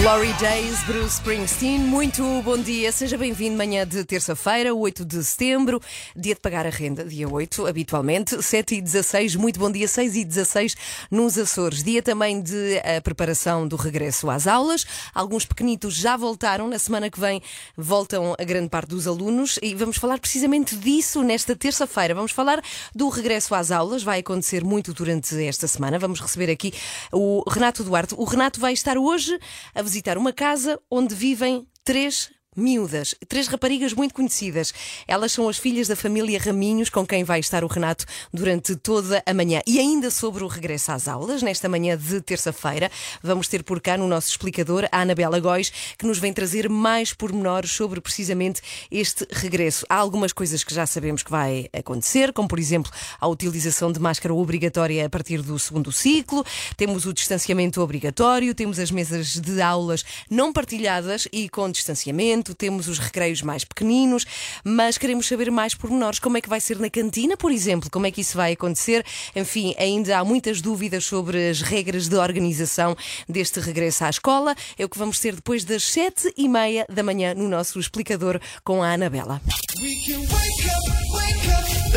Glory 0.00 0.32
Days, 0.40 0.82
Bruce 0.84 1.16
Springsteen. 1.16 1.78
Muito 1.78 2.22
bom 2.42 2.56
dia, 2.56 2.90
seja 2.90 3.18
bem-vindo. 3.18 3.56
Manhã 3.56 3.86
de 3.86 4.02
terça-feira, 4.04 4.74
8 4.74 5.04
de 5.04 5.22
setembro, 5.22 5.80
dia 6.16 6.34
de 6.34 6.40
pagar 6.40 6.66
a 6.66 6.70
renda, 6.70 7.04
dia 7.04 7.28
8, 7.28 7.66
habitualmente, 7.66 8.42
7 8.42 8.76
e 8.76 8.80
16. 8.80 9.36
Muito 9.36 9.60
bom 9.60 9.70
dia, 9.70 9.86
6 9.86 10.16
e 10.16 10.24
16 10.24 10.76
nos 11.10 11.36
Açores. 11.36 11.82
Dia 11.84 12.02
também 12.02 12.40
de 12.40 12.78
a 12.78 13.00
preparação 13.02 13.68
do 13.68 13.76
regresso 13.76 14.30
às 14.30 14.46
aulas. 14.46 14.86
Alguns 15.14 15.44
pequenitos 15.44 15.94
já 15.94 16.16
voltaram. 16.16 16.68
Na 16.68 16.78
semana 16.78 17.10
que 17.10 17.20
vem 17.20 17.42
voltam 17.76 18.34
a 18.38 18.44
grande 18.44 18.70
parte 18.70 18.88
dos 18.88 19.06
alunos 19.06 19.58
e 19.62 19.74
vamos 19.74 19.98
falar 19.98 20.18
precisamente 20.18 20.74
disso 20.74 21.22
nesta 21.22 21.54
terça-feira. 21.54 22.14
Vamos 22.14 22.32
falar 22.32 22.62
do 22.94 23.08
regresso 23.10 23.54
às 23.54 23.70
aulas. 23.70 24.02
Vai 24.02 24.20
acontecer 24.20 24.64
muito 24.64 24.94
durante 24.94 25.40
esta 25.44 25.68
semana. 25.68 25.98
Vamos 25.98 26.18
receber 26.18 26.50
aqui 26.50 26.72
o 27.12 27.44
Renato 27.48 27.84
Duarte. 27.84 28.14
O 28.16 28.24
Renato 28.24 28.58
vai 28.58 28.72
estar 28.72 28.96
hoje 28.96 29.38
a 29.74 29.81
visitar 29.82 30.16
uma 30.16 30.32
casa 30.32 30.80
onde 30.90 31.14
vivem 31.14 31.66
três 31.84 32.30
miúdas, 32.56 33.14
três 33.28 33.48
raparigas 33.48 33.92
muito 33.94 34.14
conhecidas. 34.14 34.72
Elas 35.06 35.32
são 35.32 35.48
as 35.48 35.58
filhas 35.58 35.88
da 35.88 35.96
família 35.96 36.38
Raminhos, 36.38 36.90
com 36.90 37.06
quem 37.06 37.24
vai 37.24 37.40
estar 37.40 37.64
o 37.64 37.66
Renato 37.66 38.04
durante 38.32 38.76
toda 38.76 39.22
a 39.24 39.34
manhã. 39.34 39.60
E 39.66 39.78
ainda 39.78 40.10
sobre 40.10 40.44
o 40.44 40.46
regresso 40.46 40.92
às 40.92 41.08
aulas, 41.08 41.42
nesta 41.42 41.68
manhã 41.68 41.96
de 41.96 42.20
terça-feira, 42.20 42.90
vamos 43.22 43.48
ter 43.48 43.62
por 43.62 43.80
cá 43.80 43.96
no 43.96 44.06
nosso 44.06 44.28
explicador 44.28 44.86
a 44.92 45.00
Anabela 45.00 45.40
Góis, 45.40 45.72
que 45.96 46.06
nos 46.06 46.18
vem 46.18 46.32
trazer 46.32 46.68
mais 46.68 47.12
pormenores 47.12 47.70
sobre 47.70 48.00
precisamente 48.00 48.60
este 48.90 49.26
regresso. 49.30 49.86
Há 49.88 49.96
algumas 49.96 50.32
coisas 50.32 50.62
que 50.62 50.74
já 50.74 50.86
sabemos 50.86 51.22
que 51.22 51.30
vai 51.30 51.68
acontecer, 51.72 52.32
como 52.32 52.48
por 52.48 52.58
exemplo 52.58 52.92
a 53.20 53.28
utilização 53.28 53.90
de 53.90 54.00
máscara 54.00 54.34
obrigatória 54.34 55.06
a 55.06 55.10
partir 55.10 55.40
do 55.42 55.58
segundo 55.58 55.92
ciclo, 55.92 56.44
temos 56.76 57.06
o 57.06 57.12
distanciamento 57.12 57.80
obrigatório, 57.80 58.54
temos 58.54 58.78
as 58.78 58.90
mesas 58.90 59.38
de 59.38 59.60
aulas 59.62 60.04
não 60.28 60.52
partilhadas 60.52 61.28
e 61.32 61.48
com 61.48 61.70
distanciamento 61.70 62.41
temos 62.42 62.88
os 62.88 62.98
recreios 62.98 63.42
mais 63.42 63.64
pequeninos, 63.64 64.24
mas 64.64 64.98
queremos 64.98 65.26
saber 65.28 65.50
mais 65.50 65.74
pormenores. 65.74 66.18
Como 66.18 66.36
é 66.36 66.40
que 66.40 66.48
vai 66.48 66.60
ser 66.60 66.78
na 66.78 66.90
cantina, 66.90 67.36
por 67.36 67.52
exemplo? 67.52 67.88
Como 67.90 68.06
é 68.06 68.10
que 68.10 68.20
isso 68.20 68.36
vai 68.36 68.52
acontecer? 68.52 69.04
Enfim, 69.36 69.74
ainda 69.78 70.18
há 70.18 70.24
muitas 70.24 70.60
dúvidas 70.60 71.04
sobre 71.04 71.48
as 71.48 71.62
regras 71.62 72.08
de 72.08 72.16
organização 72.16 72.96
deste 73.28 73.60
regresso 73.60 74.04
à 74.04 74.10
escola. 74.10 74.54
É 74.76 74.84
o 74.84 74.88
que 74.88 74.98
vamos 74.98 75.20
ter 75.20 75.34
depois 75.36 75.64
das 75.64 75.84
sete 75.84 76.32
e 76.36 76.48
meia 76.48 76.84
da 76.88 77.02
manhã 77.02 77.34
no 77.34 77.48
nosso 77.48 77.78
explicador 77.78 78.40
com 78.64 78.82
a 78.82 78.92
Anabela. 78.92 79.40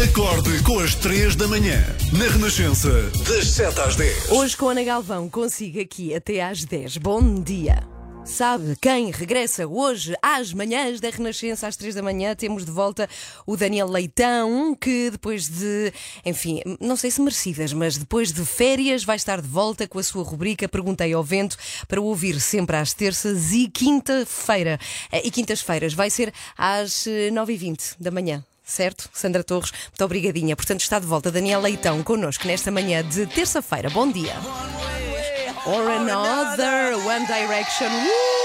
Acorde 0.03 0.61
com 0.63 0.77
as 0.79 0.93
3 0.95 1.37
da 1.37 1.47
manhã 1.47 1.81
na 2.11 2.27
Renascença, 2.27 2.89
das 3.27 3.47
7 3.51 3.79
às 3.79 3.95
10. 3.95 4.29
Hoje 4.29 4.57
com 4.57 4.67
a 4.67 4.71
Ana 4.73 4.83
Galvão 4.83 5.29
consigo 5.29 5.79
aqui 5.79 6.13
até 6.13 6.43
às 6.43 6.65
10. 6.65 6.97
Bom 6.97 7.35
dia. 7.41 7.94
Sabe 8.25 8.75
quem 8.81 9.11
regressa 9.11 9.67
hoje 9.67 10.15
às 10.19 10.51
manhãs 10.51 10.99
da 10.99 11.11
Renascença, 11.11 11.67
às 11.67 11.75
três 11.75 11.93
da 11.93 12.01
manhã? 12.01 12.35
Temos 12.35 12.65
de 12.65 12.71
volta 12.71 13.07
o 13.45 13.55
Daniel 13.55 13.87
Leitão, 13.87 14.75
que 14.75 15.11
depois 15.11 15.47
de, 15.47 15.93
enfim, 16.25 16.59
não 16.81 16.95
sei 16.95 17.11
se 17.11 17.21
merecidas, 17.21 17.71
mas 17.71 17.97
depois 17.97 18.33
de 18.33 18.43
férias 18.43 19.03
vai 19.03 19.15
estar 19.15 19.39
de 19.39 19.47
volta 19.47 19.87
com 19.87 19.99
a 19.99 20.03
sua 20.03 20.23
rubrica 20.23 20.67
Perguntei 20.67 21.13
ao 21.13 21.23
Vento 21.23 21.55
para 21.87 22.01
ouvir 22.01 22.41
sempre 22.41 22.75
às 22.75 22.93
terças 22.93 23.51
e 23.53 23.69
quinta-feira. 23.69 24.79
E 25.23 25.29
quintas-feiras 25.29 25.93
vai 25.93 26.09
ser 26.09 26.33
às 26.57 27.05
9h20 27.31 27.95
da 27.99 28.09
manhã 28.09 28.43
certo? 28.67 29.07
Sandra 29.13 29.43
Torres, 29.43 29.71
muito 29.89 30.03
obrigadinha. 30.03 30.55
Portanto, 30.55 30.81
está 30.81 30.97
de 30.97 31.05
volta 31.05 31.31
Daniel 31.31 31.61
Leitão 31.61 32.01
connosco 32.01 32.47
nesta 32.47 32.71
manhã 32.71 33.07
de 33.07 33.27
terça-feira. 33.27 33.91
Bom 33.91 34.11
dia. 34.11 34.33
Or 35.67 35.89
another 35.89 36.95
One 37.05 37.25
Direction. 37.25 37.87
Uh! 37.87 38.44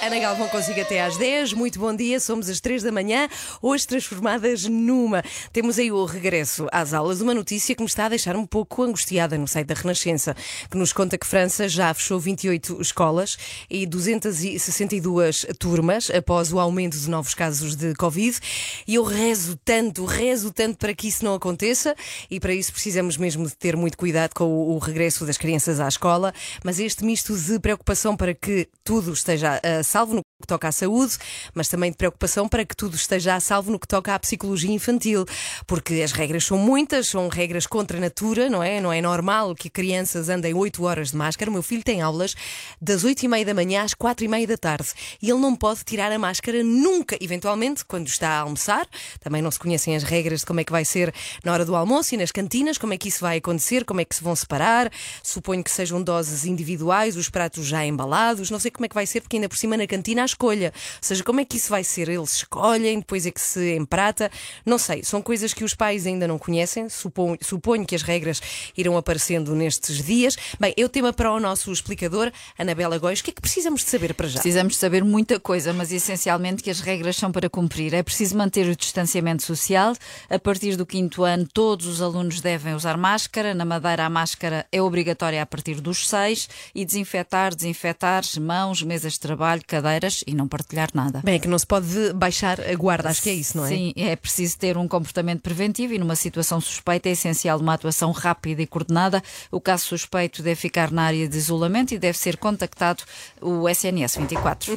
Ana 0.00 0.20
Galvão 0.20 0.48
consigo 0.48 0.80
até 0.80 1.02
às 1.02 1.16
10. 1.16 1.54
Muito 1.54 1.80
bom 1.80 1.94
dia, 1.94 2.20
somos 2.20 2.48
às 2.48 2.60
3 2.60 2.84
da 2.84 2.92
manhã, 2.92 3.28
hoje 3.60 3.84
transformadas 3.84 4.64
numa. 4.64 5.24
Temos 5.52 5.76
aí 5.76 5.90
o 5.90 6.04
regresso 6.04 6.68
às 6.70 6.94
aulas, 6.94 7.20
uma 7.20 7.34
notícia 7.34 7.74
que 7.74 7.82
me 7.82 7.88
está 7.88 8.06
a 8.06 8.08
deixar 8.08 8.36
um 8.36 8.46
pouco 8.46 8.84
angustiada 8.84 9.36
no 9.36 9.48
site 9.48 9.66
da 9.66 9.74
Renascença, 9.74 10.36
que 10.70 10.76
nos 10.76 10.92
conta 10.92 11.18
que 11.18 11.26
França 11.26 11.68
já 11.68 11.92
fechou 11.92 12.20
28 12.20 12.80
escolas 12.80 13.36
e 13.68 13.86
262 13.86 15.46
turmas 15.58 16.10
após 16.10 16.52
o 16.52 16.60
aumento 16.60 16.96
de 16.96 17.10
novos 17.10 17.34
casos 17.34 17.74
de 17.74 17.92
Covid. 17.94 18.38
E 18.86 18.94
eu 18.94 19.02
rezo 19.02 19.58
tanto, 19.64 20.04
rezo 20.04 20.52
tanto 20.52 20.78
para 20.78 20.94
que 20.94 21.08
isso 21.08 21.24
não 21.24 21.34
aconteça 21.34 21.96
e 22.30 22.38
para 22.38 22.54
isso 22.54 22.72
precisamos 22.72 23.16
mesmo 23.16 23.48
de 23.48 23.56
ter 23.56 23.76
muito 23.76 23.98
cuidado 23.98 24.32
com 24.32 24.44
o, 24.44 24.76
o 24.76 24.78
regresso 24.78 25.26
das 25.26 25.36
crianças 25.36 25.80
à 25.80 25.88
escola. 25.88 26.32
Mas 26.62 26.78
este 26.78 27.04
misto 27.04 27.36
de 27.36 27.58
preocupação 27.58 28.16
para 28.16 28.32
que 28.32 28.68
tudo 28.84 29.12
esteja 29.12 29.60
a 29.60 29.82
salvo 29.88 30.14
no 30.14 30.22
que 30.40 30.46
toca 30.46 30.68
à 30.68 30.72
saúde, 30.72 31.16
mas 31.52 31.68
também 31.68 31.90
de 31.90 31.96
preocupação 31.96 32.48
para 32.48 32.64
que 32.64 32.76
tudo 32.76 32.94
esteja 32.94 33.34
a 33.34 33.40
salvo 33.40 33.72
no 33.72 33.78
que 33.78 33.88
toca 33.88 34.14
à 34.14 34.18
psicologia 34.18 34.70
infantil, 34.70 35.24
porque 35.66 35.94
as 35.94 36.12
regras 36.12 36.44
são 36.44 36.56
muitas, 36.56 37.08
são 37.08 37.28
regras 37.28 37.66
contra 37.66 37.98
a 37.98 38.00
natura, 38.00 38.48
não 38.48 38.62
é? 38.62 38.80
Não 38.80 38.92
é 38.92 39.00
normal 39.00 39.54
que 39.54 39.68
crianças 39.68 40.28
andem 40.28 40.54
8 40.54 40.84
horas 40.84 41.10
de 41.10 41.16
máscara. 41.16 41.50
O 41.50 41.54
meu 41.54 41.62
filho 41.62 41.82
tem 41.82 42.02
aulas 42.02 42.36
das 42.80 43.02
8 43.02 43.24
e 43.24 43.28
meia 43.28 43.44
da 43.44 43.54
manhã 43.54 43.82
às 43.82 43.94
4 43.94 44.24
e 44.24 44.28
meia 44.28 44.46
da 44.46 44.56
tarde 44.56 44.88
e 45.20 45.30
ele 45.30 45.40
não 45.40 45.56
pode 45.56 45.82
tirar 45.84 46.12
a 46.12 46.18
máscara 46.18 46.62
nunca, 46.62 47.16
eventualmente, 47.20 47.84
quando 47.84 48.06
está 48.06 48.28
a 48.28 48.40
almoçar. 48.40 48.86
Também 49.20 49.42
não 49.42 49.50
se 49.50 49.58
conhecem 49.58 49.96
as 49.96 50.02
regras 50.02 50.40
de 50.40 50.46
como 50.46 50.60
é 50.60 50.64
que 50.64 50.72
vai 50.72 50.84
ser 50.84 51.12
na 51.44 51.52
hora 51.52 51.64
do 51.64 51.74
almoço 51.74 52.14
e 52.14 52.18
nas 52.18 52.30
cantinas, 52.30 52.78
como 52.78 52.92
é 52.92 52.98
que 52.98 53.08
isso 53.08 53.20
vai 53.20 53.38
acontecer, 53.38 53.84
como 53.84 54.00
é 54.00 54.04
que 54.04 54.14
se 54.14 54.22
vão 54.22 54.36
separar. 54.36 54.90
Suponho 55.22 55.64
que 55.64 55.70
sejam 55.70 56.02
doses 56.02 56.44
individuais, 56.44 57.16
os 57.16 57.28
pratos 57.28 57.66
já 57.66 57.84
embalados, 57.84 58.50
não 58.50 58.58
sei 58.58 58.70
como 58.70 58.86
é 58.86 58.88
que 58.88 58.94
vai 58.94 59.06
ser, 59.06 59.20
porque 59.20 59.36
ainda 59.36 59.48
por 59.48 59.56
cima 59.56 59.76
na 59.78 59.86
cantina 59.86 60.22
à 60.22 60.24
escolha. 60.24 60.72
Ou 60.74 60.98
seja, 61.00 61.24
como 61.24 61.40
é 61.40 61.44
que 61.44 61.56
isso 61.56 61.70
vai 61.70 61.82
ser? 61.82 62.08
Eles 62.08 62.34
escolhem, 62.34 62.98
depois 62.98 63.24
é 63.24 63.30
que 63.30 63.40
se 63.40 63.74
emprata. 63.76 64.30
Não 64.66 64.78
sei, 64.78 65.02
são 65.02 65.22
coisas 65.22 65.54
que 65.54 65.64
os 65.64 65.74
pais 65.74 66.06
ainda 66.06 66.28
não 66.28 66.38
conhecem. 66.38 66.88
Suponho, 66.88 67.38
suponho 67.40 67.86
que 67.86 67.94
as 67.94 68.02
regras 68.02 68.40
irão 68.76 68.96
aparecendo 68.96 69.54
nestes 69.54 70.04
dias. 70.04 70.36
Bem, 70.60 70.74
eu 70.76 70.88
tema 70.88 71.12
para 71.12 71.32
o 71.32 71.40
nosso 71.40 71.72
explicador, 71.72 72.30
Anabela 72.58 72.98
Góis, 72.98 73.20
o 73.20 73.24
que 73.24 73.30
é 73.30 73.34
que 73.34 73.40
precisamos 73.40 73.84
de 73.84 73.90
saber 73.90 74.14
para 74.14 74.28
já? 74.28 74.40
Precisamos 74.40 74.74
de 74.74 74.78
saber 74.78 75.04
muita 75.04 75.40
coisa, 75.40 75.72
mas 75.72 75.92
essencialmente 75.92 76.62
que 76.62 76.70
as 76.70 76.80
regras 76.80 77.16
são 77.16 77.30
para 77.32 77.48
cumprir. 77.48 77.94
É 77.94 78.02
preciso 78.02 78.36
manter 78.36 78.66
o 78.66 78.76
distanciamento 78.76 79.42
social. 79.42 79.94
A 80.28 80.38
partir 80.38 80.76
do 80.76 80.84
quinto 80.84 81.24
ano, 81.24 81.46
todos 81.52 81.86
os 81.86 82.02
alunos 82.02 82.40
devem 82.40 82.74
usar 82.74 82.96
máscara. 82.96 83.54
Na 83.54 83.64
Madeira, 83.64 84.04
a 84.04 84.10
máscara 84.10 84.66
é 84.72 84.82
obrigatória 84.82 85.40
a 85.42 85.46
partir 85.46 85.80
dos 85.80 86.08
seis. 86.08 86.48
E 86.74 86.84
desinfetar, 86.84 87.54
desinfetar 87.54 88.24
mãos, 88.40 88.82
mesas 88.82 89.14
de 89.14 89.20
trabalho, 89.20 89.62
cadeiras 89.68 90.24
e 90.26 90.34
não 90.34 90.48
partilhar 90.48 90.88
nada. 90.94 91.20
Bem, 91.22 91.36
é 91.36 91.38
que 91.38 91.46
não 91.46 91.58
se 91.58 91.66
pode 91.66 92.12
baixar 92.14 92.60
a 92.60 92.74
guarda, 92.74 93.10
acho 93.10 93.22
que 93.22 93.30
é 93.30 93.34
isso, 93.34 93.56
não 93.56 93.66
é? 93.66 93.68
Sim, 93.68 93.92
é 93.96 94.16
preciso 94.16 94.58
ter 94.58 94.76
um 94.76 94.88
comportamento 94.88 95.42
preventivo 95.42 95.94
e 95.94 95.98
numa 95.98 96.16
situação 96.16 96.60
suspeita 96.60 97.08
é 97.08 97.12
essencial 97.12 97.60
uma 97.60 97.74
atuação 97.74 98.10
rápida 98.10 98.62
e 98.62 98.66
coordenada. 98.66 99.22
O 99.50 99.60
caso 99.60 99.84
suspeito 99.84 100.42
deve 100.42 100.56
ficar 100.56 100.90
na 100.90 101.02
área 101.02 101.28
de 101.28 101.36
isolamento 101.36 101.92
e 101.92 101.98
deve 101.98 102.16
ser 102.16 102.36
contactado 102.36 103.04
o 103.40 103.68
SNS 103.68 104.16
24. 104.16 104.72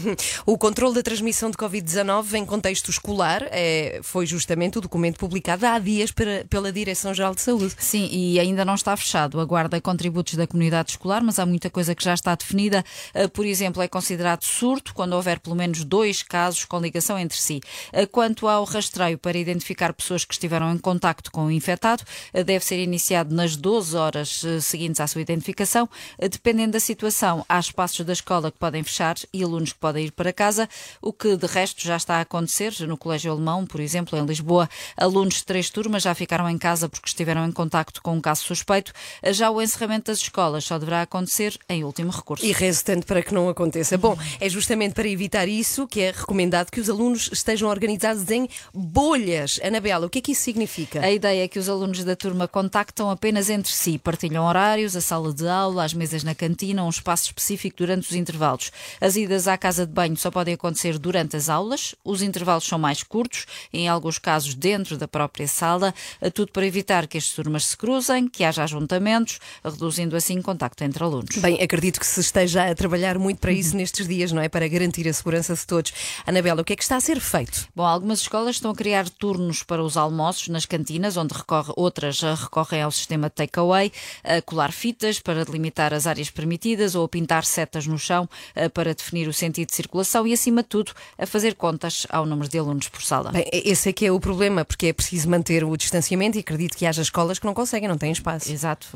O 0.45 0.57
controle 0.57 0.95
da 0.95 1.03
transmissão 1.03 1.49
de 1.49 1.57
Covid-19 1.57 2.33
em 2.33 2.45
contexto 2.45 2.89
escolar 2.89 3.47
é, 3.51 3.99
foi 4.03 4.25
justamente 4.25 4.77
o 4.77 4.81
documento 4.81 5.17
publicado 5.17 5.65
há 5.65 5.79
dias 5.79 6.11
para, 6.11 6.45
pela 6.49 6.71
Direção-Geral 6.71 7.33
de 7.33 7.41
Saúde. 7.41 7.73
Sim, 7.77 8.09
e 8.11 8.39
ainda 8.39 8.65
não 8.65 8.75
está 8.75 8.95
fechado. 8.97 9.39
Aguarda 9.39 9.79
contributos 9.79 10.35
da 10.35 10.45
comunidade 10.45 10.91
escolar, 10.91 11.23
mas 11.23 11.39
há 11.39 11.45
muita 11.45 11.69
coisa 11.69 11.95
que 11.95 12.03
já 12.03 12.13
está 12.13 12.35
definida. 12.35 12.83
Ah, 13.13 13.29
por 13.29 13.45
exemplo, 13.45 13.81
é 13.81 13.87
considerado 13.87 14.43
surto 14.43 14.80
quando 14.93 15.13
houver 15.13 15.39
pelo 15.39 15.55
menos 15.55 15.83
dois 15.83 16.23
casos 16.23 16.65
com 16.65 16.79
ligação 16.79 17.17
entre 17.19 17.37
si. 17.37 17.61
Ah, 17.93 18.07
Quanto 18.11 18.47
ao 18.47 18.63
rastreio 18.63 19.17
para 19.17 19.37
identificar 19.37 19.93
pessoas 19.93 20.25
que 20.25 20.33
estiveram 20.33 20.71
em 20.73 20.77
contacto 20.77 21.31
com 21.31 21.45
o 21.45 21.51
infectado, 21.51 22.03
ah, 22.33 22.43
deve 22.43 22.63
ser 22.65 22.81
iniciado 22.81 23.33
nas 23.33 23.55
12 23.55 23.95
horas 23.95 24.43
ah, 24.45 24.59
seguintes 24.59 24.99
à 24.99 25.07
sua 25.07 25.21
identificação. 25.21 25.89
Dependendo 26.19 26.73
da 26.73 26.79
situação, 26.79 27.45
há 27.47 27.59
espaços 27.59 28.05
da 28.05 28.13
escola 28.13 28.51
que 28.51 28.57
podem 28.57 28.83
fechar 28.83 29.15
e 29.33 29.43
alunos 29.43 29.73
que 29.73 29.79
podem 29.79 30.05
ir 30.05 30.11
para 30.11 30.33
casa, 30.33 30.67
o 31.01 31.13
que 31.13 31.35
de 31.35 31.45
resto 31.45 31.83
já 31.83 31.97
está 31.97 32.15
a 32.15 32.21
acontecer 32.21 32.73
no 32.87 32.97
Colégio 32.97 33.31
Alemão, 33.31 33.65
por 33.65 33.79
exemplo, 33.79 34.17
em 34.17 34.25
Lisboa. 34.25 34.69
Alunos 34.97 35.35
de 35.35 35.45
três 35.45 35.69
turmas 35.69 36.03
já 36.03 36.13
ficaram 36.15 36.49
em 36.49 36.57
casa 36.57 36.89
porque 36.89 37.07
estiveram 37.07 37.45
em 37.45 37.51
contacto 37.51 38.01
com 38.01 38.15
um 38.15 38.21
caso 38.21 38.43
suspeito. 38.43 38.93
Já 39.31 39.49
o 39.49 39.61
encerramento 39.61 40.11
das 40.11 40.19
escolas 40.19 40.63
só 40.63 40.77
deverá 40.77 41.01
acontecer 41.01 41.57
em 41.69 41.83
último 41.83 42.11
recurso. 42.11 42.45
E 42.45 42.51
rezo 42.51 42.85
tanto 42.85 43.05
para 43.05 43.21
que 43.21 43.33
não 43.33 43.49
aconteça. 43.49 43.97
Bom, 43.97 44.17
é 44.39 44.49
justamente 44.49 44.70
justamente 44.71 44.93
para 44.93 45.07
evitar 45.09 45.49
isso 45.49 45.85
que 45.85 45.99
é 45.99 46.11
recomendado 46.11 46.71
que 46.71 46.79
os 46.79 46.89
alunos 46.89 47.29
estejam 47.33 47.67
organizados 47.67 48.29
em 48.31 48.47
bolhas. 48.73 49.59
Anabela, 49.61 50.05
o 50.05 50.09
que 50.09 50.19
é 50.19 50.21
que 50.21 50.31
isso 50.31 50.43
significa? 50.43 51.01
A 51.01 51.11
ideia 51.11 51.43
é 51.43 51.47
que 51.49 51.59
os 51.59 51.67
alunos 51.67 52.05
da 52.05 52.15
turma 52.15 52.47
contactam 52.47 53.09
apenas 53.09 53.49
entre 53.49 53.69
si, 53.69 53.97
partilham 53.97 54.45
horários, 54.45 54.95
a 54.95 55.01
sala 55.01 55.33
de 55.33 55.45
aula, 55.45 55.83
as 55.83 55.93
mesas 55.93 56.23
na 56.23 56.33
cantina, 56.33 56.85
um 56.85 56.89
espaço 56.89 57.25
específico 57.25 57.75
durante 57.79 58.09
os 58.09 58.15
intervalos. 58.15 58.71
As 59.01 59.17
idas 59.17 59.45
à 59.45 59.57
casa 59.57 59.85
de 59.85 59.91
banho 59.91 60.15
só 60.15 60.31
podem 60.31 60.53
acontecer 60.53 60.97
durante 60.97 61.35
as 61.35 61.49
aulas, 61.49 61.93
os 62.01 62.21
intervalos 62.21 62.63
são 62.63 62.79
mais 62.79 63.03
curtos, 63.03 63.45
em 63.73 63.89
alguns 63.89 64.17
casos 64.17 64.55
dentro 64.55 64.97
da 64.97 65.07
própria 65.07 65.49
sala, 65.49 65.93
tudo 66.33 66.53
para 66.53 66.65
evitar 66.65 67.07
que 67.07 67.17
as 67.17 67.27
turmas 67.27 67.65
se 67.65 67.75
cruzem, 67.75 68.29
que 68.29 68.45
haja 68.45 68.63
ajuntamentos, 68.63 69.37
reduzindo 69.65 70.15
assim 70.15 70.39
o 70.39 70.43
contacto 70.43 70.81
entre 70.85 71.03
alunos. 71.03 71.35
Bem, 71.39 71.61
acredito 71.61 71.99
que 71.99 72.07
se 72.07 72.21
esteja 72.21 72.71
a 72.71 72.73
trabalhar 72.73 73.19
muito 73.19 73.39
para 73.39 73.51
isso 73.51 73.75
nestes 73.75 74.07
dias, 74.07 74.31
não 74.31 74.41
é? 74.41 74.47
Para 74.47 74.60
garantir 74.67 75.07
a 75.07 75.13
segurança 75.13 75.55
de 75.55 75.65
todos. 75.65 75.93
Anabela, 76.25 76.61
o 76.61 76.65
que 76.65 76.73
é 76.73 76.75
que 76.75 76.83
está 76.83 76.95
a 76.95 77.01
ser 77.01 77.19
feito? 77.19 77.67
Bom, 77.75 77.85
algumas 77.85 78.21
escolas 78.21 78.55
estão 78.55 78.71
a 78.71 78.75
criar 78.75 79.09
turnos 79.09 79.63
para 79.63 79.83
os 79.83 79.97
almoços 79.97 80.47
nas 80.47 80.65
cantinas, 80.65 81.17
onde 81.17 81.33
recorre, 81.33 81.73
outras 81.75 82.21
recorrem 82.21 82.81
ao 82.81 82.91
sistema 82.91 83.29
takeaway, 83.29 83.91
a 84.23 84.41
colar 84.41 84.71
fitas 84.71 85.19
para 85.19 85.45
delimitar 85.45 85.93
as 85.93 86.07
áreas 86.07 86.29
permitidas 86.29 86.95
ou 86.95 87.05
a 87.05 87.09
pintar 87.09 87.45
setas 87.45 87.87
no 87.87 87.97
chão 87.97 88.29
para 88.73 88.93
definir 88.93 89.27
o 89.27 89.33
sentido 89.33 89.69
de 89.69 89.75
circulação 89.75 90.25
e, 90.27 90.33
acima 90.33 90.61
de 90.63 90.69
tudo, 90.69 90.91
a 91.17 91.25
fazer 91.25 91.55
contas 91.55 92.05
ao 92.09 92.25
número 92.25 92.49
de 92.49 92.57
alunos 92.57 92.87
por 92.87 93.01
sala. 93.01 93.31
Bem, 93.31 93.45
esse 93.51 93.89
é 93.89 93.93
que 93.93 94.05
é 94.05 94.11
o 94.11 94.19
problema, 94.19 94.63
porque 94.65 94.87
é 94.87 94.93
preciso 94.93 95.29
manter 95.29 95.63
o 95.63 95.75
distanciamento 95.75 96.37
e 96.37 96.41
acredito 96.41 96.77
que 96.77 96.85
haja 96.85 97.01
escolas 97.01 97.39
que 97.39 97.45
não 97.45 97.53
conseguem, 97.53 97.87
não 97.87 97.97
têm 97.97 98.11
espaço. 98.11 98.51
Exato, 98.51 98.87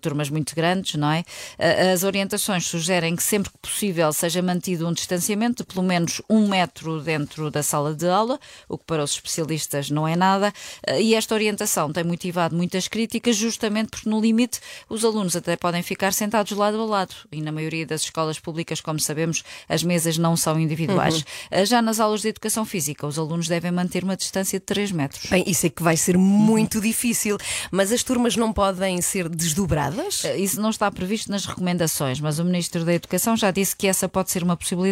turmas 0.00 0.30
muito 0.30 0.54
grandes, 0.54 0.94
não 0.94 1.10
é? 1.10 1.24
As 1.92 2.04
orientações 2.04 2.66
sugerem 2.66 3.16
que 3.16 3.22
sempre 3.22 3.50
que 3.50 3.58
possível 3.58 4.12
seja 4.12 4.42
mantido 4.42 4.88
um 4.88 4.92
distanciamento 5.00 5.62
de 5.62 5.74
pelo 5.74 5.84
menos 5.84 6.22
um 6.28 6.48
metro 6.48 7.00
dentro 7.00 7.50
da 7.50 7.62
sala 7.62 7.94
de 7.94 8.08
aula, 8.08 8.38
o 8.68 8.78
que 8.78 8.84
para 8.84 9.02
os 9.02 9.12
especialistas 9.12 9.90
não 9.90 10.06
é 10.06 10.14
nada, 10.14 10.52
e 10.98 11.14
esta 11.14 11.34
orientação 11.34 11.92
tem 11.92 12.04
motivado 12.04 12.54
muitas 12.54 12.86
críticas, 12.88 13.36
justamente 13.36 13.90
porque, 13.90 14.08
no 14.08 14.20
limite, 14.20 14.60
os 14.88 15.04
alunos 15.04 15.34
até 15.34 15.56
podem 15.56 15.82
ficar 15.82 16.12
sentados 16.12 16.52
lado 16.52 16.80
a 16.80 16.84
lado, 16.84 17.14
e 17.32 17.40
na 17.40 17.50
maioria 17.52 17.86
das 17.86 18.02
escolas 18.02 18.38
públicas, 18.38 18.80
como 18.80 19.00
sabemos, 19.00 19.42
as 19.68 19.82
mesas 19.82 20.18
não 20.18 20.36
são 20.36 20.58
individuais. 20.58 21.24
Uhum. 21.50 21.64
Já 21.64 21.80
nas 21.82 22.00
aulas 22.00 22.20
de 22.20 22.28
educação 22.28 22.64
física, 22.64 23.06
os 23.06 23.18
alunos 23.18 23.48
devem 23.48 23.70
manter 23.70 24.04
uma 24.04 24.16
distância 24.16 24.58
de 24.58 24.64
3 24.66 24.92
metros. 24.92 25.30
Bem, 25.30 25.44
isso 25.46 25.66
é 25.66 25.70
que 25.70 25.82
vai 25.82 25.96
ser 25.96 26.16
muito 26.18 26.76
uhum. 26.76 26.80
difícil, 26.82 27.38
mas 27.70 27.90
as 27.92 28.02
turmas 28.02 28.36
não 28.36 28.52
podem 28.52 29.00
ser 29.00 29.28
desdobradas? 29.28 30.22
Isso 30.36 30.60
não 30.60 30.70
está 30.70 30.90
previsto 30.90 31.30
nas 31.30 31.46
recomendações, 31.46 32.20
mas 32.20 32.38
o 32.38 32.44
Ministro 32.44 32.84
da 32.84 32.92
Educação 32.92 33.36
já 33.36 33.50
disse 33.50 33.74
que 33.74 33.86
essa 33.86 34.08
pode 34.08 34.30
ser 34.30 34.42
uma 34.42 34.56
possibilidade, 34.56 34.89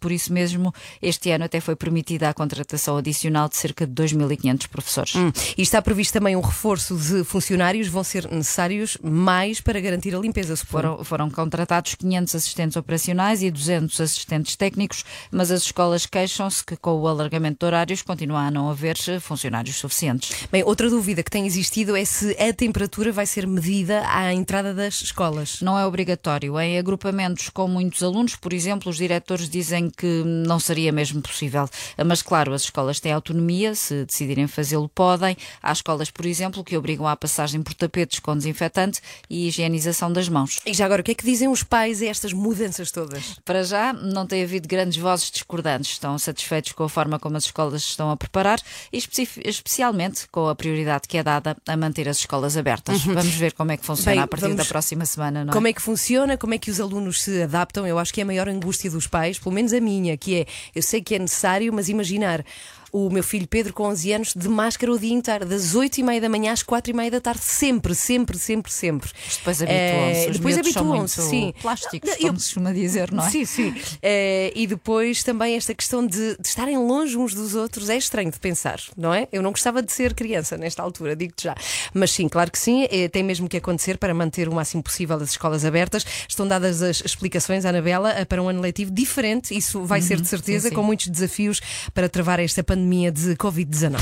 por 0.00 0.12
isso 0.12 0.32
mesmo 0.32 0.72
este 1.00 1.30
ano 1.30 1.44
até 1.44 1.60
foi 1.60 1.76
permitida 1.76 2.28
a 2.28 2.34
contratação 2.34 2.96
adicional 2.96 3.48
de 3.48 3.56
cerca 3.56 3.86
de 3.86 3.92
2.500 3.92 4.68
professores. 4.68 5.14
Hum. 5.14 5.32
E 5.56 5.62
está 5.62 5.80
previsto 5.80 6.12
também 6.12 6.36
um 6.36 6.40
reforço 6.40 6.96
de 6.96 7.24
funcionários, 7.24 7.88
vão 7.88 8.04
ser 8.04 8.30
necessários 8.30 8.98
mais 9.02 9.60
para 9.60 9.80
garantir 9.80 10.14
a 10.14 10.18
limpeza, 10.18 10.56
Foram, 10.56 11.04
foram 11.04 11.30
contratados 11.30 11.94
500 11.94 12.34
assistentes 12.34 12.76
operacionais 12.76 13.42
e 13.42 13.50
200 13.50 14.00
assistentes 14.00 14.56
técnicos, 14.56 15.04
mas 15.30 15.50
as 15.50 15.62
escolas 15.62 16.06
queixam-se 16.06 16.64
que 16.64 16.76
com 16.76 17.00
o 17.00 17.08
alargamento 17.08 17.58
de 17.60 17.66
horários 17.66 18.02
continua 18.02 18.40
a 18.40 18.50
não 18.50 18.68
haver 18.68 18.96
funcionários 19.20 19.76
suficientes. 19.76 20.46
Bem, 20.50 20.62
outra 20.64 20.90
dúvida 20.90 21.22
que 21.22 21.30
tem 21.30 21.46
existido 21.46 21.96
é 21.96 22.04
se 22.04 22.36
a 22.38 22.52
temperatura 22.52 23.10
vai 23.12 23.26
ser 23.26 23.46
medida 23.46 24.02
à 24.06 24.32
entrada 24.32 24.74
das 24.74 25.02
escolas. 25.02 25.60
Não 25.60 25.78
é 25.78 25.86
obrigatório. 25.86 26.58
Em 26.60 26.78
agrupamentos 26.78 27.48
com 27.48 27.66
muitos 27.66 28.02
alunos, 28.02 28.36
por 28.36 28.52
exemplo, 28.52 28.90
os 28.90 28.96
diretores 28.96 29.31
dizem 29.40 29.90
que 29.90 30.22
não 30.24 30.58
seria 30.58 30.92
mesmo 30.92 31.20
possível. 31.20 31.68
Mas, 32.04 32.22
claro, 32.22 32.52
as 32.52 32.62
escolas 32.62 33.00
têm 33.00 33.12
autonomia, 33.12 33.74
se 33.74 34.04
decidirem 34.04 34.46
fazê-lo, 34.46 34.88
podem. 34.88 35.36
Há 35.62 35.72
escolas, 35.72 36.10
por 36.10 36.26
exemplo, 36.26 36.64
que 36.64 36.76
obrigam 36.76 37.06
à 37.06 37.16
passagem 37.16 37.62
por 37.62 37.74
tapetes 37.74 38.18
com 38.18 38.36
desinfetante 38.36 39.00
e 39.28 39.48
higienização 39.48 40.12
das 40.12 40.28
mãos. 40.28 40.60
E 40.66 40.72
já 40.74 40.84
agora, 40.84 41.00
o 41.00 41.04
que 41.04 41.12
é 41.12 41.14
que 41.14 41.24
dizem 41.24 41.48
os 41.48 41.62
pais 41.62 42.02
a 42.02 42.06
estas 42.06 42.32
mudanças 42.32 42.90
todas? 42.90 43.36
Para 43.44 43.62
já, 43.62 43.92
não 43.92 44.26
tem 44.26 44.42
havido 44.42 44.68
grandes 44.68 44.98
vozes 44.98 45.30
discordantes. 45.30 45.92
Estão 45.92 46.18
satisfeitos 46.18 46.72
com 46.72 46.84
a 46.84 46.88
forma 46.88 47.18
como 47.18 47.36
as 47.36 47.44
escolas 47.44 47.82
estão 47.82 48.10
a 48.10 48.16
preparar 48.16 48.60
e 48.92 49.02
especialmente 49.44 50.26
com 50.30 50.48
a 50.48 50.54
prioridade 50.54 51.08
que 51.08 51.18
é 51.18 51.22
dada 51.22 51.56
a 51.66 51.76
manter 51.76 52.08
as 52.08 52.18
escolas 52.18 52.56
abertas. 52.56 53.04
Uhum. 53.04 53.14
Vamos 53.14 53.34
ver 53.34 53.52
como 53.52 53.72
é 53.72 53.76
que 53.76 53.84
funciona 53.84 54.12
Bem, 54.12 54.22
a 54.22 54.26
partir 54.26 54.42
vamos... 54.42 54.56
da 54.58 54.64
próxima 54.64 55.06
semana. 55.06 55.44
Não 55.44 55.50
é? 55.50 55.54
Como 55.54 55.66
é 55.66 55.72
que 55.72 55.82
funciona? 55.82 56.36
Como 56.36 56.54
é 56.54 56.58
que 56.58 56.70
os 56.70 56.80
alunos 56.80 57.22
se 57.22 57.42
adaptam? 57.42 57.86
Eu 57.86 57.98
acho 57.98 58.12
que 58.12 58.20
é 58.20 58.24
a 58.24 58.26
maior 58.26 58.48
angústia 58.48 58.90
dos 58.90 59.06
pais, 59.06 59.21
pelo 59.38 59.54
menos 59.54 59.72
a 59.72 59.80
minha, 59.80 60.16
que 60.16 60.40
é 60.40 60.46
eu 60.74 60.82
sei 60.82 61.00
que 61.02 61.14
é 61.14 61.18
necessário, 61.18 61.72
mas 61.72 61.88
imaginar 61.88 62.44
o 62.92 63.08
meu 63.08 63.22
filho 63.22 63.48
Pedro, 63.48 63.72
com 63.72 63.84
11 63.84 64.12
anos, 64.12 64.34
de 64.36 64.48
máscara 64.48 64.92
o 64.92 64.98
dia 64.98 65.14
inteiro, 65.14 65.46
das 65.46 65.74
8 65.74 65.98
e 65.98 66.02
meia 66.02 66.20
da 66.20 66.28
manhã 66.28 66.52
às 66.52 66.62
4 66.62 66.90
e 66.90 66.94
meia 66.94 67.10
da 67.10 67.20
tarde, 67.22 67.42
sempre, 67.42 67.94
sempre, 67.94 68.38
sempre, 68.38 68.70
sempre. 68.70 69.10
Depois 69.38 69.62
habituam-se. 69.62 70.26
É, 70.26 70.30
depois 70.30 70.58
habituam-se, 70.58 71.22
sim. 71.22 71.54
Plásticos, 71.62 72.14
como 72.16 72.28
eu, 72.28 72.32
se 72.38 72.44
costuma 72.44 72.72
dizer, 72.72 73.10
não 73.10 73.24
é? 73.24 73.30
Sim, 73.30 73.46
sim. 73.46 73.74
É, 74.02 74.52
e 74.54 74.66
depois 74.66 75.22
também 75.22 75.56
esta 75.56 75.74
questão 75.74 76.06
de, 76.06 76.36
de, 76.36 76.46
estarem 76.46 76.76
longe 76.76 77.16
uns 77.16 77.32
dos 77.32 77.54
outros 77.54 77.88
é 77.88 77.96
estranho 77.96 78.30
de 78.30 78.38
pensar, 78.38 78.78
não 78.94 79.14
é? 79.14 79.26
Eu 79.32 79.40
não 79.42 79.52
gostava 79.52 79.82
de 79.82 79.90
ser 79.90 80.12
criança 80.12 80.58
nesta 80.58 80.82
altura, 80.82 81.16
digo-te 81.16 81.44
já. 81.44 81.54
Mas 81.94 82.10
sim, 82.10 82.28
claro 82.28 82.50
que 82.50 82.58
sim, 82.58 82.86
é, 82.90 83.08
tem 83.08 83.22
mesmo 83.22 83.48
que 83.48 83.56
acontecer 83.56 83.96
para 83.96 84.12
manter 84.12 84.50
o 84.50 84.54
máximo 84.54 84.82
possível 84.82 85.16
as 85.16 85.30
escolas 85.30 85.64
abertas. 85.64 86.04
Estão 86.28 86.46
dadas 86.46 86.82
as 86.82 87.00
explicações, 87.00 87.64
Anabela, 87.64 88.26
para 88.26 88.42
um 88.42 88.50
ano 88.50 88.60
letivo 88.60 88.90
diferente, 88.90 89.56
isso 89.56 89.82
vai 89.82 90.00
uhum, 90.00 90.06
ser 90.06 90.20
de 90.20 90.28
certeza, 90.28 90.64
sim, 90.64 90.68
sim. 90.68 90.74
com 90.74 90.82
muitos 90.82 91.08
desafios 91.08 91.60
para 91.94 92.06
travar 92.06 92.38
esta 92.38 92.62
pandemia 92.62 92.81
de 93.12 93.36
Covid. 93.36 93.52
Covid-19. 93.52 93.96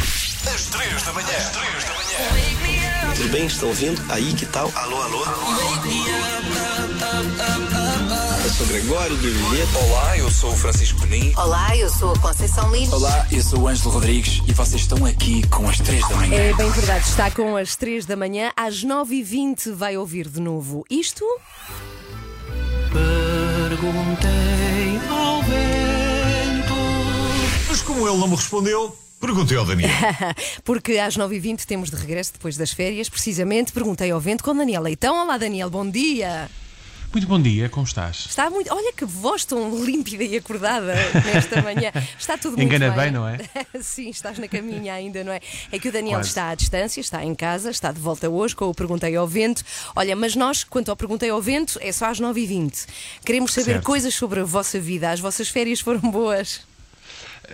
Às 0.55 0.67
3 0.67 1.03
da 1.03 1.13
manhã. 1.13 1.29
Às 1.29 1.51
3 1.51 1.85
da 1.85 1.95
manhã. 1.95 3.15
Tudo 3.15 3.29
bem? 3.31 3.47
Estão 3.47 3.69
ouvindo? 3.69 4.03
Aí, 4.09 4.33
que 4.33 4.47
tal? 4.47 4.71
Alô, 4.75 5.03
alô? 5.03 5.25
Eu 8.45 8.51
sou 8.51 8.67
Gregório 8.67 9.17
do 9.17 9.23
Viveiro. 9.23 9.69
Olá, 9.75 10.19
eu 10.19 10.31
sou 10.31 10.53
o 10.53 10.57
Francisco 10.57 11.01
Penin. 11.01 11.33
Olá, 11.37 11.77
eu 11.77 11.91
sou 11.91 12.13
a 12.13 12.19
Conceição 12.19 12.71
Lins. 12.75 12.93
Olá, 12.93 13.27
eu 13.31 13.43
sou 13.43 13.61
o 13.61 13.69
Ângelo 13.69 13.91
Rodrigues 13.91 14.41
e 14.47 14.53
vocês 14.53 14.83
estão 14.83 15.05
aqui 15.05 15.47
com 15.49 15.69
as 15.69 15.79
3 15.79 16.09
da 16.09 16.17
manhã. 16.17 16.35
É 16.37 16.53
bem 16.55 16.71
verdade, 16.71 17.05
está 17.07 17.31
com 17.31 17.57
as 17.57 17.77
3 17.77 18.07
da 18.07 18.17
manhã. 18.17 18.53
Às 18.57 18.85
9h20 18.85 19.73
vai 19.73 19.97
ouvir 19.97 20.29
de 20.29 20.41
novo 20.41 20.85
isto. 20.89 21.25
Perguntei 22.93 24.31
ao 25.11 25.43
vento. 25.43 26.10
Como 27.91 28.09
ele 28.09 28.19
não 28.19 28.29
me 28.29 28.37
respondeu. 28.37 28.97
Perguntei 29.21 29.57
ao 29.57 29.67
Daniel. 29.67 29.91
Porque 30.63 30.97
às 30.99 31.17
9h20 31.17 31.65
temos 31.65 31.91
de 31.91 31.97
regresso 31.97 32.33
depois 32.35 32.57
das 32.57 32.71
férias, 32.71 33.09
precisamente. 33.09 33.73
Perguntei 33.73 34.13
ao 34.13 34.21
vento 34.21 34.45
com 34.45 34.55
Daniel 34.55 34.81
Leitão. 34.81 35.21
Olá, 35.21 35.37
Daniel, 35.37 35.69
bom 35.69 35.91
dia. 35.91 36.49
Muito 37.13 37.27
bom 37.27 37.43
dia, 37.43 37.69
como 37.69 37.85
estás? 37.85 38.27
Está 38.29 38.49
muito. 38.49 38.73
Olha 38.73 38.93
que 38.93 39.05
voz 39.05 39.45
tão 39.45 39.85
límpida 39.85 40.23
e 40.23 40.37
acordada 40.37 40.95
nesta 41.35 41.61
manhã. 41.63 41.91
Está 42.17 42.39
tudo 42.39 42.57
muito 42.57 42.63
Engana 42.73 42.93
bem. 42.93 43.07
bem, 43.07 43.11
não 43.11 43.27
é? 43.27 43.39
Sim, 43.83 44.09
estás 44.11 44.39
na 44.39 44.47
caminha 44.47 44.95
ainda, 44.95 45.25
não 45.25 45.33
é? 45.33 45.41
É 45.73 45.77
que 45.81 45.89
o 45.89 45.93
Daniel 45.93 46.19
Quase. 46.21 46.29
está 46.29 46.51
à 46.51 46.55
distância, 46.55 47.01
está 47.01 47.25
em 47.25 47.35
casa, 47.35 47.73
está 47.73 47.91
de 47.91 47.99
volta 47.99 48.31
hoje 48.31 48.55
com 48.55 48.67
o 48.67 48.75
Perguntei 48.75 49.17
ao 49.17 49.27
Vento. 49.27 49.65
Olha, 49.97 50.15
mas 50.15 50.37
nós, 50.37 50.63
quanto 50.63 50.91
ao 50.91 50.97
Perguntei 50.97 51.29
ao 51.31 51.43
Vento, 51.43 51.77
é 51.83 51.91
só 51.91 52.07
às 52.07 52.21
9h20. 52.21 52.87
Queremos 53.25 53.53
saber 53.53 53.73
certo. 53.73 53.85
coisas 53.85 54.15
sobre 54.15 54.39
a 54.39 54.45
vossa 54.45 54.79
vida. 54.79 55.11
As 55.11 55.19
vossas 55.19 55.49
férias 55.49 55.81
foram 55.81 56.09
boas? 56.09 56.70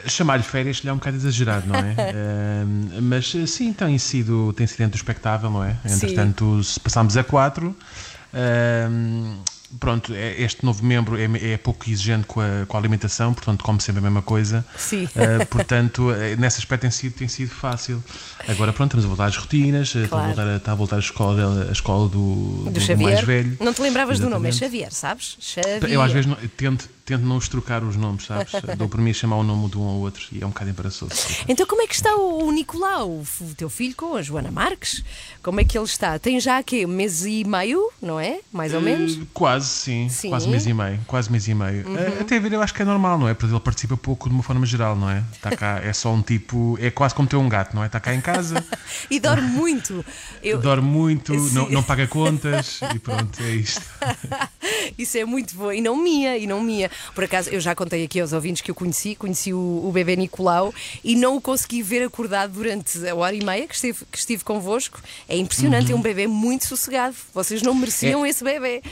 Chamar-lhe 0.06 0.42
férias 0.42 0.82
é 0.84 0.92
um 0.92 0.96
bocado 0.96 1.16
exagerado, 1.16 1.66
não 1.66 1.76
é? 1.76 1.94
uh, 2.62 3.02
mas 3.02 3.32
sim, 3.46 3.72
tem 3.72 3.96
sido, 3.98 4.52
tem 4.52 4.66
sido 4.66 4.84
introspectável, 4.84 5.50
não 5.50 5.64
é? 5.64 5.76
Entretanto, 5.84 6.60
passámos 6.82 7.16
a 7.16 7.24
quatro. 7.24 7.76
Uh, 8.32 9.36
pronto, 9.78 10.12
é, 10.14 10.40
este 10.40 10.64
novo 10.64 10.84
membro 10.84 11.16
é, 11.18 11.52
é 11.52 11.56
pouco 11.56 11.88
exigente 11.88 12.26
com 12.26 12.40
a, 12.40 12.66
com 12.66 12.76
a, 12.76 12.80
alimentação, 12.80 13.32
portanto 13.34 13.64
come 13.64 13.80
sempre 13.80 14.00
a 14.00 14.02
mesma 14.02 14.22
coisa. 14.22 14.64
Sim. 14.76 15.04
Uh, 15.04 15.46
portanto, 15.46 16.10
eh, 16.12 16.36
nesse 16.36 16.58
aspecto 16.58 16.82
tem 16.82 16.90
sido, 16.90 17.12
tem 17.14 17.28
sido 17.28 17.50
fácil. 17.50 18.02
Agora 18.48 18.72
pronto, 18.72 18.90
estamos 18.90 19.04
a 19.04 19.08
voltar 19.08 19.26
às 19.26 19.36
rotinas, 19.36 19.92
claro. 19.92 20.04
está, 20.04 20.16
a 20.18 20.26
voltar 20.26 20.56
está 20.56 20.72
a 20.72 20.74
voltar 20.74 20.96
a 20.96 21.00
escola, 21.00 21.66
a 21.68 21.72
escola 21.72 22.08
do, 22.08 22.64
do, 22.64 22.70
do, 22.70 22.80
do 22.80 23.02
mais 23.02 23.20
velho. 23.20 23.56
Não 23.60 23.72
te 23.72 23.82
lembravas 23.82 24.18
Exatamente. 24.18 24.20
do 24.20 24.30
nome, 24.30 24.48
é 24.48 24.52
Xavier, 24.52 24.92
sabes? 24.92 25.36
Xavier. 25.40 25.90
Eu 25.90 26.02
às 26.02 26.12
vezes 26.12 26.26
não, 26.26 26.36
tento, 26.56 26.88
tento 27.06 27.22
não 27.22 27.36
os 27.36 27.48
trocar 27.48 27.82
os 27.84 27.96
nomes, 27.96 28.26
sabes? 28.26 28.52
Dou 28.76 28.88
por 28.88 29.00
mim 29.00 29.10
a 29.10 29.14
chamar 29.14 29.36
o 29.36 29.44
nome 29.44 29.70
de 29.70 29.78
um 29.78 29.84
ao 29.84 29.96
outro 29.96 30.26
e 30.32 30.42
é 30.42 30.46
um 30.46 30.50
bocado 30.50 30.70
embaraçoso. 30.70 31.14
Então 31.48 31.64
como 31.64 31.80
é 31.80 31.86
que 31.86 31.94
está 31.94 32.14
o 32.16 32.50
Nicolau, 32.50 33.22
o 33.40 33.54
teu 33.56 33.70
filho 33.70 33.94
com 33.94 34.16
a 34.16 34.22
Joana 34.22 34.50
Marques? 34.50 35.04
Como 35.42 35.60
é 35.60 35.64
que 35.64 35.78
ele 35.78 35.84
está? 35.84 36.18
Tem 36.18 36.38
já 36.40 36.58
aqui 36.58 36.84
um 36.84 36.88
mês 36.88 37.24
e 37.24 37.44
meio, 37.44 37.88
não 38.02 38.18
é? 38.18 38.40
Mais 38.52 38.74
ou 38.74 38.80
menos? 38.80 39.14
Uh, 39.14 39.26
quase, 39.32 39.68
sim. 39.68 40.08
sim. 40.08 40.28
Quase 40.28 40.48
mês 40.48 40.66
e 40.66 40.74
meio. 40.74 41.00
Quase 41.06 41.30
mês 41.30 41.46
e 41.46 41.54
meio. 41.54 41.86
Uhum. 41.86 41.94
Uh, 41.94 42.20
até 42.20 42.36
a 42.36 42.40
ver, 42.40 42.52
eu 42.52 42.60
acho 42.60 42.74
que 42.74 42.82
é 42.82 42.84
normal, 42.84 43.16
não 43.18 43.28
é? 43.28 43.34
Porque 43.34 43.54
ele 43.54 43.60
participa 43.60 43.96
pouco 43.96 44.28
de 44.28 44.34
uma 44.34 44.42
forma 44.42 44.66
geral, 44.66 44.96
não 44.96 45.08
é? 45.08 45.22
Está 45.32 45.56
cá, 45.56 45.80
é 45.82 45.92
só 45.92 46.12
um 46.12 46.20
tipo. 46.20 46.76
É 46.80 46.90
quase 46.90 47.14
como 47.14 47.28
ter 47.28 47.36
um 47.36 47.48
gato, 47.48 47.74
não 47.74 47.84
é? 47.84 47.86
Está 47.86 48.00
cá 48.00 48.12
em 48.12 48.20
casa. 48.20 48.64
e 49.08 49.20
dorme 49.20 49.48
muito. 49.48 50.04
Eu... 50.42 50.58
Dorme 50.58 50.88
muito, 50.88 51.32
não, 51.52 51.68
não 51.70 51.82
paga 51.82 52.06
contas 52.06 52.80
e 52.94 52.98
pronto, 52.98 53.42
é 53.42 53.50
isto. 53.50 53.82
Isso 54.98 55.16
é 55.18 55.24
muito 55.24 55.54
bom. 55.54 55.72
E 55.72 55.80
não 55.80 55.96
minha, 55.96 56.36
e 56.36 56.46
não 56.46 56.60
minha. 56.60 56.90
Por 57.14 57.24
acaso, 57.24 57.50
eu 57.50 57.60
já 57.60 57.74
contei 57.74 58.04
aqui 58.04 58.20
aos 58.20 58.32
ouvintes 58.32 58.62
que 58.62 58.70
eu 58.70 58.74
conheci, 58.74 59.14
conheci 59.14 59.52
o, 59.52 59.58
o 59.84 59.90
bebê 59.92 60.16
Nicolau 60.16 60.72
e 61.02 61.14
não 61.16 61.36
o 61.36 61.40
consegui 61.40 61.82
ver 61.82 62.02
acordado 62.04 62.52
durante 62.52 63.06
a 63.08 63.14
hora 63.14 63.34
e 63.34 63.44
meia 63.44 63.66
que 63.66 63.74
estive, 63.74 64.04
que 64.10 64.18
estive 64.18 64.44
convosco. 64.44 65.00
É 65.28 65.36
impressionante, 65.36 65.92
é 65.92 65.94
um 65.94 66.02
bebê 66.02 66.26
muito 66.26 66.66
sossegado. 66.66 67.14
Vocês 67.34 67.62
não 67.62 67.74
mereciam 67.74 68.24
esse 68.26 68.42
bebê. 68.42 68.82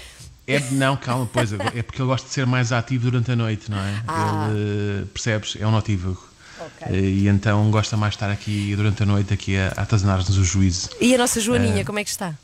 É, 0.46 0.60
não, 0.72 0.94
calma, 0.96 1.28
pois, 1.32 1.52
é 1.52 1.82
porque 1.82 2.02
ele 2.02 2.08
gosta 2.08 2.28
de 2.28 2.34
ser 2.34 2.44
mais 2.44 2.70
ativo 2.70 3.10
durante 3.10 3.30
a 3.32 3.36
noite, 3.36 3.70
não 3.70 3.78
é? 3.78 4.02
Ah. 4.06 4.48
Ele, 4.50 5.02
eh, 5.02 5.04
percebes? 5.12 5.56
É 5.58 5.66
um 5.66 5.70
notívago. 5.70 6.22
Ok. 6.60 6.94
Eh, 6.94 7.00
E 7.00 7.28
então 7.28 7.70
gosta 7.70 7.96
mais 7.96 8.12
de 8.12 8.16
estar 8.16 8.30
aqui 8.30 8.74
durante 8.76 9.02
a 9.02 9.06
noite 9.06 9.32
aqui 9.32 9.56
a, 9.56 9.72
a 9.74 9.82
atazanar-nos 9.82 10.36
o 10.36 10.44
juízo. 10.44 10.90
E 11.00 11.14
a 11.14 11.18
nossa 11.18 11.40
Joaninha, 11.40 11.82
como 11.84 11.98
é 11.98 12.04
que 12.04 12.10
está? 12.10 12.34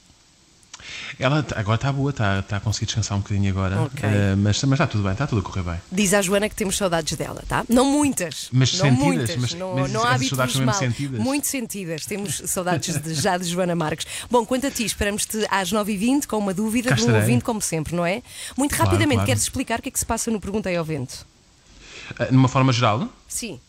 Ela 1.19 1.43
tá- 1.43 1.59
agora 1.59 1.77
está 1.77 1.93
boa, 1.93 2.11
está 2.11 2.41
está 2.41 2.57
a 2.57 2.61
conseguir 2.61 2.87
descansar 2.87 3.17
um 3.17 3.21
bocadinho 3.21 3.51
agora, 3.51 3.83
Ok. 3.83 4.01
eh, 4.09 4.35
mas, 4.37 4.63
mas 4.65 4.73
está 4.73 4.87
tudo 4.87 5.03
bem, 5.05 5.13
está 5.13 5.27
tudo 5.27 5.41
a 5.41 5.43
correr 5.45 5.63
bem. 5.63 5.81
Diz 5.91 6.15
à 6.15 6.23
Joana 6.23 6.49
que 6.49 6.55
temos 6.55 6.77
saudades 6.77 7.17
dela, 7.17 7.43
tá? 7.49 7.65
Não 7.69 7.85
muitas. 7.85 8.49
Mas 8.53 8.73
não 8.75 8.81
sentidas, 8.87 9.05
muitas. 9.07 9.37
mas- 9.37 9.55
não, 9.55 9.75
mas 9.75 9.93
não 9.93 10.05
há 10.05 10.19
saudades 10.19 10.57
mal. 10.57 10.75
sentidas? 10.75 11.21
Muito 11.21 11.47
sentidas. 11.47 12.07
Temos 12.07 12.43
saudades 12.47 13.01
de- 13.01 13.15
já 13.15 13.37
de 13.39 13.45
Joana 13.45 13.75
Marques. 13.75 14.07
Bom, 14.31 14.45
quanto 14.47 14.67
a 14.67 14.71
ti, 14.71 14.85
esperamos-te 14.85 15.47
às 15.51 15.71
9h20 15.73 16.27
com 16.27 16.39
uma 16.39 16.55
dúvida 16.55 16.95
de 16.95 17.03
um 17.05 17.15
ouvinte, 17.15 17.45
como 17.45 17.61
sempre, 17.61 17.95
não 17.95 18.05
é? 18.07 18.23
Muito 18.57 18.75
Claro, 18.75 18.91
rapidamente, 18.91 19.15
claro. 19.17 19.27
queres 19.27 19.43
explicar 19.43 19.79
o 19.79 19.83
que 19.83 19.89
é 19.89 19.93
que 19.93 19.99
se 19.99 20.07
passa 20.07 20.31
no 20.31 20.41
Perguntei 20.41 20.77
ao 20.77 20.85
Vento? 20.85 21.27
Eh, 22.19 22.29
Numa 22.33 22.49
forma 22.49 22.73
geral, 22.73 23.09
Sim. 23.29 23.61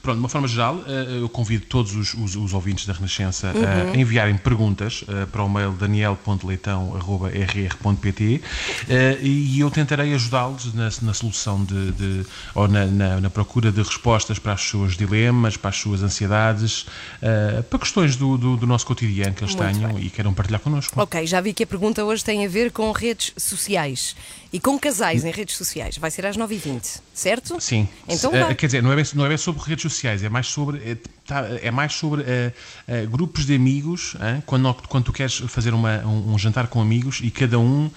Pronto, 0.00 0.16
de 0.16 0.20
uma 0.22 0.28
forma 0.28 0.48
geral, 0.48 0.82
eh, 0.86 1.18
eu 1.20 1.28
convido 1.28 1.64
todos 1.66 1.94
os, 1.94 2.14
os- 2.14 2.36
os 2.36 2.52
ouvintes 2.52 2.86
da 2.86 2.92
Renascença 2.92 3.52
Uhum. 3.54 3.92
a 3.92 3.96
enviarem 3.96 4.36
perguntas 4.36 5.04
eh, 5.08 5.26
para 5.26 5.42
o 5.42 5.48
mail 5.48 5.72
daniel.leitão.rr.pt 5.72 8.40
eh, 8.88 9.18
e 9.22 9.60
eu 9.60 9.70
tentarei 9.70 10.14
ajudá-los 10.14 10.72
na, 10.74 10.90
na 11.02 11.14
solução 11.14 11.64
de, 11.64 11.92
de- 11.92 12.26
ou 12.54 12.68
na, 12.68 12.86
na- 12.86 13.20
na 13.20 13.30
procura 13.30 13.70
de 13.72 13.82
respostas 13.82 14.38
para 14.38 14.54
os 14.54 14.68
seus 14.68 14.96
dilemas, 14.96 15.56
para 15.56 15.70
as 15.70 15.76
suas 15.76 16.02
ansiedades, 16.02 16.86
eh, 17.20 17.62
para 17.68 17.78
questões 17.78 18.16
do, 18.16 18.36
do- 18.36 18.56
do 18.56 18.66
nosso 18.66 18.86
cotidiano 18.86 19.34
que 19.34 19.44
eles 19.44 19.54
Muito 19.54 19.74
tenham 19.78 19.98
e 19.98 20.10
queiram 20.10 20.34
partilhar 20.34 20.60
connosco. 20.60 21.00
Ok, 21.00 21.26
já 21.26 21.40
vi 21.40 21.52
que 21.52 21.62
a 21.64 21.66
pergunta 21.66 22.04
hoje 22.04 22.24
tem 22.24 22.44
a 22.44 22.48
ver 22.48 22.70
com 22.72 22.90
redes 22.92 23.32
sociais 23.36 24.14
e 24.52 24.60
com 24.60 24.78
casais 24.78 25.24
em 25.24 25.30
redes 25.30 25.56
sociais. 25.56 25.96
Vai 25.96 26.10
ser 26.10 26.26
às 26.26 26.36
9h20, 26.36 27.00
certo? 27.14 27.60
Sim. 27.60 27.88
Então 28.08 28.30
vá. 28.30 28.54
quer 28.54 28.66
dizer, 28.66 28.82
não 28.82 28.92
é, 28.92 28.96
bem, 28.96 29.04
não 29.14 29.24
é 29.24 29.28
bem 29.28 29.36
sobre 29.38 29.62
redes 29.62 29.82
sociais, 29.82 30.22
é 30.22 30.28
mais 30.28 30.46
sobre, 30.48 30.78
é, 30.78 30.96
tá- 31.26 31.46
é 31.62 31.70
mais 31.70 31.92
sobre 31.94 32.22
eh, 32.26 32.52
eh, 32.88 33.06
grupos 33.06 33.44
de 33.46 33.54
amigos, 33.54 34.14
hein? 34.20 34.42
quando, 34.46 34.72
quando 34.88 35.04
tu 35.04 35.12
queres 35.12 35.38
fazer 35.48 35.74
uma- 35.74 35.98
um, 36.06 36.34
um 36.34 36.38
jantar 36.38 36.66
com 36.68 36.80
amigos 36.80 37.20
e 37.22 37.30
cada 37.30 37.58
um 37.58 37.90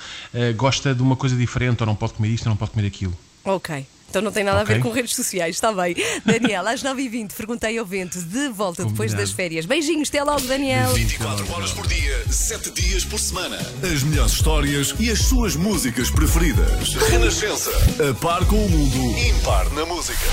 gosta 0.56 0.94
de 0.94 1.02
uma 1.02 1.16
coisa 1.16 1.36
diferente, 1.36 1.82
ou 1.82 1.88
não 1.88 1.96
pode 1.96 2.14
comer 2.14 2.30
isto, 2.30 2.46
ou 2.46 2.50
não 2.50 2.58
pode 2.58 2.72
comer 2.72 2.88
aquilo. 2.88 3.16
Ok. 3.46 3.86
Então 4.10 4.22
não 4.22 4.32
tem 4.32 4.46
nada 4.46 4.62
a 4.62 4.64
ver 4.64 4.80
com 4.80 4.92
redes 4.92 5.14
sociais, 5.14 5.56
está 5.58 5.74
bem. 5.74 5.94
Daniel, 6.24 6.66
às 6.66 6.82
9h20, 6.82 7.34
perguntei 7.34 7.78
ao 7.78 7.86
vento, 7.86 8.18
de 8.22 8.48
volta 8.48 8.86
depois 8.86 9.12
Combinado. 9.12 9.18
das 9.18 9.32
férias. 9.32 9.66
Beijinhos, 9.66 10.08
até 10.08 10.24
logo, 10.24 10.40
Daniel. 10.48 10.94
24 10.94 11.52
horas 11.52 11.72
por 11.74 11.86
dia, 11.86 12.24
7 12.32 12.72
dias 12.72 13.04
por 13.04 13.20
semana. 13.20 13.58
As 13.84 14.04
melhores 14.04 14.32
histórias 14.32 14.96
e 15.00 15.12
as 15.12 15.20
suas 15.20 15.58
músicas 15.58 16.10
preferidas. 16.10 16.94
Renascença. 17.10 17.72
A 18.10 18.14
par 18.14 18.46
com 18.46 18.66
o 18.66 18.70
mundo, 18.70 19.20
impar 19.20 19.70
na 19.74 19.86
música. 19.86 20.26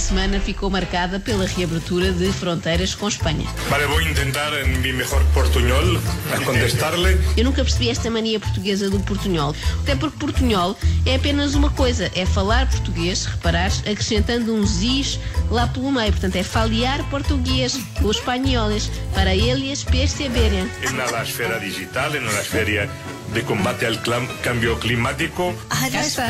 Semana 0.00 0.40
ficou 0.40 0.70
marcada 0.70 1.20
pela 1.20 1.46
reabertura 1.46 2.10
de 2.10 2.32
fronteiras 2.32 2.94
com 2.94 3.06
Espanha. 3.06 3.46
Vale, 3.68 3.86
voy 3.86 4.06
a 4.06 4.10
intentar 4.10 4.52
en 4.54 4.80
mi 4.80 4.92
mejor 4.92 5.22
portuñol 5.34 6.00
a 6.34 6.42
contestarle. 6.44 7.18
Eu 7.36 7.44
nunca 7.44 7.62
percebi 7.62 7.90
esta 7.90 8.10
mania 8.10 8.40
portuguesa 8.40 8.88
do 8.88 8.98
portunhol. 9.00 9.54
Até 9.82 9.94
porque 9.94 10.18
portunhol 10.18 10.76
é 11.04 11.16
apenas 11.16 11.54
uma 11.54 11.70
coisa, 11.70 12.10
é 12.14 12.24
falar 12.24 12.66
português, 12.68 13.26
reparares, 13.26 13.80
acrescentando 13.80 14.54
um 14.54 14.66
zis 14.66 15.20
lá 15.50 15.66
pelo 15.68 15.92
meio. 15.92 16.10
Portanto, 16.12 16.36
é 16.36 16.42
falear 16.42 17.04
português, 17.10 17.78
os 18.02 18.16
espanhóis, 18.16 18.90
para 19.14 19.34
eles 19.34 19.84
perceberem. 19.84 20.68
En 20.82 20.96
la 20.96 21.22
esfera 21.22 21.58
digital, 21.60 22.16
en 22.16 22.24
la 22.24 22.40
esfera 22.40 22.88
de 23.32 23.42
combate 23.42 23.86
clam- 24.02 24.26
cambio 24.42 24.76
climático. 24.78 25.54
Cá 25.68 26.00
está. 26.00 26.26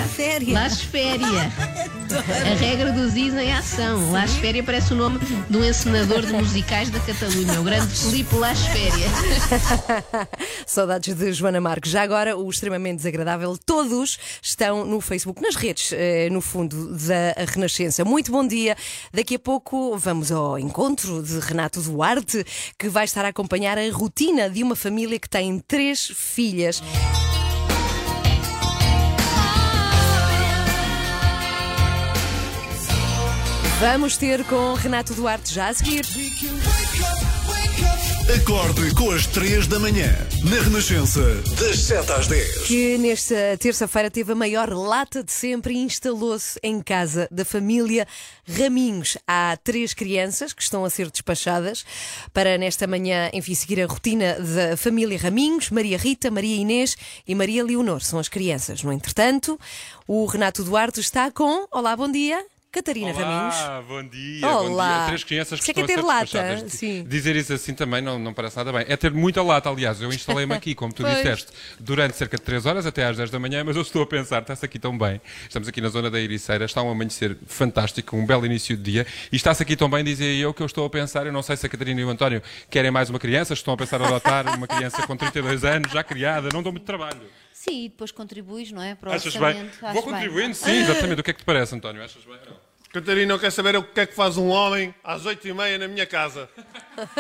Lasféria. 0.52 1.52
A 2.10 2.54
regra 2.58 2.92
do 2.92 3.08
Ziz 3.08 3.32
em 3.34 3.52
ação. 3.52 4.10
Lasféria 4.10 4.62
parece 4.62 4.92
o 4.92 4.96
nome 4.96 5.18
de 5.48 5.56
um 5.56 5.64
encenador 5.64 6.26
de 6.26 6.32
musicais 6.32 6.90
da 6.90 6.98
Catalunha, 7.00 7.60
o 7.60 7.64
grande 7.64 7.86
Filipe 7.94 8.34
Lasféria. 8.34 9.06
Saudades 10.66 11.14
de 11.14 11.32
Joana 11.32 11.60
Marques. 11.60 11.90
Já 11.90 12.02
agora, 12.02 12.36
o 12.36 12.50
extremamente 12.50 12.96
desagradável, 12.96 13.56
todos 13.64 14.18
estão 14.42 14.84
no 14.84 15.00
Facebook, 15.00 15.40
nas 15.40 15.54
redes, 15.54 15.92
eh, 15.92 16.28
no 16.30 16.40
fundo, 16.40 16.94
da 16.98 17.34
Renascença. 17.48 18.04
Muito 18.04 18.30
bom 18.32 18.46
dia. 18.46 18.76
Daqui 19.12 19.36
a 19.36 19.38
pouco 19.38 19.96
vamos 19.96 20.30
ao 20.32 20.58
encontro 20.58 21.22
de 21.22 21.38
Renato 21.38 21.80
Duarte, 21.80 22.44
que 22.78 22.88
vai 22.88 23.04
estar 23.04 23.24
a 23.24 23.28
acompanhar 23.28 23.78
a 23.78 23.90
rotina 23.92 24.50
de 24.50 24.62
uma 24.62 24.74
família 24.76 25.18
que 25.18 25.28
tem 25.28 25.58
três 25.60 26.10
filhas. 26.14 26.82
Vamos 33.80 34.18
ter 34.18 34.44
com 34.44 34.74
Renato 34.74 35.14
Duarte 35.14 35.54
já 35.54 35.68
a 35.68 35.74
seguir. 35.74 36.04
Acorde 37.80 38.94
com 38.94 39.10
as 39.10 39.26
3 39.26 39.66
da 39.66 39.78
manhã. 39.78 40.08
Na 40.48 40.62
Renascença, 40.62 41.20
das 41.58 41.80
7 41.80 42.12
às 42.12 42.26
10. 42.28 42.58
que 42.66 42.96
nesta 42.98 43.34
terça-feira 43.58 44.10
teve 44.10 44.32
a 44.32 44.34
maior 44.34 44.72
lata 44.72 45.22
de 45.22 45.32
sempre 45.32 45.74
e 45.74 45.78
instalou-se 45.78 46.58
em 46.62 46.80
casa 46.80 47.26
da 47.30 47.44
família 47.44 48.06
Raminhos. 48.46 49.18
Há 49.26 49.56
três 49.62 49.94
crianças 49.94 50.52
que 50.52 50.62
estão 50.62 50.84
a 50.84 50.90
ser 50.90 51.10
despachadas 51.10 51.84
para 52.32 52.56
nesta 52.56 52.86
manhã, 52.86 53.30
enfim, 53.32 53.54
seguir 53.54 53.80
a 53.82 53.86
rotina 53.86 54.36
da 54.38 54.76
família 54.76 55.18
Raminhos. 55.18 55.70
Maria 55.70 55.98
Rita, 55.98 56.30
Maria 56.30 56.56
Inês 56.56 56.96
e 57.26 57.34
Maria 57.34 57.64
Leonor 57.64 58.00
são 58.00 58.18
as 58.18 58.28
crianças. 58.28 58.82
No 58.82 58.92
entretanto, 58.92 59.58
o 60.06 60.24
Renato 60.26 60.62
Duarte 60.62 61.00
está 61.00 61.30
com. 61.30 61.66
Olá, 61.72 61.96
bom 61.96 62.10
dia. 62.10 62.44
Catarina 62.72 63.10
Raminhos. 63.10 63.56
Olá, 63.56 63.82
bom 63.82 64.02
dia. 64.04 64.46
Olá. 64.46 64.88
Bom 64.88 64.96
dia. 64.98 65.06
Três 65.06 65.24
crianças 65.24 65.58
que 65.58 65.62
Isso 65.64 65.70
é 65.72 65.74
que 65.74 65.80
estão 65.80 65.92
é 65.92 66.22
ter 66.22 66.22
a 66.22 66.26
ser 66.26 66.36
lata, 66.36 66.68
sim. 66.68 67.04
Dizer 67.04 67.34
isso 67.34 67.52
assim 67.52 67.74
também 67.74 68.00
não, 68.00 68.16
não 68.16 68.32
parece 68.32 68.56
nada 68.56 68.72
bem. 68.72 68.84
É 68.86 68.96
ter 68.96 69.10
muita 69.10 69.42
lata, 69.42 69.68
aliás. 69.68 70.00
Eu 70.00 70.12
instalei-me 70.12 70.54
aqui, 70.54 70.72
como 70.72 70.92
tu 70.92 71.02
disseste, 71.02 71.48
durante 71.80 72.16
cerca 72.16 72.36
de 72.36 72.44
3 72.44 72.66
horas, 72.66 72.86
até 72.86 73.04
às 73.04 73.16
10 73.16 73.28
da 73.28 73.40
manhã, 73.40 73.64
mas 73.64 73.74
eu 73.74 73.82
estou 73.82 74.02
a 74.02 74.06
pensar, 74.06 74.42
está-se 74.42 74.64
aqui 74.64 74.78
tão 74.78 74.96
bem. 74.96 75.20
Estamos 75.42 75.66
aqui 75.66 75.80
na 75.80 75.88
zona 75.88 76.08
da 76.08 76.20
Ericeira, 76.20 76.64
está 76.64 76.80
um 76.80 76.88
amanhecer 76.88 77.36
fantástico, 77.44 78.16
um 78.16 78.24
belo 78.24 78.46
início 78.46 78.76
de 78.76 78.82
dia, 78.84 79.06
e 79.32 79.36
está-se 79.36 79.64
aqui 79.64 79.74
tão 79.74 79.90
bem, 79.90 80.04
dizia 80.04 80.32
eu, 80.32 80.54
que 80.54 80.62
eu 80.62 80.66
estou 80.66 80.86
a 80.86 80.90
pensar, 80.90 81.26
eu 81.26 81.32
não 81.32 81.42
sei 81.42 81.56
se 81.56 81.66
a 81.66 81.68
Catarina 81.68 82.00
e 82.00 82.04
o 82.04 82.08
António 82.08 82.40
querem 82.70 82.92
mais 82.92 83.10
uma 83.10 83.18
criança, 83.18 83.52
estão 83.52 83.74
a 83.74 83.76
pensar 83.76 84.00
em 84.00 84.04
adotar 84.04 84.46
uma 84.56 84.68
criança 84.68 85.04
com 85.08 85.16
32 85.16 85.64
anos, 85.64 85.90
já 85.90 86.04
criada, 86.04 86.48
não 86.52 86.62
dou 86.62 86.70
muito 86.70 86.84
trabalho. 86.84 87.20
Sim, 87.60 87.84
e 87.84 87.88
depois 87.90 88.10
contribuis, 88.10 88.72
não 88.72 88.80
é? 88.80 88.94
Para 88.94 89.10
o 89.10 89.12
Achas 89.12 89.36
bem? 89.36 89.70
Vou 89.92 90.02
contribuindo? 90.02 90.46
bem. 90.46 90.54
Sim, 90.54 90.70
exatamente. 90.80 91.20
O 91.20 91.22
que 91.22 91.30
é 91.30 91.34
que 91.34 91.40
te 91.40 91.44
parece, 91.44 91.74
António? 91.74 92.02
Achas 92.02 92.24
bem 92.24 92.38
ou 92.46 92.52
não? 92.52 92.69
Catarina, 92.92 93.34
eu 93.34 93.38
quero 93.38 93.52
saber 93.52 93.76
o 93.76 93.84
que 93.84 94.00
é 94.00 94.06
que 94.06 94.16
faz 94.16 94.36
um 94.36 94.48
homem 94.48 94.92
às 95.04 95.24
oito 95.24 95.46
e 95.46 95.54
meia 95.54 95.78
na 95.78 95.86
minha 95.86 96.04
casa. 96.06 96.48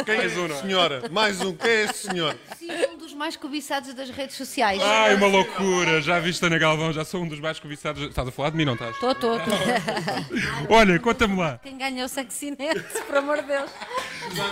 Quem 0.04 0.16
é 0.16 0.24
é? 0.24 0.28
senhora? 0.60 1.08
Mais 1.12 1.40
um. 1.40 1.54
Quem 1.54 1.70
é 1.70 1.84
este 1.84 2.08
senhor? 2.08 2.36
Sim, 2.58 2.72
um 2.92 2.98
dos 2.98 3.14
mais 3.14 3.36
cobiçados 3.36 3.94
das 3.94 4.10
redes 4.10 4.34
sociais. 4.34 4.82
Ai, 4.82 5.14
uma 5.14 5.28
loucura! 5.28 6.02
Já 6.02 6.18
viste, 6.18 6.44
Ana 6.44 6.58
Galvão? 6.58 6.92
Já 6.92 7.04
sou 7.04 7.22
um 7.22 7.28
dos 7.28 7.38
mais 7.38 7.60
cobiçados. 7.60 8.02
Estás 8.02 8.26
a 8.26 8.32
falar 8.32 8.50
de 8.50 8.56
mim, 8.56 8.64
não 8.64 8.72
estás? 8.72 8.94
Estou, 8.94 9.12
estou, 9.12 9.36
estou. 9.36 9.54
Olha, 10.76 10.98
conta-me 10.98 11.36
lá. 11.38 11.60
Quem 11.62 11.78
ganhou 11.78 12.06
o 12.06 12.08
sexinete, 12.08 12.82
por 13.06 13.18
amor 13.18 13.36
de 13.40 13.46
Deus. 13.46 13.70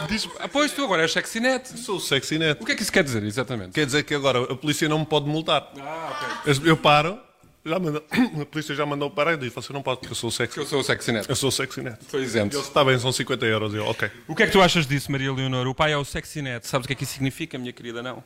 Diz 0.08 0.28
ah, 0.38 0.46
pois 0.46 0.70
tu 0.70 0.84
agora 0.84 1.02
és 1.02 1.12
sexinete. 1.12 1.76
Sou 1.80 1.96
o 1.96 2.00
sexy 2.00 2.38
net. 2.38 2.62
O 2.62 2.64
que 2.64 2.70
é 2.70 2.74
que 2.76 2.82
isso 2.82 2.92
quer 2.92 3.02
dizer, 3.02 3.24
exatamente? 3.24 3.72
Quer 3.72 3.86
dizer 3.86 4.04
que 4.04 4.14
agora 4.14 4.44
a 4.44 4.54
polícia 4.54 4.88
não 4.88 5.00
me 5.00 5.06
pode 5.06 5.26
multar. 5.28 5.72
Ah, 5.80 6.44
Eu 6.64 6.76
paro, 6.76 7.18
já 7.64 7.78
mandou- 7.78 8.04
a 8.42 8.46
polícia 8.46 8.74
já 8.74 8.86
mandou 8.86 9.10
parar 9.10 9.34
e 9.34 9.36
diz: 9.36 9.52
Você 9.52 9.72
não 9.72 9.82
pode, 9.82 10.00
porque 10.00 10.12
eu 10.12 10.16
sou 10.16 10.28
o 10.28 10.32
sexy. 10.32 10.58
Eu 10.58 10.66
sou 10.66 10.80
o 10.80 10.84
sexinete. 10.84 11.28
Eu 11.28 11.36
sou 11.36 11.48
o 11.48 11.52
sexy 11.52 11.82
net. 11.82 11.98
Estou 12.00 12.20
isento. 12.20 12.56
Ele 12.56 12.62
está 12.62 12.84
bem, 12.84 12.98
são 12.98 13.12
50 13.12 13.46
euros. 13.46 13.74
Eu, 13.74 13.86
ok. 13.86 14.10
O 14.26 14.34
que 14.34 14.42
é 14.42 14.46
que 14.46 14.52
tu 14.52 14.60
achas 14.62 14.86
disso, 14.86 15.10
Maria 15.12 15.32
Leonor? 15.32 15.66
O 15.66 15.74
pai 15.74 15.92
é 15.92 15.96
o 15.96 16.04
sexinete. 16.04 16.66
Sabes 16.66 16.84
o 16.84 16.88
que 16.88 16.92
é 16.92 16.96
que 16.96 17.04
isso 17.04 17.12
significa, 17.14 17.58
minha 17.58 17.72
querida? 17.72 18.02
Não? 18.02 18.22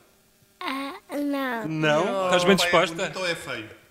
não. 1.11 1.67
Não? 1.67 2.25
Estás 2.25 2.43
bem 2.43 2.55
disposta? 2.55 3.05
Então 3.07 3.25
é 3.25 3.35
feio. 3.35 3.82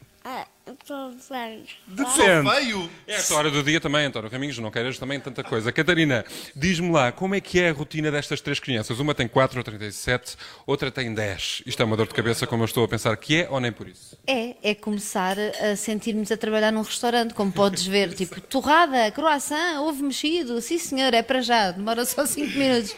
Ah, 0.91 1.11
estou 1.17 1.37
bem. 1.37 1.65
Depende. 1.87 2.51
Feio? 2.51 2.91
É 3.07 3.15
esta 3.15 3.35
hora 3.35 3.51
do 3.51 3.63
dia 3.63 3.81
também, 3.81 4.07
António 4.07 4.29
Raminhos, 4.29 4.59
não 4.59 4.71
queiras 4.71 4.99
também 4.99 5.21
tanta 5.21 5.45
coisa. 5.45 5.71
Catarina, 5.71 6.25
diz-me 6.57 6.91
lá, 6.91 7.13
como 7.13 7.35
é 7.35 7.41
que 7.41 7.61
é 7.61 7.71
a 7.71 7.73
rotina 7.73 8.11
destas 8.11 8.41
três 8.41 8.59
crianças? 8.59 8.99
Uma 8.99 9.15
tem 9.15 9.29
4, 9.29 9.59
outra 9.59 9.79
tem 9.79 9.91
7, 9.91 10.37
outra 10.67 10.91
tem 10.91 11.15
10. 11.15 11.63
Isto 11.67 11.83
é 11.83 11.85
uma 11.85 11.97
dor 11.97 12.09
de 12.09 12.15
cabeça, 12.15 12.47
como 12.47 12.63
eu 12.63 12.67
estou 12.67 12.85
a 12.85 12.89
pensar 12.89 13.17
que 13.17 13.43
é, 13.43 13.49
ou 13.49 13.61
nem 13.61 13.71
por 13.71 13.87
isso? 13.87 14.17
É, 14.27 14.57
é 14.63 14.75
começar 14.75 15.37
a 15.39 15.77
sentir-nos 15.77 16.33
a 16.33 16.37
trabalhar 16.37 16.73
num 16.73 16.83
restaurante, 16.83 17.33
como 17.35 17.53
podes 17.53 17.87
ver, 17.87 18.13
tipo, 18.15 18.41
torrada, 18.41 19.11
croissant, 19.13 19.81
ovo 19.81 20.03
mexido, 20.03 20.61
sim 20.61 20.79
senhor, 20.79 21.15
é 21.15 21.23
para 21.23 21.41
já, 21.43 21.71
demora 21.71 22.05
só 22.05 22.27
5 22.27 22.59
minutos. 22.59 22.95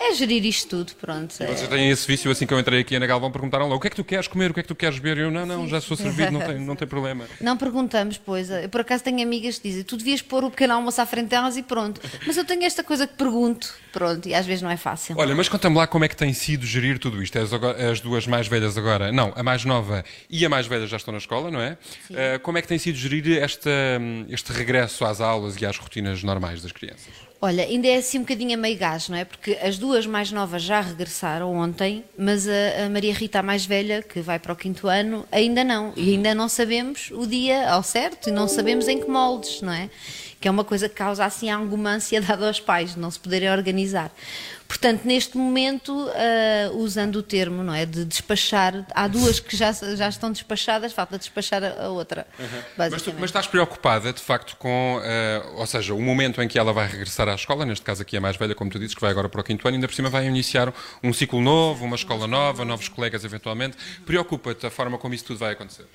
É 0.00 0.14
gerir 0.14 0.44
isto 0.44 0.68
tudo, 0.68 0.94
pronto. 0.96 1.34
é. 1.40 1.46
Vocês 1.46 1.68
têm 1.68 1.90
esse 1.90 2.06
vício, 2.06 2.30
assim 2.30 2.46
que 2.46 2.54
eu 2.54 2.58
entrei 2.58 2.80
aqui 2.80 2.98
na 2.98 3.06
Galvão, 3.06 3.30
perguntaram 3.30 3.68
lá 3.68 3.76
o 3.76 3.80
que 3.80 3.86
é 3.86 3.90
que 3.90 3.96
tu 3.96 4.04
queres 4.04 4.26
comer, 4.26 4.50
o 4.50 4.54
que 4.54 4.60
é 4.60 4.62
que 4.62 4.68
tu 4.68 4.74
queres 4.74 4.98
beber? 4.98 5.18
E 5.18 5.20
eu, 5.22 5.30
não, 5.30 5.46
não, 5.46 5.68
já 5.68 5.80
sou 5.80 5.96
servido, 5.96 6.32
não 6.32 6.40
tem, 6.40 6.58
não 6.58 6.74
tem 6.76 6.88
problema. 6.88 7.19
Não 7.40 7.56
perguntamos, 7.56 8.18
pois. 8.18 8.50
Eu, 8.50 8.68
por 8.68 8.82
acaso 8.82 9.04
tenho 9.04 9.22
amigas 9.22 9.58
que 9.58 9.68
dizem, 9.68 9.84
tu 9.84 9.96
devias 9.96 10.22
pôr 10.22 10.44
o 10.44 10.50
pequeno 10.50 10.74
almoço 10.74 11.00
à 11.00 11.06
frente 11.06 11.28
delas 11.28 11.56
e 11.56 11.62
pronto. 11.62 12.00
Mas 12.26 12.36
eu 12.36 12.44
tenho 12.44 12.64
esta 12.64 12.82
coisa 12.82 13.06
que 13.06 13.14
pergunto, 13.14 13.74
pronto, 13.92 14.28
e 14.28 14.34
às 14.34 14.46
vezes 14.46 14.62
não 14.62 14.70
é 14.70 14.76
fácil. 14.76 15.16
Olha, 15.18 15.34
mas 15.34 15.48
conta-me 15.48 15.76
lá 15.76 15.86
como 15.86 16.04
é 16.04 16.08
que 16.08 16.16
tem 16.16 16.32
sido 16.32 16.66
gerir 16.66 16.98
tudo 16.98 17.22
isto. 17.22 17.38
As, 17.38 17.50
as 17.52 18.00
duas 18.00 18.26
mais 18.26 18.48
velhas 18.48 18.76
agora, 18.76 19.12
não, 19.12 19.32
a 19.34 19.42
mais 19.42 19.64
nova 19.64 20.04
e 20.28 20.44
a 20.44 20.48
mais 20.48 20.66
velha 20.66 20.86
já 20.86 20.96
estão 20.96 21.12
na 21.12 21.18
escola, 21.18 21.50
não 21.50 21.60
é? 21.60 21.76
Eh, 22.12 22.38
como 22.38 22.58
é 22.58 22.62
que 22.62 22.68
tem 22.68 22.78
sido 22.78 22.96
gerir 22.96 23.42
esta, 23.42 23.70
este 24.28 24.52
regresso 24.52 25.04
às 25.04 25.20
aulas 25.20 25.60
e 25.60 25.66
às 25.66 25.76
rotinas 25.76 26.22
normais 26.22 26.62
das 26.62 26.72
crianças? 26.72 27.29
Olha, 27.42 27.64
ainda 27.64 27.88
é 27.88 27.96
assim 27.96 28.18
um 28.18 28.20
bocadinho 28.20 28.52
a 28.52 28.56
meio 28.60 28.76
gás, 28.76 29.08
não 29.08 29.16
é? 29.16 29.24
Porque 29.24 29.58
as 29.62 29.78
duas 29.78 30.06
mais 30.06 30.30
novas 30.30 30.62
já 30.62 30.78
regressaram 30.78 31.54
ontem, 31.56 32.04
mas 32.16 32.46
a, 32.46 32.84
a 32.84 32.90
Maria 32.90 33.14
Rita, 33.14 33.38
a 33.38 33.42
mais 33.42 33.64
velha, 33.64 34.02
que 34.02 34.20
vai 34.20 34.38
para 34.38 34.52
o 34.52 34.56
quinto 34.56 34.86
ano, 34.88 35.26
ainda 35.32 35.64
não. 35.64 35.94
E 35.96 36.10
ainda 36.10 36.34
não 36.34 36.50
sabemos 36.50 37.10
o 37.10 37.26
dia 37.26 37.70
ao 37.70 37.82
certo 37.82 38.28
e 38.28 38.32
não 38.32 38.46
sabemos 38.46 38.88
em 38.88 39.00
que 39.00 39.08
moldes, 39.08 39.62
não 39.62 39.72
é? 39.72 39.88
Que 40.38 40.48
é 40.48 40.50
uma 40.50 40.64
coisa 40.64 40.86
que 40.86 40.94
causa 40.94 41.24
assim 41.24 41.48
alguma 41.48 41.92
ansiedade 41.92 42.44
aos 42.44 42.60
pais, 42.60 42.94
não 42.94 43.10
se 43.10 43.18
poderem 43.18 43.50
organizar. 43.50 44.12
Portanto, 44.70 45.04
neste 45.04 45.36
momento, 45.36 46.08
ah, 46.14 46.70
usando 46.74 47.16
o 47.16 47.22
termo, 47.24 47.60
não 47.64 47.74
é? 47.74 47.84
De 47.84 48.04
despachar, 48.04 48.86
há 48.94 49.08
duas 49.08 49.40
que 49.40 49.56
já, 49.56 49.72
já 49.72 50.08
estão 50.08 50.30
despachadas, 50.30 50.92
falta 50.92 51.18
despachar 51.18 51.60
a, 51.64 51.88
outra. 51.88 52.24
Mas, 52.78 53.02
tu, 53.02 53.12
mas 53.14 53.24
estás 53.24 53.48
preocupada, 53.48 54.12
de 54.12 54.20
facto, 54.20 54.56
com, 54.56 55.00
eh, 55.02 55.42
ou 55.56 55.66
seja, 55.66 55.92
o 55.92 56.00
momento 56.00 56.40
em 56.40 56.46
que 56.46 56.56
ela 56.56 56.72
vai 56.72 56.86
regressar 56.86 57.28
à 57.28 57.34
escola, 57.34 57.66
neste 57.66 57.84
caso 57.84 58.02
aqui 58.02 58.16
a 58.16 58.20
mais 58.20 58.36
velha, 58.36 58.54
como 58.54 58.70
tu 58.70 58.78
dizes, 58.78 58.94
que 58.94 59.00
vai 59.00 59.10
agora 59.10 59.28
para 59.28 59.40
o 59.40 59.44
quinto 59.44 59.66
ano, 59.66 59.74
ainda 59.74 59.88
por 59.88 59.94
cima 59.94 60.08
vai 60.08 60.24
iniciar 60.24 60.72
um 61.02 61.12
ciclo 61.12 61.40
novo, 61.40 61.84
uma 61.84 61.96
escola 61.96 62.28
nova, 62.28 62.64
novos 62.64 62.88
colegas 62.88 63.24
eventualmente. 63.24 63.76
Preocupa-te 64.06 64.64
a 64.66 64.70
forma 64.70 64.98
como 64.98 65.14
isso 65.14 65.24
tudo 65.24 65.40
vai 65.40 65.54
acontecer? 65.54 65.86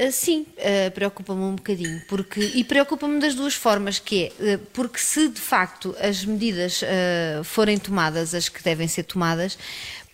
Uh, 0.00 0.10
Sim, 0.10 0.46
uh, 0.56 0.90
preocupa-me 0.92 1.42
um 1.42 1.56
bocadinho, 1.56 2.00
porque, 2.08 2.40
e 2.54 2.64
preocupa-me 2.64 3.20
das 3.20 3.34
duas 3.34 3.54
formas, 3.54 3.98
que 3.98 4.32
é, 4.38 4.54
uh, 4.54 4.58
porque 4.72 4.98
se 4.98 5.28
de 5.28 5.40
facto 5.40 5.94
as 6.00 6.24
medidas 6.24 6.82
forem 7.44 7.76
tomadas, 7.76 8.34
as 8.34 8.48
que 8.48 8.62
devem 8.62 8.88
ser 8.88 9.02
tomadas, 9.02 9.58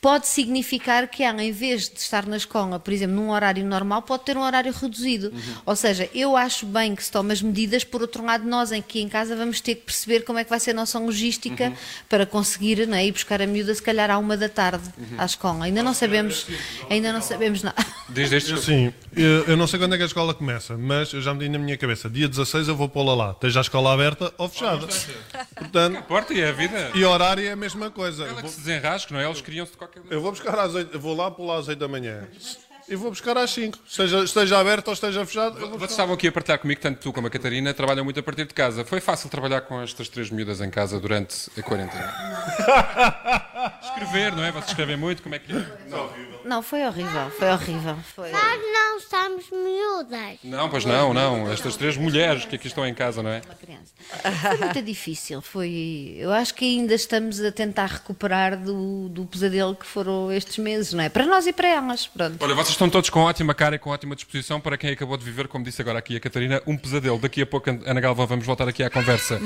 pode 0.01 0.29
significar 0.29 1.09
que 1.09 1.23
ela, 1.23 1.43
em 1.43 1.51
vez 1.51 1.89
de 1.89 1.99
estar 1.99 2.27
na 2.27 2.37
escola, 2.37 2.79
por 2.79 2.93
exemplo, 2.93 3.17
num 3.17 3.31
horário 3.31 3.65
normal, 3.65 4.03
pode 4.03 4.25
ter 4.25 4.37
um 4.37 4.41
horário 4.41 4.73
reduzido. 4.73 5.33
Ou 5.65 5.75
seja, 5.75 6.09
eu 6.15 6.37
acho 6.37 6.65
bem 6.67 6.95
que 6.95 7.03
se 7.03 7.11
tome 7.11 7.33
as 7.33 7.43
medidas, 7.43 7.83
por 7.83 8.03
outro 8.03 8.25
lado, 8.25 8.47
nós 8.47 8.71
aqui 8.71 9.01
em 9.01 9.09
casa 9.09 9.35
vamos 9.35 9.61
ter 9.61 9.75
que 9.75 9.83
perceber 9.83 10.21
como 10.21 10.39
é 10.39 10.45
que 10.45 10.51
vai 10.51 10.61
ser 10.61 10.71
a 10.71 10.75
nossa 10.75 10.99
logística 10.99 11.73
para 12.09 12.25
conseguir 12.25 12.87
não 12.87 12.97
é, 12.97 13.07
ir 13.07 13.13
buscar 13.13 13.43
a 13.43 13.47
miúda, 13.47 13.75
se 13.75 13.83
calhar 13.83 14.11
à 14.11 14.19
uma 14.19 14.37
da 14.37 14.49
tarde 14.49 14.89
à 15.19 15.25
escola. 15.25 15.65
Ainda 15.65 15.83
não 15.83 15.95
sabemos, 15.95 16.47
ainda 16.89 17.13
não 17.13 17.23
sabemos 17.23 17.63
nada. 17.65 17.85
Desde 18.09 18.37
este 18.37 18.57
Sim, 18.61 18.93
eu, 19.17 19.45
eu 19.45 19.57
não 19.57 19.67
sei 19.67 19.79
quando 19.79 19.95
é 19.95 19.97
que 19.97 20.03
a 20.03 20.07
escola 20.07 20.35
começa, 20.35 20.77
mas 20.77 21.13
eu 21.13 21.21
já 21.21 21.33
me 21.33 21.41
dei 21.41 21.49
na 21.49 21.59
minha 21.59 21.77
cabeça, 21.77 22.09
dia 22.11 22.29
16 22.29 22.69
eu 22.69 22.77
vou 22.77 22.89
pô-la 22.89 23.15
lá, 23.15 23.31
esteja 23.33 23.61
a 23.61 23.63
escola 23.63 23.93
aberta 23.93 24.33
ou 24.39 24.49
fechada. 24.49 24.87
Portanto, 25.57 26.03
Porta 26.05 26.35
e 26.35 26.41
é 26.41 26.49
a 26.49 26.53
vida. 26.53 26.91
e 26.95 27.05
horário 27.05 27.47
é 27.47 27.53
a 27.53 27.57
mesma 27.57 27.91
coisa. 27.91 28.25
Eu 28.25 28.29
Ela 28.29 28.37
que 28.37 28.43
vou, 28.43 28.51
se 28.51 28.61
desenrasque, 28.61 29.13
não 29.13 29.21
é? 29.21 29.25
Eles 29.27 29.41
criam-se 29.41 29.73
de 29.73 29.79
qualquer 29.79 30.03
eu 30.11 30.21
vou 30.21 30.31
buscar 30.31 30.59
às 30.59 30.75
8, 30.75 30.95
eu 30.95 31.01
vou 31.01 31.17
lá 31.17 31.31
pô-la 31.31 31.59
às 31.59 31.69
8 31.69 31.79
da 31.79 31.89
manhã. 31.89 32.29
E 32.89 32.95
vou 32.95 33.11
buscar 33.11 33.37
às 33.37 33.51
5. 33.51 33.79
Esteja, 33.85 34.23
esteja 34.23 34.61
aberto 34.61 34.87
ou 34.87 34.95
esteja 34.95 35.27
fechado, 35.27 35.59
Vocês 35.71 35.91
estavam 35.91 36.15
aqui 36.15 36.29
a 36.29 36.33
partilhar 36.33 36.59
comigo, 36.61 36.81
tanto 36.81 37.01
tu 37.01 37.13
como 37.13 37.27
a 37.27 37.31
Catarina, 37.31 37.75
trabalham 37.75 38.05
muito 38.05 38.21
a 38.21 38.23
partir 38.23 38.45
de 38.47 38.55
casa. 38.55 38.85
Foi 38.85 39.01
fácil 39.01 39.29
trabalhar 39.29 39.63
com 39.63 39.83
estas 39.83 40.09
três 40.09 40.31
miúdas 40.31 40.61
em 40.61 40.71
casa 40.71 41.01
durante 41.01 41.51
a 41.59 41.63
quarentena? 41.63 42.15
Escrever, 43.83 44.37
não 44.37 44.45
é? 44.45 44.53
Vocês 44.53 44.69
escrevem 44.69 44.97
muito, 44.97 45.21
como 45.21 45.35
é 45.35 45.39
que 45.41 45.51
é? 45.53 45.67
Não, 45.89 46.11
Não, 46.45 46.63
foi 46.63 46.87
horrível, 46.87 47.29
foi 47.37 47.51
horrível. 47.51 47.97
Foi... 48.15 48.31
Não 48.97 49.03
estamos 49.03 49.45
miúdas. 49.51 50.39
não 50.43 50.71
pois 50.71 50.87
não, 50.87 51.13
não. 51.13 51.53
Estas 51.53 51.77
três 51.77 51.99
mulheres 51.99 52.47
que 52.47 52.57
aqui 52.57 52.67
estão 52.67 52.87
em 52.87 52.95
casa, 52.95 53.23
não 53.23 53.29
é? 53.29 53.43
Foi 53.43 54.57
muito 54.57 54.81
difícil. 54.81 55.43
Foi, 55.43 56.15
eu 56.17 56.33
acho 56.33 56.55
que 56.55 56.65
ainda 56.65 56.95
estamos 56.95 57.39
a 57.43 57.53
tentar 57.53 57.87
recuperar 57.87 58.57
do, 58.57 59.11
do 59.11 59.27
pesadelo 59.27 59.75
que 59.77 59.85
foram 59.85 60.33
estes 60.33 60.57
meses, 60.57 60.95
não 60.95 61.05
é? 61.05 61.11
Para 61.11 61.27
nós 61.27 61.47
e 61.47 61.53
para 61.53 61.69
elas. 61.69 62.07
Pronto. 62.07 62.39
Olha, 62.41 62.55
vocês 62.55 62.71
estão 62.71 62.89
todos 62.89 63.11
com 63.11 63.21
ótima 63.21 63.53
cara 63.53 63.77
e 63.77 63.79
com 63.79 63.91
ótima 63.91 64.17
disposição 64.17 64.59
para 64.63 64.79
quem 64.79 64.91
acabou 64.91 65.19
de 65.19 65.25
viver, 65.27 65.47
como 65.47 65.63
disse 65.63 65.83
agora 65.83 65.99
aqui 65.99 66.17
a 66.17 66.21
Catarina, 66.21 66.63
um 66.67 66.75
pesadelo. 66.75 67.19
Daqui 67.19 67.43
a 67.43 67.47
pouco, 67.47 67.69
Ana 67.69 68.01
Galvão, 68.01 68.27
vamos 68.27 68.47
voltar 68.47 68.67
aqui 68.67 68.83
à 68.83 68.89
conversa 68.89 69.39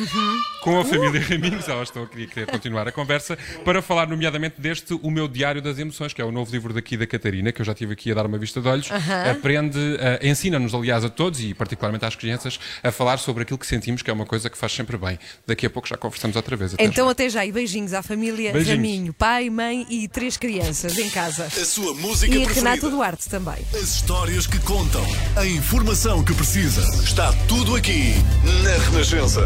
com 0.63 0.79
a 0.79 0.85
família 0.85 1.21
Raminhos. 1.21 1.69
Elas 1.69 1.89
estão 1.89 2.05
aqui 2.05 2.23
a 2.23 2.27
querer 2.29 2.47
continuar 2.47 2.87
a 2.87 2.93
conversa 2.93 3.37
para 3.65 3.83
falar, 3.83 4.07
nomeadamente, 4.07 4.61
deste 4.61 4.95
O 5.03 5.11
Meu 5.11 5.27
Diário 5.27 5.61
das 5.61 5.77
Emoções, 5.77 6.13
que 6.13 6.23
é 6.23 6.25
o 6.25 6.31
novo 6.31 6.53
livro 6.53 6.73
daqui 6.73 6.97
da 6.97 7.07
Catarina, 7.07 7.51
que 7.51 7.61
eu 7.61 7.65
já 7.65 7.75
tive 7.75 7.95
aqui 7.95 8.13
a 8.13 8.15
dar 8.15 8.27
uma 8.27 8.39
vista 8.39 8.61
de 8.61 8.69
olhos. 8.69 8.89
Aham. 8.93 9.40
Aprende, 9.41 9.79
eh, 9.99 10.21
ensina-nos, 10.29 10.75
aliás, 10.75 11.03
a 11.03 11.09
todos 11.09 11.41
e 11.41 11.55
particularmente 11.55 12.05
às 12.05 12.15
crianças, 12.15 12.61
a 12.83 12.93
falar 12.93 13.19
sobre 13.19 13.43
aquilo 13.43 13.59
que 13.59 13.67
sentimos, 13.67 14.03
que 14.03 14.11
é 14.11 14.13
uma 14.13 14.27
coisa 14.27 14.51
que 14.51 14.57
faz 14.59 14.71
sempre 14.73 14.99
bem. 14.99 15.19
Daqui 15.47 15.65
a 15.65 15.71
pouco 15.71 15.89
já 15.89 15.97
conversamos 15.97 16.37
outra 16.37 16.55
vez. 16.57 16.75
Até 16.75 16.85
Então 16.85 17.09
até 17.09 17.29
já 17.31 17.45
e 17.45 17.51
beijinhos 17.51 17.95
à 17.95 18.03
família 18.03 18.53
Beijinhos. 18.53 18.77
Raminho, 18.77 19.13
pai, 19.15 19.49
mãe 19.49 19.87
e 19.89 20.07
três 20.09 20.37
crianças 20.37 20.99
em 20.99 21.09
casa. 21.09 21.47
A 21.47 21.65
sua 21.65 21.95
música 21.95 22.35
E 22.35 22.45
preferida. 22.45 22.71
Renato 22.71 22.91
Duarte 22.91 23.29
também. 23.29 23.57
As 23.75 23.95
histórias 23.95 24.47
que 24.47 24.59
contam, 24.61 25.05
a 25.37 25.47
informação 25.47 26.23
que 26.23 26.35
precisa. 26.35 26.83
Está 27.03 27.33
tudo 27.49 27.75
aqui 27.77 28.15
na 28.63 28.85
Renascença. 28.91 29.41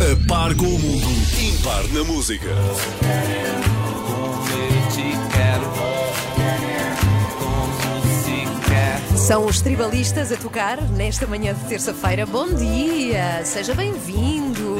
A 0.00 0.28
par 0.28 0.54
com 0.54 0.66
o 0.66 0.78
mundo, 0.78 1.08
impar 1.40 1.82
na 1.88 2.04
música. 2.04 2.46
São 9.28 9.44
os 9.44 9.60
tribalistas 9.60 10.32
a 10.32 10.38
tocar 10.38 10.80
nesta 10.92 11.26
manhã 11.26 11.52
de 11.52 11.62
terça-feira. 11.66 12.24
Bom 12.24 12.48
dia, 12.48 13.44
seja 13.44 13.74
bem-vindo. 13.74 14.78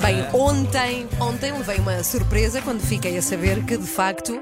Bem, 0.00 0.26
ontem, 0.32 1.06
ontem 1.20 1.52
levei 1.52 1.76
uma 1.76 2.02
surpresa 2.02 2.62
quando 2.62 2.80
fiquei 2.80 3.18
a 3.18 3.22
saber 3.22 3.62
que 3.66 3.76
de 3.76 3.86
facto 3.86 4.40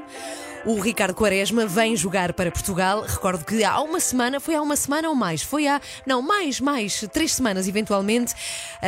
o 0.64 0.78
Ricardo 0.78 1.14
Quaresma 1.14 1.66
vem 1.66 1.96
jogar 1.96 2.34
para 2.34 2.50
Portugal. 2.50 3.02
Recordo 3.02 3.44
que 3.44 3.64
há 3.64 3.80
uma 3.80 3.98
semana, 3.98 4.38
foi 4.38 4.54
há 4.54 4.62
uma 4.62 4.76
semana 4.76 5.08
ou 5.08 5.14
mais, 5.14 5.42
foi 5.42 5.66
há, 5.66 5.80
não, 6.06 6.20
mais, 6.20 6.60
mais, 6.60 7.06
três 7.12 7.34
semanas 7.34 7.66
eventualmente, 7.66 8.34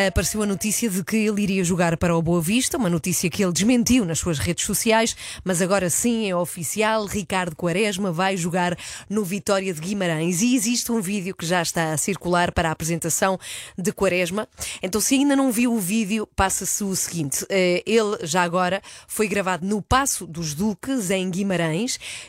apareceu 0.07 0.43
a 0.43 0.47
notícia 0.47 0.91
de 0.91 1.03
que 1.03 1.17
ele 1.17 1.43
iria 1.43 1.65
jogar 1.65 1.97
para 1.97 2.15
o 2.15 2.21
Boa 2.21 2.41
Vista, 2.41 2.77
uma 2.77 2.91
notícia 2.91 3.31
que 3.31 3.43
ele 3.43 3.53
desmentiu 3.53 4.05
nas 4.05 4.19
suas 4.19 4.39
redes 4.39 4.67
sociais, 4.67 5.17
mas 5.45 5.63
agora 5.63 5.89
sim 5.89 6.29
é 6.29 6.37
oficial, 6.37 7.07
Ricardo 7.07 7.57
Quaresma 7.57 8.13
vai 8.13 8.37
jogar 8.37 8.77
no 9.09 9.25
Vitória 9.25 9.73
de 9.73 9.81
Guimarães 9.81 10.43
e 10.43 10.55
existe 10.55 10.93
um 10.93 11.01
vídeo 11.01 11.35
que 11.35 11.47
já 11.47 11.63
está 11.63 11.93
a 11.93 11.97
circular 11.97 12.53
para 12.53 12.69
a 12.69 12.73
apresentação 12.73 13.39
de 13.79 13.93
Quaresma. 13.93 14.47
Então, 14.83 15.01
se 15.01 15.15
ainda 15.15 15.35
não 15.35 15.51
viu 15.51 15.73
o 15.73 15.79
vídeo, 15.79 16.29
passa-se 16.37 16.85
o 16.85 16.95
seguinte: 16.95 17.47
eh, 17.49 17.83
ele 17.87 18.19
já 18.25 18.43
agora 18.43 18.83
foi 19.07 19.27
gravado 19.27 19.67
no 19.67 19.81
Passo 19.81 20.27
dos 20.27 20.55
Duques, 20.55 21.11
em 21.11 21.31
Guimarães, 21.31 21.62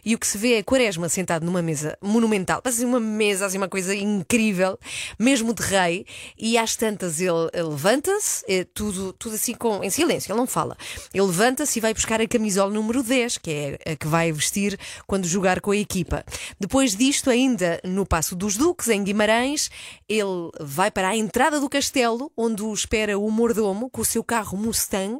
e 0.06 0.16
o 0.16 0.20
que 0.20 0.28
se 0.28 0.38
vê 0.38 0.56
é 0.56 0.64
Quaresma 0.64 1.10
sentado 1.10 1.46
numa 1.46 1.62
mesa 1.62 1.98
monumental, 2.02 2.62
parece 2.62 2.86
uma 2.86 3.00
mesa, 3.00 3.46
assim, 3.46 3.58
uma 3.58 3.70
coisa 3.70 3.96
incrível, 3.96 4.78
mesmo 5.18 5.54
de 5.54 5.64
rei, 5.64 6.06
e 6.38 6.58
às 6.58 6.76
tantas 6.76 7.20
ele 7.20 7.34
ele 7.54 7.70
levanta-se, 7.70 8.44
eh, 8.48 8.66
tudo, 8.74 9.14
tudo 9.14 9.36
assim 9.36 9.54
com, 9.54 9.84
em 9.84 9.90
silêncio, 9.90 10.32
ele 10.32 10.40
não 10.40 10.48
fala. 10.48 10.78
Ele 11.14 11.24
levanta-se 11.24 11.80
e 11.80 11.82
vai 11.82 11.94
buscar 11.94 12.22
a 12.22 12.28
camisola 12.28 12.72
número 12.74 13.04
10, 13.04 13.38
que 13.38 13.52
é 13.52 13.92
a 13.92 13.96
que 13.96 14.08
vai 14.08 14.32
vestir 14.32 14.78
quando 15.08 15.28
jogar 15.28 15.62
com 15.62 15.72
a 15.72 15.78
equipa. 15.78 16.24
Depois 16.60 16.96
disto, 16.96 17.30
ainda 17.30 17.80
no 17.84 18.06
Passo 18.06 18.36
dos 18.36 18.58
Duques, 18.58 18.90
em 18.90 19.04
Guimarães, 19.04 19.70
ele 20.08 20.52
vai 20.60 20.92
para 20.92 21.10
a 21.10 21.16
entrada 21.16 21.60
do 21.60 21.70
castelo, 21.70 22.32
onde 22.36 22.64
o 22.64 22.74
espera 22.74 23.18
o 23.18 23.30
mordomo 23.32 23.90
com 23.90 24.02
o 24.02 24.06
seu 24.06 24.24
carro 24.24 24.58
Mustang. 24.58 25.20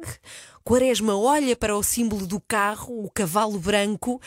Quaresma 0.66 1.14
olha 1.14 1.54
para 1.54 1.76
o 1.76 1.82
símbolo 1.82 2.26
do 2.26 2.40
carro, 2.40 3.04
o 3.04 3.10
cavalo 3.10 3.58
branco, 3.58 4.18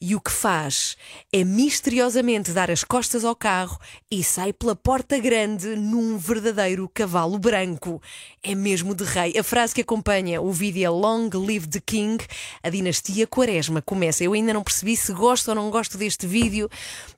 e 0.00 0.14
o 0.14 0.20
que 0.20 0.30
faz 0.30 0.96
é 1.32 1.42
misteriosamente 1.42 2.52
dar 2.52 2.70
as 2.70 2.84
costas 2.84 3.24
ao 3.24 3.34
carro 3.34 3.78
e 4.10 4.22
sai 4.22 4.52
pela 4.52 4.76
porta 4.76 5.18
grande 5.18 5.74
num 5.74 6.16
verdadeiro 6.16 6.88
cavalo 6.88 7.38
branco. 7.38 8.00
É 8.42 8.54
mesmo 8.54 8.94
de 8.94 9.02
rei. 9.02 9.36
A 9.36 9.42
frase 9.42 9.74
que 9.74 9.80
acompanha 9.80 10.40
o 10.40 10.52
vídeo 10.52 10.84
é 10.84 10.88
Long 10.88 11.28
Live 11.34 11.66
the 11.66 11.80
King. 11.84 12.24
A 12.62 12.70
dinastia 12.70 13.26
Quaresma 13.26 13.82
começa. 13.82 14.22
Eu 14.22 14.34
ainda 14.34 14.52
não 14.52 14.62
percebi 14.62 14.96
se 14.96 15.12
gosto 15.12 15.48
ou 15.48 15.54
não 15.54 15.68
gosto 15.70 15.98
deste 15.98 16.26
vídeo. 16.26 16.70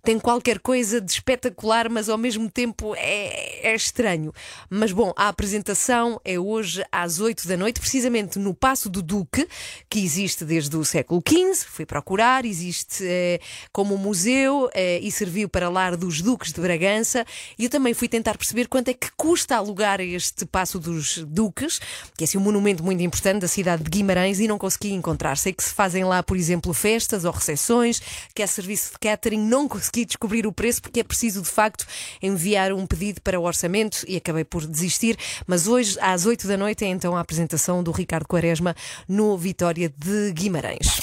Tem 0.02 0.18
qualquer 0.18 0.58
coisa 0.58 1.00
de 1.00 1.12
espetacular, 1.12 1.90
mas 1.90 2.08
ao 2.08 2.16
mesmo 2.16 2.50
tempo 2.50 2.94
é, 2.96 3.68
é 3.68 3.74
estranho. 3.74 4.32
Mas 4.70 4.90
bom, 4.90 5.12
a 5.16 5.28
apresentação 5.28 6.18
é 6.24 6.38
hoje 6.38 6.82
às 6.90 7.20
8 7.20 7.46
da 7.46 7.56
noite, 7.56 7.78
precisamente 7.78 8.38
no 8.38 8.54
Passo 8.54 8.88
do 8.88 9.02
Duque, 9.02 9.46
que 9.88 10.02
existe 10.02 10.44
desde 10.44 10.74
o 10.76 10.84
século 10.84 11.22
XV. 11.26 11.66
Fui 11.68 11.84
procurar, 11.84 12.44
existe 12.46 12.69
existe 12.70 13.04
eh, 13.04 13.40
como 13.72 13.98
museu 13.98 14.70
eh, 14.72 15.00
e 15.02 15.10
serviu 15.10 15.48
para 15.48 15.68
lar 15.68 15.96
dos 15.96 16.22
Duques 16.22 16.52
de 16.52 16.60
Bragança. 16.60 17.26
E 17.58 17.64
eu 17.64 17.70
também 17.70 17.92
fui 17.92 18.08
tentar 18.08 18.38
perceber 18.38 18.68
quanto 18.68 18.88
é 18.88 18.94
que 18.94 19.08
custa 19.16 19.56
alugar 19.56 20.00
este 20.00 20.46
Passo 20.46 20.78
dos 20.78 21.18
Duques, 21.18 21.80
que 22.16 22.24
é 22.24 22.26
assim, 22.26 22.38
um 22.38 22.40
monumento 22.40 22.82
muito 22.82 23.02
importante 23.02 23.40
da 23.40 23.48
cidade 23.48 23.82
de 23.82 23.90
Guimarães, 23.90 24.40
e 24.40 24.48
não 24.48 24.58
consegui 24.58 24.92
encontrar. 24.92 25.36
Sei 25.36 25.52
que 25.52 25.62
se 25.62 25.74
fazem 25.74 26.04
lá, 26.04 26.22
por 26.22 26.36
exemplo, 26.36 26.72
festas 26.72 27.24
ou 27.24 27.32
recepções, 27.32 28.00
que 28.34 28.42
é 28.42 28.46
serviço 28.46 28.92
de 28.92 28.98
catering, 28.98 29.40
não 29.40 29.68
consegui 29.68 30.04
descobrir 30.04 30.46
o 30.46 30.52
preço 30.52 30.80
porque 30.80 31.00
é 31.00 31.04
preciso 31.04 31.42
de 31.42 31.48
facto 31.48 31.84
enviar 32.22 32.72
um 32.72 32.86
pedido 32.86 33.20
para 33.20 33.38
o 33.38 33.44
orçamento 33.44 34.04
e 34.06 34.16
acabei 34.16 34.44
por 34.44 34.66
desistir. 34.66 35.18
Mas 35.46 35.66
hoje, 35.66 35.96
às 36.00 36.24
8 36.24 36.46
da 36.46 36.56
noite, 36.56 36.84
é 36.84 36.88
então 36.88 37.16
a 37.16 37.20
apresentação 37.20 37.82
do 37.82 37.90
Ricardo 37.90 38.26
Quaresma 38.26 38.74
no 39.08 39.36
Vitória 39.36 39.92
de 39.96 40.32
Guimarães. 40.32 41.00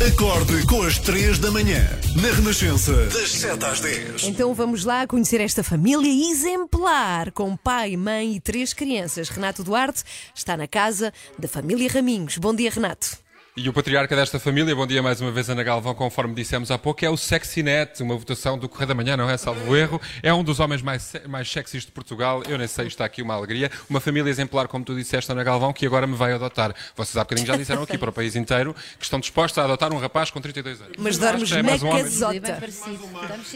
Acorde 0.00 0.64
com 0.68 0.80
as 0.82 0.96
3 0.96 1.40
da 1.40 1.50
manhã, 1.50 1.84
na 2.22 2.30
Renascença, 2.30 2.92
das 3.06 3.32
7 3.32 3.64
às 3.64 3.80
10. 3.80 4.24
Então 4.28 4.54
vamos 4.54 4.84
lá 4.84 5.04
conhecer 5.08 5.40
esta 5.40 5.64
família 5.64 6.08
exemplar, 6.30 7.32
com 7.32 7.56
pai, 7.56 7.96
mãe 7.96 8.36
e 8.36 8.40
três 8.40 8.72
crianças. 8.72 9.28
Renato 9.28 9.64
Duarte 9.64 10.04
está 10.32 10.56
na 10.56 10.68
casa 10.68 11.12
da 11.36 11.48
família 11.48 11.90
Raminhos. 11.90 12.38
Bom 12.38 12.54
dia, 12.54 12.70
Renato. 12.70 13.18
E 13.60 13.68
o 13.68 13.72
patriarca 13.72 14.14
desta 14.14 14.38
família, 14.38 14.72
bom 14.72 14.86
dia 14.86 15.02
mais 15.02 15.20
uma 15.20 15.32
vez, 15.32 15.50
Ana 15.50 15.64
Galvão, 15.64 15.92
conforme 15.92 16.32
dissemos 16.32 16.70
há 16.70 16.78
pouco, 16.78 17.04
é 17.04 17.10
o 17.10 17.16
Sexinet, 17.16 18.00
uma 18.00 18.16
votação 18.16 18.56
do 18.56 18.68
Correio 18.68 18.86
da 18.86 18.94
Manhã, 18.94 19.16
não 19.16 19.28
é? 19.28 19.36
Salvo 19.36 19.76
erro. 19.76 20.00
É 20.22 20.32
um 20.32 20.44
dos 20.44 20.60
homens 20.60 20.80
mais, 20.80 21.12
mais 21.28 21.50
sexys 21.50 21.84
de 21.84 21.90
Portugal. 21.90 22.40
Eu 22.48 22.56
nem 22.56 22.68
sei, 22.68 22.86
está 22.86 23.04
aqui 23.04 23.20
uma 23.20 23.34
alegria. 23.34 23.68
Uma 23.90 23.98
família 23.98 24.30
exemplar, 24.30 24.68
como 24.68 24.84
tu 24.84 24.94
disseste, 24.94 25.32
Ana 25.32 25.42
Galvão, 25.42 25.72
que 25.72 25.84
agora 25.84 26.06
me 26.06 26.14
vai 26.14 26.32
adotar. 26.34 26.72
Vocês 26.94 27.16
há 27.16 27.24
bocadinho 27.24 27.48
já 27.48 27.56
disseram 27.56 27.82
aqui 27.82 27.98
para 27.98 28.10
o 28.10 28.12
país 28.12 28.36
inteiro 28.36 28.76
que 28.96 29.02
estão 29.02 29.18
dispostos 29.18 29.58
a 29.58 29.64
adotar 29.64 29.92
um 29.92 29.98
rapaz 29.98 30.30
com 30.30 30.40
32 30.40 30.80
anos. 30.80 30.92
Mas 30.96 31.18
dormes 31.18 31.50
é 31.50 31.56
na 31.56 31.62
mais 31.64 31.82
um 31.82 31.88
homem. 31.88 32.04
casota. 32.04 32.62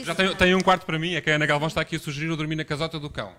Já 0.05 0.17
tem, 0.17 0.35
tem 0.35 0.55
um 0.57 0.63
quarto 0.63 0.85
para 0.85 0.99
mim, 0.99 1.15
é 1.15 1.21
que 1.21 1.31
a 1.31 1.37
Ana 1.37 1.47
Galvão 1.47 1.69
está 1.69 1.81
aqui 1.81 1.95
a 1.95 2.01
sugerir 2.01 2.27
eu 2.27 2.37
dormir 2.37 2.57
na 2.57 2.65
casota 2.65 2.99
do 2.99 3.09
cão. 3.09 3.31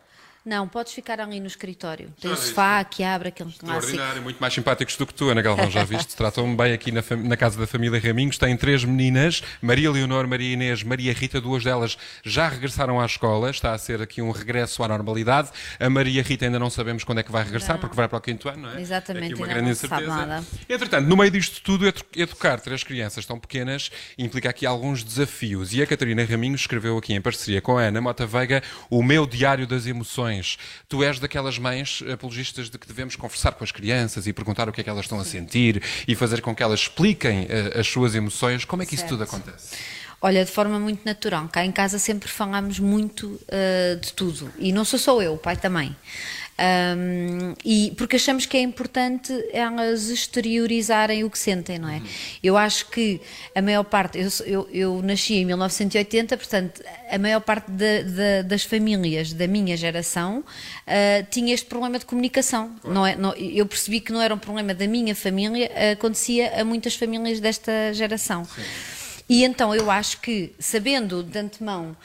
Não, 0.45 0.67
podes 0.67 0.91
ficar 0.91 1.21
ali 1.21 1.39
no 1.39 1.47
escritório. 1.47 2.13
Tem 2.19 2.29
o 2.29 2.35
sofá 2.35 2.83
que 2.83 3.01
abre, 3.01 3.29
aquele. 3.29 3.49
Extraordinário, 3.49 4.21
muito 4.21 4.39
mais 4.41 4.53
simpáticos 4.53 4.97
do 4.97 5.07
que 5.07 5.13
tu, 5.13 5.29
Ana 5.29 5.41
Galvão, 5.41 5.71
já 5.71 5.85
viste? 5.85 6.15
Tratam-me 6.17 6.53
bem 6.57 6.73
aqui 6.73 6.91
na, 6.91 7.01
na 7.23 7.37
casa 7.37 7.57
da 7.57 7.65
família 7.65 7.97
Raminhos. 7.99 8.37
Têm 8.37 8.57
três 8.57 8.83
meninas, 8.83 9.41
Maria 9.61 9.89
Leonor, 9.89 10.27
Maria 10.27 10.51
Inês, 10.51 10.83
Maria 10.83 11.13
Rita, 11.13 11.39
duas 11.39 11.63
delas 11.63 11.97
já 12.25 12.49
regressaram 12.49 12.99
à 12.99 13.05
escola, 13.05 13.49
está 13.49 13.71
a 13.73 13.77
ser 13.77 14.01
aqui 14.01 14.21
um 14.21 14.31
regresso 14.31 14.83
à 14.83 14.87
normalidade. 14.89 15.49
A 15.79 15.89
Maria 15.89 16.21
Rita 16.21 16.43
ainda 16.45 16.59
não 16.59 16.69
sabemos 16.69 17.05
quando 17.05 17.19
é 17.19 17.23
que 17.23 17.31
vai 17.31 17.43
regressar, 17.43 17.75
Não. 17.75 17.79
porque 17.79 17.95
vai 17.95 18.09
para 18.09 18.17
o 18.17 18.21
quinto 18.21 18.49
ano, 18.49 18.63
não 18.63 18.71
é? 18.77 18.81
Exatamente, 18.81 19.33
Aqui 19.33 19.41
uma 19.41 19.47
grande 19.47 19.69
não 19.69 19.75
se 19.75 19.87
sabe 19.87 20.03
incerteza. 20.03 20.25
nada. 20.27 20.45
Entretanto, 20.67 21.07
no 21.07 21.15
meio 21.15 21.31
disto 21.31 21.61
tudo, 21.61 21.87
edu- 21.87 22.03
educar 22.17 22.59
três 22.59 22.83
crianças 22.83 23.25
tão 23.25 23.39
pequenas 23.39 23.89
implica 24.17 24.49
aqui 24.49 24.65
alguns 24.65 25.05
desafios. 25.05 25.73
E 25.73 25.81
a 25.81 25.87
Catarina 25.87 26.25
Raminhos 26.25 26.59
escreveu 26.61 26.97
aqui 26.97 27.13
em 27.13 27.21
parceria 27.21 27.61
com 27.61 27.77
a 27.77 27.83
Ana 27.83 28.01
Mota 28.01 28.25
Veiga 28.25 28.61
o 28.89 29.01
meu 29.01 29.25
diário 29.25 29.65
das 29.65 29.85
emoções. 29.87 30.32
Tu 30.87 31.03
és 31.03 31.19
daquelas 31.19 31.57
mães 31.57 32.03
apologistas 32.11 32.69
de 32.69 32.77
que 32.77 32.87
devemos 32.87 33.15
conversar 33.15 33.53
com 33.53 33.63
as 33.63 33.71
crianças 33.71 34.27
e 34.27 34.33
perguntar 34.33 34.69
o 34.69 34.71
que 34.71 34.81
é 34.81 34.83
que 34.83 34.89
elas 34.89 35.05
estão 35.05 35.19
a 35.19 35.25
sentir 35.25 35.81
e 36.07 36.15
fazer 36.15 36.41
com 36.41 36.55
que 36.55 36.63
elas 36.63 36.81
expliquem 36.81 37.47
eh, 37.49 37.79
as 37.79 37.87
suas 37.87 38.15
emoções. 38.15 38.65
Como 38.65 38.81
é 38.81 38.85
que 38.85 38.95
isso 38.95 39.01
Certo. 39.01 39.11
tudo 39.11 39.23
acontece? 39.23 39.75
Olha, 40.25 40.45
de 40.45 40.51
forma 40.51 40.79
muito 40.79 41.03
natural. 41.05 41.49
Cá 41.51 41.65
em 41.65 41.71
casa 41.71 41.99
sempre 41.99 42.29
falámos 42.29 42.79
muito 42.79 43.27
uh, 43.27 43.99
de 43.99 44.13
tudo. 44.13 44.49
E 44.57 44.71
não 44.71 44.85
sou 44.85 44.97
só 44.97 45.21
eu, 45.21 45.33
o 45.33 45.37
pai 45.37 45.57
também. 45.57 45.93
Um, 46.55 47.55
e 47.65 47.91
porque 47.97 48.15
achamos 48.15 48.45
que 48.45 48.55
é 48.55 48.61
importante 48.61 49.33
elas 49.51 50.09
exteriorizarem 50.09 51.23
o 51.23 51.29
que 51.29 51.37
sentem, 51.39 51.79
não 51.79 51.89
é? 51.89 52.01
Eu 52.43 52.55
acho 52.55 52.89
que 52.89 53.19
a 53.55 53.61
maior 53.61 53.83
parte, 53.83 54.19
eu, 54.19 54.29
eu, 54.45 54.69
eu 54.71 55.01
nasci 55.01 55.35
em 55.35 55.45
1980, 55.45 56.37
portanto, 56.37 56.81
a 57.09 57.17
maior 57.17 57.41
parte 57.41 57.71
da- 57.71 58.01
da- 58.03 58.41
das 58.43 58.63
famílias 58.63 59.33
da 59.33 59.47
minha 59.47 59.75
geração 59.75 60.39
uh, 60.39 61.25
tinha 61.31 61.53
este 61.53 61.65
problema 61.65 61.97
de 61.97 62.05
comunicação. 62.05 62.71
Não 62.83 63.05
é, 63.05 63.15
não- 63.15 63.33
eu 63.33 63.65
percebi 63.65 63.99
que 63.99 64.11
não 64.11 64.21
era 64.21 64.33
um 64.33 64.37
problema 64.39 64.73
da 64.75 64.87
minha 64.87 65.15
família, 65.15 65.71
acontecia 65.93 66.61
a 66.61 66.63
muitas 66.63 66.95
famílias 66.95 67.39
desta 67.39 67.71
geração. 67.93 68.47
E 69.29 69.43
então 69.43 69.73
eu 69.73 69.89
acho 69.89 70.19
que, 70.19 70.53
sabendo 70.59 71.23
de 71.23 71.37
antemão 71.37 71.95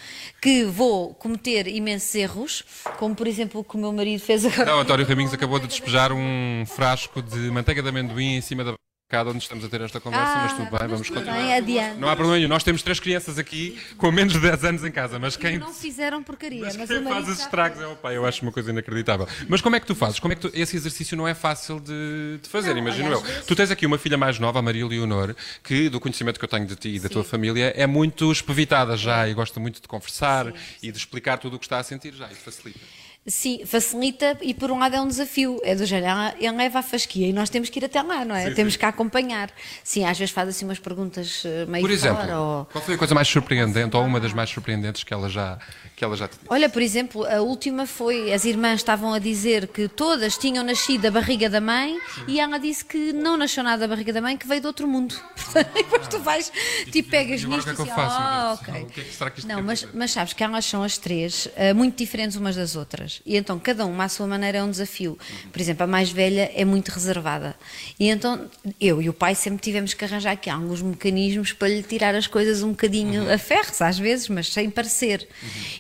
que 0.41 0.65
vou 0.65 1.15
cometer 1.15 1.67
imensos 1.67 2.15
erros, 2.15 2.65
como 2.99 3.15
por 3.15 3.27
exemplo 3.27 3.61
o 3.61 3.65
que 3.65 3.77
o 3.77 3.79
meu 3.79 3.93
marido 3.93 4.21
fez 4.21 4.45
agora. 4.45 4.67
Não, 4.67 4.81
António 4.81 5.07
Raminhos 5.07 5.35
acabou 5.35 5.59
de 5.59 5.67
despejar 5.67 6.13
um 6.13 6.65
frasco 6.67 7.21
de 7.21 7.51
manteiga 7.51 7.83
de 7.83 7.89
amendoim 7.89 8.37
em 8.37 8.41
cima 8.41 8.65
da 8.65 8.75
bancada 9.11 9.31
onde 9.31 9.39
estamos 9.39 9.65
a 9.65 9.69
ter 9.71 9.81
esta 9.81 9.99
conversa, 10.01 10.33
Ah, 10.35 10.43
mas 10.43 10.53
tudo 10.53 10.65
bem, 10.65 10.79
mas 10.83 10.91
vamos 10.91 11.07
tudo 11.09 11.17
continuar. 11.21 11.39
bem, 11.41 11.55
adiante. 11.55 11.99
Não 11.99 12.09
há 12.11 12.15
problema 12.15 12.37
nenhum. 12.37 12.49
Nós 12.51 12.63
temos 12.63 12.83
três 12.83 13.01
crianças 13.01 13.39
aqui 13.39 13.79
com 13.97 14.13
menos 14.13 14.35
de 14.35 14.39
10 14.41 14.65
anos 14.65 14.85
em 14.85 14.91
casa, 14.91 15.19
mas 15.19 15.35
quem, 15.35 15.57
Não 15.59 15.73
fizeram 15.73 16.23
porcaria, 16.23 16.61
mas, 16.63 16.77
quem 16.77 16.99
o 16.99 17.05
faz 17.05 17.27
os 17.27 17.41
estragos 17.41 17.81
é 17.81 17.87
o 17.87 17.97
pai. 17.97 18.19
Eu 18.19 18.27
acho 18.27 18.43
uma 18.43 18.53
coisa 18.53 18.71
inacreditável. 18.71 19.27
Mas 19.49 19.63
como 19.63 19.77
é 19.77 19.81
que 19.81 19.87
tu 19.87 19.95
fazes? 19.95 20.21
Como 20.21 20.33
é 20.33 20.37
que 20.37 20.43
tu- 20.43 20.51
esse 20.53 20.77
exercício 20.77 21.17
não 21.17 21.27
é 21.27 21.33
fácil 21.35 21.81
de, 21.81 22.39
de 22.43 22.49
fazer, 22.51 22.73
Não, 22.75 22.79
imagino 22.81 23.11
eu. 23.11 23.21
vezes- 23.23 23.47
Tu 23.47 23.57
tens 23.57 23.71
aqui 23.71 23.87
uma 23.87 23.97
filha 23.97 24.19
mais 24.19 24.39
nova, 24.39 24.59
a 24.59 24.63
Maria 24.63 24.87
Leonor, 24.87 25.35
que, 25.65 25.89
do 25.89 25.99
conhecimento 25.99 26.39
que 26.39 26.45
eu 26.45 26.49
tenho 26.49 26.67
de 26.67 26.77
ti 26.77 26.89
e 26.97 27.01
da 27.01 27.09
tua 27.09 27.25
família, 27.25 27.73
é 27.75 27.87
muito 27.87 28.31
espevitada 28.31 28.95
já 28.95 29.27
e 29.27 29.33
gosta 29.33 29.59
muito 29.59 29.81
de 29.81 29.89
conversar 29.89 30.53
e 30.83 30.93
de 30.93 30.99
explicar 30.99 31.39
tudo 31.39 31.57
o 31.57 31.59
que 31.59 31.65
está 31.65 31.79
a 31.79 31.83
sentir 31.83 32.13
já. 32.13 32.27
Isso 32.31 32.43
facilita. 32.43 32.79
Sim, 33.27 33.61
facilita 33.67 34.39
e 34.41 34.55
por 34.55 34.71
um 34.71 34.79
lado 34.79 34.97
é 34.97 35.01
um 35.01 35.07
desafio. 35.07 35.61
É 35.63 35.75
do 35.75 35.85
género, 35.85 36.07
ela, 36.07 36.35
ele 36.39 36.57
leva 36.57 36.79
a 36.79 36.83
fasquia 36.83 37.29
e 37.29 37.33
nós 37.33 37.51
temos 37.51 37.69
que 37.69 37.79
ir 37.79 37.85
até 37.85 38.01
lá, 38.01 38.25
não 38.25 38.35
é? 38.35 38.49
Sim, 38.49 38.55
temos 38.55 38.73
sim. 38.73 38.79
que 38.79 38.85
acompanhar. 38.87 39.51
Sim, 39.85 40.05
às 40.07 40.19
vezes 40.19 40.33
faz 40.33 40.49
assim 40.49 40.65
umas 40.65 40.79
perguntas 40.79 41.43
eh, 41.45 41.67
meio 41.67 41.83
Por 41.83 41.91
exemplo, 41.91 42.23
fora. 42.23 42.41
Ou... 42.41 42.65
qual 42.65 42.83
foi 42.83 42.95
a 42.95 42.99
coisa 42.99 43.15
mais 43.15 43.29
surpreendente 43.29 43.95
ou 43.95 44.03
uma 44.03 44.19
das 44.19 44.33
mais 44.33 44.49
surpreendentes 44.49 45.05
que 45.05 45.13
ela 45.13 45.29
já, 45.29 45.59
que 45.95 46.03
ela 46.03 46.17
já 46.17 46.27
te 46.27 46.33
disse? 46.33 46.47
Olha, 46.49 46.71
por 46.71 46.81
exemplo, 46.81 47.27
a 47.27 47.43
última 47.43 47.87
foi, 47.87 48.33
as 48.33 48.47
irmãs 48.47 48.77
estavam 48.77 49.13
a 49.13 49.19
dizer 49.19 49.69
que 49.69 49.89
todas 49.89 50.39
tinham 50.39 50.65
nascido 50.65 51.03
da 51.03 51.11
barriga 51.11 51.51
da 51.51 51.61
mãe 51.61 51.99
e 52.27 52.41
ela 52.41 52.59
disse 52.59 52.83
que 52.83 53.13
não 53.13 53.37
nasceu 53.37 53.63
nada 53.63 53.87
da 53.87 53.89
barriga 53.89 54.13
da 54.13 54.23
mãe, 54.23 54.39
que 54.39 54.49
veio 54.49 54.63
de 54.63 54.67
outro 54.67 54.89
mundo. 54.89 55.15
Portanto, 55.37 55.71
e 55.77 55.83
depois 55.83 56.09
tu 56.09 56.19
vais, 56.21 56.51
tipo, 56.91 57.11
pegas 57.11 57.43
E 57.43 57.47
nisto 57.47 57.65
que 57.65 57.71
é 57.71 57.75
que 57.75 57.81
eu 57.81 57.85
assim, 57.85 57.95
faço? 57.95 58.17
ah, 58.19 58.59
Deus? 58.59 58.61
ok. 58.61 58.83
O 58.83 58.87
que 58.87 59.01
é 59.01 59.05
que 59.05 59.15
será 59.15 59.31
que 59.31 59.39
isto 59.41 59.49
Não, 59.49 59.63
mas, 59.63 59.87
mas 59.93 60.13
sabes 60.13 60.33
que 60.33 60.43
elas 60.43 60.65
são 60.65 60.83
as 60.83 60.97
três 60.97 61.47
eh, 61.57 61.75
muito 61.75 61.97
diferentes 61.97 62.35
umas 62.37 62.57
das 62.57 62.75
outras. 62.75 63.18
E 63.25 63.37
então 63.37 63.59
cada 63.59 63.85
uma 63.87 64.05
à 64.05 64.09
sua 64.09 64.27
maneira 64.27 64.59
é 64.59 64.63
um 64.63 64.71
desafio. 64.71 65.19
Por 65.53 65.61
exemplo, 65.61 65.85
a 65.85 65.87
mais 65.87 66.11
velha 66.11 66.51
é 66.55 66.65
muito 66.65 66.89
reservada. 66.89 67.55
E 67.99 68.09
então 68.09 68.49
eu 68.81 69.01
e 69.03 69.09
o 69.09 69.13
pai 69.13 69.35
sempre 69.35 69.61
tivemos 69.61 69.95
que 69.95 70.05
arranjar 70.05 70.33
aqui 70.33 70.51
alguns 70.51 70.83
mecanismos 70.83 71.53
para 71.53 71.69
lhe 71.69 71.83
tirar 71.83 72.15
as 72.15 72.27
coisas 72.27 72.63
um 72.63 72.71
bocadinho 72.71 73.33
a 73.33 73.39
ferros, 73.39 73.81
às 73.83 73.99
vezes, 73.99 74.29
mas 74.29 74.53
sem 74.53 74.71
parecer. 74.71 75.29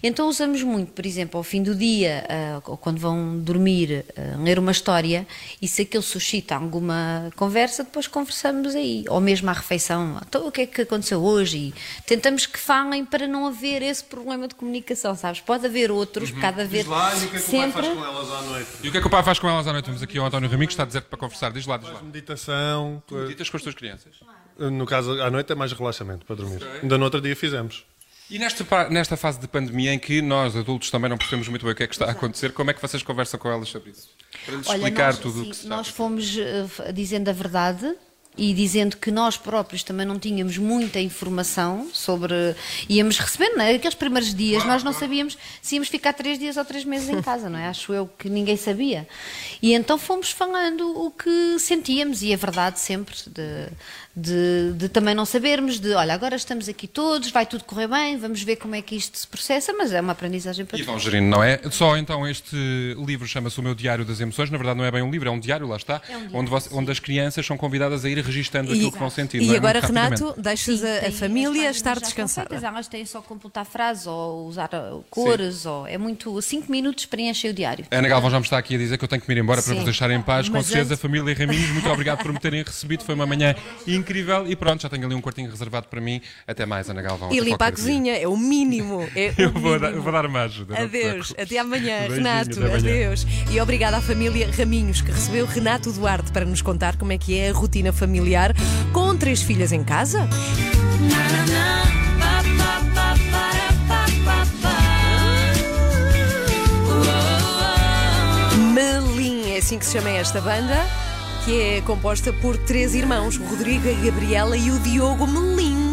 Então 0.02 0.28
usamos 0.28 0.62
muito, 0.62 0.92
por 0.92 1.06
exemplo, 1.06 1.38
ao 1.38 1.44
fim 1.44 1.62
do 1.62 1.74
dia, 1.74 2.24
ah, 2.28 2.62
ou 2.64 2.76
quando 2.76 2.98
vão 2.98 3.38
dormir, 3.38 4.04
ah, 4.16 4.36
ler 4.42 4.58
uma 4.58 4.72
história, 4.72 5.26
e 5.60 5.68
se 5.68 5.82
aquilo 5.82 6.02
suscita 6.02 6.54
alguma 6.54 7.30
conversa, 7.36 7.84
depois 7.84 8.06
conversamos 8.06 8.74
aí. 8.74 9.04
Ou 9.08 9.20
mesmo 9.20 9.48
à 9.50 9.52
refeição. 9.52 10.20
Então, 10.26 10.46
o 10.46 10.52
que 10.52 10.62
é 10.62 10.66
que 10.66 10.82
aconteceu 10.82 11.20
hoje? 11.20 11.56
E 11.58 11.74
tentamos 12.06 12.46
que 12.46 12.58
falem 12.58 13.04
para 13.04 13.26
não 13.26 13.46
haver 13.46 13.82
esse 13.82 14.04
problema 14.04 14.48
de 14.48 14.54
comunicação, 14.54 15.14
sabes? 15.14 15.40
Pode 15.40 15.66
haver 15.66 15.90
outros, 15.90 16.30
de 16.30 16.44
haver 16.44 16.84
Diz 16.84 16.86
lá 16.86 17.14
e 17.22 17.26
o 17.26 17.30
que 17.30 17.36
é 17.36 17.40
que 17.40 17.46
o 17.46 17.50
pai 17.50 17.62
sempre. 17.62 17.82
faz 17.82 17.94
com 17.94 18.04
elas 18.04 18.30
à 18.30 18.42
noite? 18.42 18.70
E 18.82 18.88
o 18.88 18.92
que 18.92 18.98
é 18.98 19.00
que 19.00 19.06
o 19.06 19.10
pai 19.10 19.22
faz 19.22 19.38
com 19.38 19.48
elas 19.48 19.66
à 19.66 19.72
noite? 19.72 19.84
Temos 19.84 20.02
aqui 20.02 20.18
o 20.18 20.24
António 20.24 20.48
Raminho 20.48 20.68
que 20.68 20.72
está 20.72 20.82
a 20.82 20.86
dizer 20.86 21.02
para 21.02 21.18
conversar. 21.18 21.52
Diz 21.52 21.66
lá, 21.66 21.76
diz 21.76 21.90
lá. 21.90 22.02
Meditação. 22.02 23.02
Tu 23.06 23.14
meditas 23.14 23.50
com 23.50 23.56
as 23.56 23.62
tuas 23.62 23.74
crianças? 23.74 24.16
No 24.58 24.86
caso, 24.86 25.20
à 25.22 25.30
noite 25.30 25.52
é 25.52 25.54
mais 25.54 25.72
relaxamento 25.72 26.26
para 26.26 26.36
dormir. 26.36 26.60
Ainda 26.82 26.98
no 26.98 27.04
outro 27.04 27.20
dia 27.20 27.36
fizemos. 27.36 27.84
E 28.30 28.38
nesta, 28.38 28.88
nesta 28.90 29.16
fase 29.16 29.40
de 29.40 29.48
pandemia 29.48 29.94
em 29.94 29.98
que 29.98 30.20
nós, 30.20 30.54
adultos, 30.54 30.90
também 30.90 31.08
não 31.08 31.16
percebemos 31.16 31.48
muito 31.48 31.64
bem 31.64 31.72
o 31.72 31.74
que 31.74 31.84
é 31.84 31.86
que 31.86 31.94
está 31.94 32.06
a 32.06 32.10
acontecer, 32.10 32.52
como 32.52 32.70
é 32.70 32.74
que 32.74 32.82
vocês 32.82 33.02
conversam 33.02 33.40
com 33.40 33.50
elas 33.50 33.70
sobre 33.70 33.90
isso? 33.90 34.10
Para 34.44 34.54
lhes 34.54 34.68
Olha, 34.68 34.76
explicar 34.76 35.06
nós, 35.06 35.18
tudo 35.18 35.40
o 35.40 35.44
sim, 35.44 35.50
que 35.50 35.56
se 35.56 35.66
nós 35.66 35.86
está 35.86 35.96
fomos 35.96 36.36
eh, 36.36 36.92
dizendo 36.92 37.30
a 37.30 37.32
verdade 37.32 37.96
e 38.38 38.54
dizendo 38.54 38.96
que 38.96 39.10
nós 39.10 39.36
próprios 39.36 39.82
também 39.82 40.06
não 40.06 40.18
tínhamos 40.18 40.56
muita 40.56 41.00
informação 41.00 41.88
sobre. 41.92 42.34
íamos 42.88 43.18
recebendo, 43.18 43.56
não 43.56 43.64
é? 43.64 43.74
Aqueles 43.74 43.94
primeiros 43.96 44.32
dias 44.34 44.64
nós 44.64 44.82
não 44.84 44.92
sabíamos 44.92 45.36
se 45.60 45.74
íamos 45.74 45.88
ficar 45.88 46.12
três 46.12 46.38
dias 46.38 46.56
ou 46.56 46.64
três 46.64 46.84
meses 46.84 47.08
em 47.08 47.20
casa, 47.20 47.50
não 47.50 47.58
é? 47.58 47.66
Acho 47.66 47.92
eu 47.92 48.08
que 48.18 48.28
ninguém 48.28 48.56
sabia. 48.56 49.06
E 49.60 49.74
então 49.74 49.98
fomos 49.98 50.30
falando 50.30 50.88
o 51.04 51.10
que 51.10 51.58
sentíamos 51.58 52.22
e 52.22 52.32
a 52.32 52.36
verdade 52.36 52.78
sempre 52.80 53.14
de, 53.26 53.66
de, 54.16 54.72
de 54.76 54.88
também 54.88 55.14
não 55.14 55.24
sabermos, 55.24 55.78
de 55.80 55.92
olha, 55.94 56.14
agora 56.14 56.36
estamos 56.36 56.68
aqui 56.68 56.86
todos, 56.86 57.30
vai 57.30 57.44
tudo 57.46 57.64
correr 57.64 57.88
bem, 57.88 58.16
vamos 58.16 58.42
ver 58.42 58.56
como 58.56 58.74
é 58.74 58.82
que 58.82 58.94
isto 58.96 59.18
se 59.18 59.26
processa, 59.26 59.72
mas 59.72 59.92
é 59.92 60.00
uma 60.00 60.12
aprendizagem 60.12 60.64
para 60.64 60.78
E 60.78 60.82
vão 60.82 60.98
gerindo, 60.98 61.26
não 61.28 61.42
é? 61.42 61.60
Só 61.70 61.96
então 61.96 62.26
este 62.26 62.56
livro 63.04 63.26
chama-se 63.26 63.58
O 63.58 63.62
Meu 63.62 63.74
Diário 63.74 64.04
das 64.04 64.20
Emoções. 64.20 64.50
Na 64.50 64.58
verdade, 64.58 64.78
não 64.78 64.84
é 64.84 64.90
bem 64.90 65.02
um 65.02 65.10
livro, 65.10 65.28
é 65.28 65.32
um 65.32 65.40
diário, 65.40 65.66
lá 65.66 65.76
está. 65.76 66.00
É 66.08 66.16
um 66.16 66.20
diário, 66.20 66.36
onde, 66.38 66.50
você- 66.50 66.68
onde 66.72 66.90
as 66.90 66.98
crianças 66.98 67.44
são 67.44 67.56
convidadas 67.56 68.04
a 68.04 68.08
ir 68.10 68.18
registando 68.28 68.72
aquilo 68.72 68.92
que 68.92 68.98
vão 68.98 69.10
sentindo. 69.10 69.42
E 69.42 69.54
é? 69.54 69.56
agora, 69.56 69.80
Renato, 69.80 70.34
deixas 70.36 70.84
a, 70.84 71.10
família 71.10 71.70
estar 71.70 71.98
descansada. 71.98 72.54
Elas 72.54 72.86
têm 72.86 73.04
só 73.04 73.20
completar 73.20 73.64
frases 73.64 74.06
ou 74.06 74.46
usar 74.46 74.70
uh, 74.74 75.04
cores, 75.10 75.66
ou 75.66 75.86
é 75.86 75.98
muito. 75.98 76.40
5 76.40 76.70
minutos 76.70 77.06
preenchem 77.06 77.50
o 77.50 77.54
diário. 77.54 77.86
A 77.90 77.96
Ana 77.96 78.08
Galvão 78.08 78.30
já 78.30 78.38
me 78.38 78.44
está 78.44 78.58
aqui 78.58 78.74
a 78.74 78.78
dizer 78.78 78.98
que 78.98 79.04
eu 79.04 79.08
tenho 79.08 79.20
que 79.20 79.28
me 79.28 79.34
ir 79.34 79.42
embora 79.42 79.62
para 79.62 79.74
vos 79.74 79.84
deixar 79.84 80.10
em 80.10 80.20
paz. 80.20 80.48
Com 80.48 80.62
certeza, 80.62 80.96
família 80.96 81.34
Raminhos, 81.34 81.70
muito 81.70 81.88
obrigado 81.88 82.22
por 82.22 82.32
me 82.32 82.38
terem 82.38 82.62
recebido. 82.64 83.02
Foi 83.02 83.14
uma 83.14 83.26
manhã 83.26 83.54
incrível 83.86 84.46
e 84.46 84.54
pronto, 84.54 84.82
já 84.82 84.88
tenho 84.88 85.06
ali 85.06 85.14
um 85.14 85.20
quartinho 85.20 85.50
reservado 85.50 85.88
para 85.88 86.00
mim. 86.00 86.20
Até 86.46 86.66
mais, 86.66 86.88
Ana 86.88 87.02
Galvão. 87.02 87.32
E 87.32 87.38
até 87.38 87.50
limpar 87.50 87.68
a 87.68 87.72
cozinha, 87.72 88.16
é 88.16 88.28
o 88.28 88.36
mínimo. 88.36 89.08
É 89.16 89.32
Eu 89.38 89.52
vou, 89.52 89.78
dar, 89.78 89.92
vou 89.92 90.12
dar 90.12 90.26
uma 90.26 90.42
ajuda. 90.42 90.80
Adeus, 90.82 91.34
até 91.38 91.58
amanhã, 91.58 92.08
Renato. 92.08 92.62
Adeus. 92.64 93.26
E 93.50 93.60
obrigada 93.60 93.96
à 93.96 94.00
família 94.00 94.50
Raminhos 94.50 95.00
que 95.00 95.10
recebeu 95.10 95.46
Renato 95.46 95.92
Duarte 95.92 96.30
para 96.32 96.44
nos 96.44 96.60
contar 96.60 96.96
como 96.96 97.12
é 97.12 97.18
que 97.18 97.38
é 97.38 97.50
a 97.50 97.52
rotina 97.52 97.92
familiar 97.92 98.17
com 98.92 99.16
três 99.16 99.42
filhas 99.42 99.72
em 99.72 99.82
casa. 99.82 100.28
Melim, 108.74 109.52
é 109.52 109.58
assim 109.58 109.78
que 109.78 109.86
se 109.86 109.92
chama 109.92 110.10
esta 110.10 110.40
banda, 110.40 110.86
que 111.44 111.60
é 111.60 111.80
composta 111.82 112.32
por 112.32 112.56
três 112.56 112.94
irmãos, 112.94 113.36
Rodrigo, 113.36 113.88
a 113.88 114.04
Gabriela 114.04 114.56
e 114.56 114.70
o 114.70 114.78
Diogo 114.80 115.26
Melim. 115.26 115.87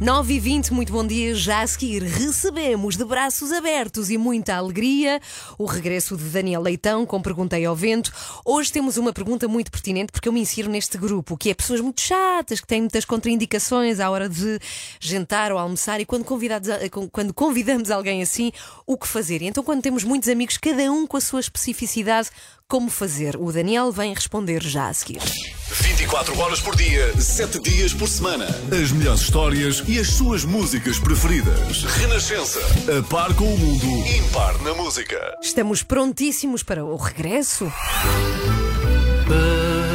9 0.00 0.32
e 0.32 0.38
20, 0.38 0.72
muito 0.72 0.92
bom 0.92 1.04
dia. 1.04 1.34
Já 1.34 1.62
a 1.62 1.66
seguir 1.66 2.04
recebemos 2.04 2.96
de 2.96 3.04
braços 3.04 3.50
abertos 3.50 4.10
e 4.10 4.16
muita 4.16 4.54
alegria 4.54 5.20
o 5.58 5.64
regresso 5.64 6.16
de 6.16 6.22
Daniel 6.22 6.62
Leitão 6.62 7.04
com 7.04 7.20
Perguntei 7.20 7.64
ao 7.64 7.74
Vento. 7.74 8.12
Hoje 8.44 8.70
temos 8.70 8.96
uma 8.96 9.12
pergunta 9.12 9.48
muito 9.48 9.72
pertinente 9.72 10.12
porque 10.12 10.28
eu 10.28 10.32
me 10.32 10.40
insiro 10.40 10.70
neste 10.70 10.96
grupo, 10.96 11.36
que 11.36 11.50
é 11.50 11.54
pessoas 11.54 11.80
muito 11.80 12.00
chatas, 12.00 12.60
que 12.60 12.66
têm 12.66 12.82
muitas 12.82 13.04
contraindicações 13.04 13.98
à 13.98 14.08
hora 14.08 14.28
de 14.28 14.60
jantar 15.00 15.50
ou 15.50 15.58
almoçar 15.58 16.00
e 16.00 16.06
quando, 16.06 16.24
convidados 16.24 16.68
quando 17.10 17.34
convidamos 17.34 17.90
alguém 17.90 18.22
assim, 18.22 18.52
o 18.86 18.96
que 18.96 19.08
fazer? 19.08 19.42
E 19.42 19.46
então, 19.46 19.64
quando 19.64 19.82
temos 19.82 20.04
muitos 20.04 20.28
amigos, 20.28 20.56
cada 20.58 20.92
um 20.92 21.08
com 21.08 21.16
a 21.16 21.20
sua 21.20 21.40
especificidade, 21.40 22.30
como 22.70 22.90
fazer? 22.90 23.34
O 23.36 23.50
Daniel 23.50 23.90
vem 23.90 24.12
responder 24.12 24.62
já 24.62 24.88
a 24.88 24.92
seguir. 24.92 25.22
24 25.70 26.38
horas 26.38 26.60
por 26.60 26.76
dia, 26.76 27.18
7 27.18 27.60
dias 27.60 27.94
por 27.94 28.06
semana. 28.06 28.44
As 28.70 28.92
melhores 28.92 29.22
histórias 29.22 29.82
e 29.88 29.98
as 29.98 30.10
suas 30.10 30.44
músicas 30.44 30.98
preferidas. 30.98 31.82
Renascença. 31.84 32.60
A 32.98 33.02
par 33.08 33.34
com 33.34 33.54
o 33.54 33.58
mundo. 33.58 33.86
Impar 34.18 34.60
na 34.60 34.74
música. 34.74 35.18
Estamos 35.42 35.82
prontíssimos 35.82 36.62
para 36.62 36.84
o 36.84 36.94
regresso. 36.96 37.72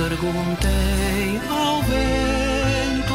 Perguntei 0.09 0.71
ao 1.47 1.83
vento. 1.83 3.13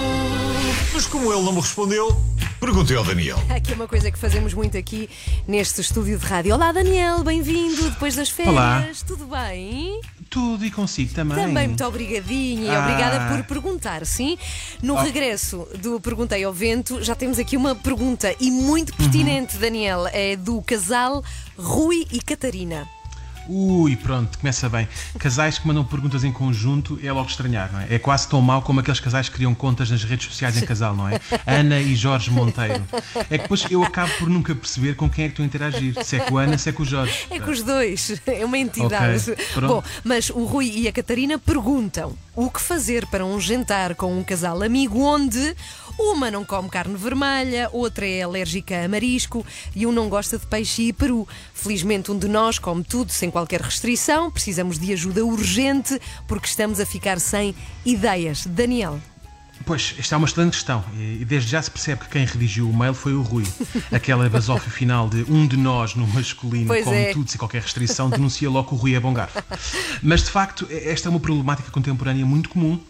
Mas 0.95 1.05
como 1.07 1.33
ele 1.33 1.43
não 1.43 1.53
me 1.53 1.61
respondeu, 1.61 2.17
perguntei 2.61 2.97
ao 2.97 3.05
Daniel. 3.05 3.39
Aqui 3.55 3.73
é 3.73 3.75
uma 3.75 3.87
coisa 3.89 4.11
que 4.11 4.19
fazemos 4.19 4.53
muito 4.53 4.77
aqui 4.77 5.09
neste 5.47 5.81
estúdio 5.81 6.19
de 6.19 6.25
rádio. 6.27 6.55
Olá, 6.55 6.73
Daniel, 6.73 7.23
bem-vindo 7.23 7.91
depois 7.91 8.15
das 8.17 8.29
férias. 8.29 8.53
Olá. 8.55 8.87
Tudo 9.07 9.27
bem? 9.27 10.01
Tudo 10.29 10.65
e 10.65 10.71
consigo 10.71 11.15
também. 11.15 11.37
Também 11.37 11.69
muito 11.69 11.85
obrigadinha 11.85 12.65
e 12.73 12.75
Ah. 12.75 12.81
obrigada 12.81 13.35
por 13.37 13.45
perguntar, 13.45 14.05
sim? 14.05 14.37
No 14.83 14.95
Oh. 14.95 14.99
regresso 15.03 15.67
do 15.81 16.01
Perguntei 16.01 16.43
ao 16.45 16.53
Vento, 16.53 17.03
já 17.03 17.15
temos 17.15 17.39
aqui 17.39 17.57
uma 17.57 17.75
pergunta 17.75 18.35
e 18.41 18.51
muito 18.51 18.93
pertinente, 18.95 19.57
Daniel. 19.57 20.07
É 20.13 20.37
do 20.37 20.61
casal 20.63 21.23
Rui 21.57 22.07
e 22.13 22.21
Catarina. 22.21 22.87
Ui, 23.49 23.97
pronto, 23.97 24.39
começa 24.39 24.69
bem. 24.69 24.87
Casais 25.19 25.59
que 25.59 25.67
mandam 25.67 25.83
perguntas 25.83 26.23
em 26.23 26.31
conjunto 26.31 26.99
é 27.03 27.11
logo 27.11 27.29
estranhar, 27.29 27.73
não 27.73 27.81
é? 27.81 27.95
É 27.95 27.99
quase 27.99 28.29
tão 28.29 28.43
mau 28.43 28.61
como 28.61 28.81
aqueles 28.81 29.01
casais 29.01 29.29
que 29.29 29.37
criam 29.37 29.55
contas 29.55 29.91
nas 29.91 30.05
redes 30.05 30.27
sociais 30.27 30.57
em 30.57 30.67
casal, 30.67 30.95
não 30.95 31.09
é? 31.09 31.19
Ana 31.47 31.81
e 31.81 31.97
Jorge 31.97 32.31
Monteiro. 32.31 32.85
É 33.31 33.39
que 33.39 33.43
depois 33.43 33.65
eu 33.71 33.83
acabo 33.83 34.13
por 34.19 34.29
nunca 34.29 34.55
perceber 34.55 34.97
com 34.97 35.09
quem 35.09 35.25
é 35.25 35.29
que 35.29 35.33
estou 35.33 35.43
a 35.43 35.47
interagir. 35.47 35.95
Se 36.05 36.17
é 36.17 36.21
com 36.21 36.37
a 36.37 36.43
Ana, 36.43 36.59
se 36.59 36.69
é 36.69 36.73
com 36.73 36.83
o 36.83 36.87
Jorge. 36.87 37.27
É 37.31 37.41
com 37.41 37.51
os 37.51 37.63
dois, 37.63 38.21
é 38.27 38.45
uma 38.45 38.59
entidade. 38.59 39.31
Ok, 39.31 39.47
pronto. 39.55 39.75
Bom, 39.75 39.83
mas 40.05 40.29
o 40.29 40.45
Rui 40.45 40.71
e 40.75 40.89
a 40.89 40.93
Catarina 40.93 41.39
perguntam 41.39 42.15
o 42.37 42.51
que 42.51 42.61
fazer 42.61 43.07
para 43.07 43.25
um 43.25 43.41
jantar 43.41 43.95
com 43.95 44.17
um 44.17 44.23
casal 44.23 44.63
amigo 44.63 45.01
onde 45.01 45.57
uma 45.99 46.31
não 46.31 46.45
come 46.45 46.69
carne 46.69 46.95
vermelha, 46.95 47.69
outra 47.73 48.07
é 48.07 48.23
alérgica 48.23 48.85
a 48.85 48.89
marisco 48.89 49.45
e 49.75 49.85
um 49.85 49.91
não 49.91 50.09
gosta 50.09 50.39
de 50.39 50.47
peixe 50.47 50.83
e 50.83 50.93
peru. 50.93 51.27
Felizmente, 51.53 52.13
um 52.13 52.19
de 52.19 52.29
nós 52.29 52.57
come 52.57 52.85
tudo 52.85 53.11
sem 53.11 53.29
qualquer 53.29 53.38
restrição. 53.61 54.31
Precisamos 54.31 54.79
de 54.79 54.93
ajuda 54.93 55.25
urgente 55.25 56.01
porque 56.27 56.47
estamos 56.47 56.81
a 56.81 56.87
ficar 56.87 57.21
sem 57.21 57.55
ideias. 57.85 58.47
Daniel. 58.47 59.01
Pois, 59.65 59.95
esta 59.99 60.15
é 60.15 60.17
uma 60.17 60.27
excelente 60.27 60.53
questão. 60.53 60.85
E 60.97 61.25
desde 61.25 61.51
já 61.51 61.61
se 61.61 61.71
percebe 61.71 62.05
que 62.05 62.11
quem 62.11 62.25
redigiu 62.25 62.71
o 62.71 62.77
mail 62.77 62.95
foi 62.95 63.13
o 63.13 63.23
Rui. 63.23 63.45
Aquela 63.93 64.29
basófia 64.29 64.71
final 64.71 65.09
de 65.09 65.25
um 65.31 65.47
de 65.47 65.57
nós 65.57 65.95
no 65.95 66.07
masculino, 66.07 66.67
Pois 66.69 66.85
como 66.85 66.97
é. 66.97 67.13
tudo, 67.13 67.31
sem 67.31 67.39
qualquer 67.39 67.63
restrição, 67.63 68.09
denuncia 68.09 68.49
logo 68.49 68.69
que 68.69 68.75
o 68.75 68.79
Rui 68.79 68.95
é 68.95 69.01
bom 69.01 69.13
garfo. 69.13 69.43
Mas 70.03 70.23
de 70.23 70.31
facto, 70.31 70.67
esta 70.71 71.09
é 71.09 71.11
uma 71.11 71.21
problemática 71.21 71.71
contemporânea 71.71 72.25
muito 72.25 72.49
comum. 72.49 72.81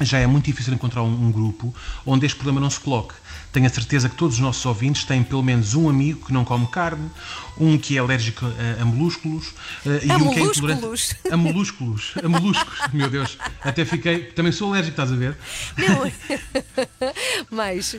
Já 0.00 0.18
é 0.18 0.26
muito 0.26 0.46
difícil 0.46 0.72
encontrar 0.74 1.02
um, 1.02 1.26
um 1.26 1.30
grupo 1.30 1.74
onde 2.04 2.26
este 2.26 2.36
problema 2.36 2.60
não 2.60 2.70
se 2.70 2.80
coloque. 2.80 3.14
Tenho 3.54 3.66
a 3.66 3.70
certeza 3.70 4.08
que 4.08 4.16
todos 4.16 4.34
os 4.34 4.40
nossos 4.40 4.66
ouvintes 4.66 5.04
têm 5.04 5.22
pelo 5.22 5.40
menos 5.40 5.74
um 5.74 5.88
amigo 5.88 6.26
que 6.26 6.32
não 6.32 6.44
come 6.44 6.66
carne, 6.66 7.08
um 7.56 7.78
que 7.78 7.96
é 7.96 8.00
alérgico 8.00 8.44
a, 8.44 8.82
a 8.82 8.84
molúsculos 8.84 9.54
eh, 9.86 10.00
e 10.06 10.10
A 10.10 10.16
um 10.16 10.34
que 10.34 10.40
é 10.40 10.42
intolerante 10.42 11.16
a 11.30 11.36
molúsculos. 11.36 12.14
A 12.20 12.28
molúsculos, 12.28 12.78
meu 12.92 13.08
Deus. 13.08 13.38
Até 13.62 13.84
fiquei. 13.84 14.24
Também 14.24 14.50
sou 14.50 14.72
alérgico, 14.72 15.00
estás 15.00 15.12
a 15.12 15.14
ver? 15.14 15.38
Mas. 17.48 17.96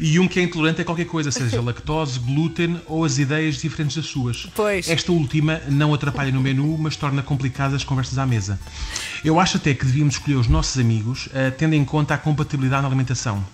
E 0.00 0.18
um 0.18 0.26
que 0.26 0.40
é 0.40 0.42
intolerante 0.42 0.82
a 0.82 0.84
qualquer 0.84 1.04
coisa, 1.04 1.30
seja 1.30 1.62
lactose, 1.62 2.18
glúten 2.18 2.80
ou 2.86 3.04
as 3.04 3.18
ideias 3.18 3.58
diferentes 3.58 3.96
das 3.96 4.06
suas. 4.06 4.48
Pois. 4.52 4.88
Esta 4.88 5.12
última 5.12 5.60
não 5.68 5.94
atrapalha 5.94 6.32
no 6.32 6.40
menu, 6.40 6.76
mas 6.76 6.96
torna 6.96 7.22
complicadas 7.22 7.74
as 7.74 7.84
conversas 7.84 8.18
à 8.18 8.26
mesa. 8.26 8.58
Eu 9.24 9.38
acho 9.38 9.58
até 9.58 9.72
que 9.74 9.86
devíamos 9.86 10.14
escolher 10.14 10.34
os 10.34 10.48
nossos 10.48 10.76
amigos 10.76 11.28
eh, 11.32 11.52
tendo 11.52 11.74
em 11.74 11.84
conta 11.84 12.14
a 12.14 12.18
compatibilidade 12.18 12.82
na 12.82 12.88
alimentação. 12.88 13.46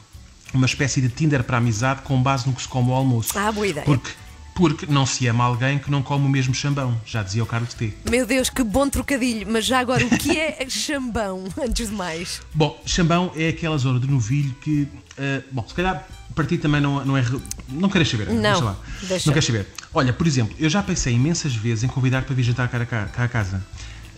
Uma 0.54 0.66
espécie 0.66 1.00
de 1.00 1.08
Tinder 1.08 1.42
para 1.42 1.58
amizade 1.58 2.02
com 2.02 2.22
base 2.22 2.46
no 2.46 2.52
que 2.54 2.62
se 2.62 2.68
come 2.68 2.90
ao 2.90 2.96
almoço. 2.96 3.36
Ah, 3.36 3.50
boa 3.50 3.66
ideia. 3.66 3.84
Porque, 3.84 4.10
porque 4.54 4.86
não 4.86 5.04
se 5.04 5.26
ama 5.26 5.42
alguém 5.44 5.78
que 5.78 5.90
não 5.90 6.00
come 6.02 6.26
o 6.26 6.28
mesmo 6.28 6.54
chambão, 6.54 6.98
já 7.04 7.22
dizia 7.24 7.42
o 7.42 7.46
Carlos 7.46 7.74
T. 7.74 7.92
Meu 8.08 8.24
Deus, 8.24 8.48
que 8.48 8.62
bom 8.62 8.88
trocadilho. 8.88 9.46
Mas 9.50 9.66
já 9.66 9.80
agora, 9.80 10.04
o 10.06 10.10
que 10.10 10.38
é 10.38 10.64
chambão, 10.70 11.44
antes 11.60 11.88
de 11.90 11.94
mais? 11.94 12.40
Bom, 12.54 12.80
chambão 12.86 13.32
é 13.36 13.48
aquela 13.48 13.76
zona 13.76 13.98
do 13.98 14.06
novilho 14.06 14.54
que. 14.60 14.86
eh, 15.18 15.42
bom, 15.50 15.64
se 15.66 15.74
calhar 15.74 16.06
para 16.34 16.44
ti 16.44 16.56
também 16.58 16.80
não, 16.80 17.04
não 17.04 17.16
é. 17.16 17.24
Não 17.68 17.88
queres 17.88 18.08
saber? 18.08 18.28
Não, 18.28 18.40
Deixa 18.42 18.64
lá. 18.64 18.76
deixa. 19.02 19.26
Não 19.28 19.32
queres 19.32 19.46
saber? 19.46 19.66
Olha, 19.92 20.12
por 20.12 20.26
exemplo, 20.26 20.54
eu 20.58 20.68
já 20.70 20.82
pensei 20.82 21.14
imensas 21.14 21.54
vezes 21.54 21.82
em 21.84 21.88
convidar 21.88 22.22
para 22.22 22.34
vir 22.34 22.42
jantar 22.44 22.68
cá 22.68 23.08
a 23.16 23.28
casa. 23.28 23.64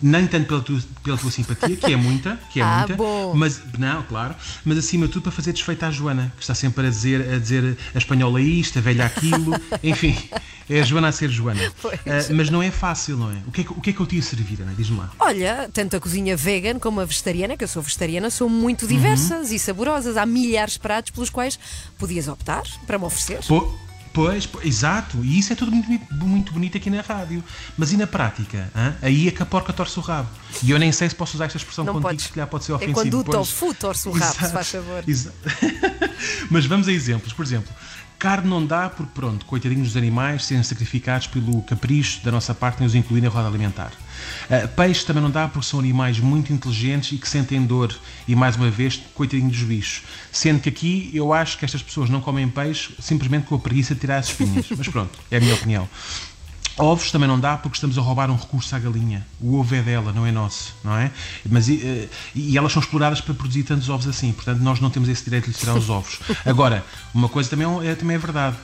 Nem 0.01 0.27
tanto 0.27 0.45
pela 0.47 0.61
tua, 0.61 0.79
pela 1.03 1.17
tua 1.17 1.31
simpatia, 1.31 1.75
que 1.75 1.91
é 1.91 1.95
muita, 1.95 2.39
que 2.51 2.59
é 2.59 2.63
Ah, 2.63 2.79
muita, 2.79 2.95
bom. 2.95 3.33
mas 3.35 3.61
não, 3.77 4.03
claro, 4.03 4.35
mas 4.63 4.77
acima 4.77 5.07
de 5.07 5.13
tudo 5.13 5.23
para 5.23 5.31
fazer 5.31 5.53
desfeita 5.53 5.87
à 5.87 5.91
Joana, 5.91 6.31
que 6.35 6.43
está 6.43 6.53
sempre 6.53 6.85
a 6.85 6.89
dizer 6.89 7.33
a, 7.33 7.39
dizer 7.39 7.77
a 7.95 7.97
espanhola 7.97 8.39
isto, 8.39 8.77
a 8.77 8.81
velha 8.81 9.05
aquilo, 9.05 9.53
enfim, 9.83 10.15
é 10.69 10.81
a 10.81 10.83
Joana 10.83 11.07
a 11.07 11.11
ser 11.11 11.29
Joana. 11.29 11.61
Ah, 11.85 12.33
mas 12.33 12.49
não 12.49 12.61
é 12.61 12.69
fácil, 12.69 13.17
não 13.17 13.31
é? 13.31 13.37
O 13.47 13.51
que 13.51 13.61
é 13.61 13.63
que, 13.63 13.71
o 13.71 13.81
que, 13.81 13.89
é 13.89 13.93
que 13.93 13.99
eu 13.99 14.05
te 14.05 14.15
ia 14.17 14.21
servir, 14.21 14.61
Ana? 14.61 14.73
Diz-me 14.77 14.97
lá. 14.97 15.09
Olha, 15.19 15.69
tanto 15.73 15.95
a 15.95 15.99
cozinha 15.99 16.37
vegan 16.37 16.77
como 16.79 16.99
a 17.01 17.05
vegetariana, 17.05 17.57
que 17.57 17.63
eu 17.63 17.67
sou 17.67 17.81
vegetariana, 17.81 18.29
são 18.29 18.47
muito 18.47 18.83
Uhum. 18.83 18.87
diversas 18.89 19.51
e 19.51 19.57
saborosas. 19.57 20.15
Há 20.17 20.25
milhares 20.25 20.73
de 20.73 20.79
pratos 20.79 21.11
pelos 21.11 21.29
quais 21.29 21.57
podias 21.97 22.27
optar 22.27 22.63
para 22.85 22.97
me 22.99 23.05
oferecer. 23.05 23.39
Po- 23.47 23.75
Pois, 24.17 24.47
po- 24.47 24.59
exato, 24.63 25.23
e 25.23 25.37
isso 25.37 25.53
é 25.53 25.55
tudo 25.55 25.71
muito, 25.71 26.11
muito 26.15 26.51
bonito 26.51 26.75
aqui 26.75 26.89
na 26.89 27.01
rádio. 27.01 27.43
Mas 27.77 27.91
e 27.93 27.97
na 27.97 28.07
prática? 28.07 28.67
hã? 28.75 28.95
Aí 28.99 29.27
é 29.27 29.31
que 29.31 29.43
a 29.43 29.45
porca 29.45 29.71
torce 29.71 29.99
o 29.99 30.01
rabo. 30.01 30.27
E 30.63 30.71
eu 30.71 30.79
nem 30.79 30.91
sei 30.91 31.07
se 31.07 31.13
posso 31.13 31.35
usar 31.37 31.45
esta 31.45 31.57
expressão 31.59 31.85
Não 31.85 31.93
contigo, 31.93 32.09
podes. 32.09 32.25
se 32.25 32.31
calhar 32.31 32.47
pode 32.47 32.63
ser 32.65 32.71
É 32.71 32.75
ofensivo. 32.75 32.95
quando 32.95 33.19
o 33.19 33.23
tofu 33.23 33.75
torce 33.75 34.09
o 34.09 34.11
rabo, 34.11 34.25
se 34.33 34.37
Exato, 34.39 34.53
faz 34.53 34.69
favor. 34.71 35.03
exa- 35.07 35.31
Mas 36.49 36.65
vamos 36.65 36.87
a 36.87 36.91
exemplos. 36.91 37.31
Por 37.31 37.45
exemplo, 37.45 37.71
carne 38.17 38.49
não 38.49 38.65
dá 38.65 38.89
porque, 38.89 39.11
pronto, 39.13 39.45
coitadinhos 39.45 39.89
dos 39.89 39.97
animais 39.97 40.45
serem 40.45 40.63
sacrificados 40.63 41.27
pelo 41.27 41.61
capricho 41.61 42.23
da 42.23 42.31
nossa 42.31 42.53
parte 42.53 42.81
em 42.81 42.85
os 42.85 42.95
incluir 42.95 43.21
na 43.21 43.29
roda 43.29 43.47
alimentar. 43.47 43.91
Ah, 44.49 44.67
peixe 44.67 45.05
também 45.05 45.21
não 45.21 45.29
dá 45.29 45.47
porque 45.47 45.67
são 45.67 45.79
animais 45.79 46.19
muito 46.19 46.51
inteligentes 46.51 47.11
e 47.11 47.17
que 47.17 47.29
sentem 47.29 47.63
dor. 47.65 47.95
E, 48.27 48.35
mais 48.35 48.55
uma 48.55 48.69
vez, 48.69 49.01
coitadinhos 49.13 49.57
dos 49.57 49.63
bichos. 49.63 50.03
Sendo 50.31 50.59
que 50.59 50.69
aqui 50.69 51.11
eu 51.13 51.33
acho 51.33 51.57
que 51.57 51.65
estas 51.65 51.81
pessoas 51.81 52.09
não 52.09 52.21
comem 52.21 52.47
peixe 52.49 52.93
simplesmente 52.99 53.45
com 53.45 53.55
a 53.55 53.59
preguiça 53.59 53.93
de 53.93 54.01
tirar 54.01 54.17
as 54.17 54.27
espinhas. 54.29 54.65
Mas 54.75 54.87
pronto, 54.87 55.17
é 55.29 55.37
a 55.37 55.39
minha 55.39 55.53
opinião. 55.53 55.87
Ovos 56.77 57.11
também 57.11 57.27
não 57.27 57.39
dá 57.39 57.57
porque 57.57 57.75
estamos 57.75 57.97
a 57.97 58.01
roubar 58.01 58.29
um 58.29 58.35
recurso 58.35 58.75
à 58.75 58.79
galinha. 58.79 59.25
O 59.41 59.57
ovo 59.59 59.73
é 59.73 59.81
dela, 59.81 60.13
não 60.13 60.25
é 60.25 60.31
nosso, 60.31 60.75
não 60.83 60.95
é? 60.95 61.11
Mas, 61.49 61.67
e, 61.67 61.81
eh, 61.83 62.09
e 62.35 62.55
elas 62.57 62.71
são 62.71 62.81
exploradas 62.81 63.19
para 63.19 63.33
produzir 63.33 63.63
tantos 63.63 63.89
ovos 63.89 64.07
assim, 64.07 64.31
portanto 64.31 64.59
nós 64.59 64.79
não 64.79 64.89
temos 64.91 65.09
esse 65.09 65.23
direito 65.23 65.45
de 65.45 65.51
lhes 65.51 65.59
tirar 65.59 65.75
os 65.75 65.89
ovos. 65.89 66.19
Agora, 66.45 66.85
uma 67.13 67.27
coisa 67.27 67.49
também 67.49 67.67
é, 67.87 67.95
também 67.95 68.15
é 68.15 68.19
verdade. 68.19 68.55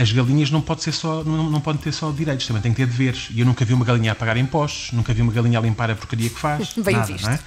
As 0.00 0.12
galinhas 0.12 0.50
não, 0.50 0.60
pode 0.60 0.82
ser 0.82 0.92
só, 0.92 1.24
não, 1.24 1.50
não 1.50 1.60
podem 1.60 1.80
ter 1.82 1.92
só 1.92 2.10
direitos, 2.10 2.46
também 2.46 2.62
têm 2.62 2.72
que 2.72 2.76
ter 2.78 2.86
deveres. 2.86 3.28
E 3.30 3.40
eu 3.40 3.46
nunca 3.46 3.64
vi 3.64 3.74
uma 3.74 3.84
galinha 3.84 4.12
a 4.12 4.14
pagar 4.14 4.36
impostos, 4.36 4.92
nunca 4.92 5.12
vi 5.12 5.22
uma 5.22 5.32
galinha 5.32 5.58
a 5.58 5.62
limpar 5.62 5.90
a 5.90 5.94
porcaria 5.94 6.28
que 6.30 6.38
faz. 6.38 6.72
Bem 6.78 6.94
nada, 6.96 7.12
visto. 7.12 7.24
não 7.24 7.32
é? 7.32 7.38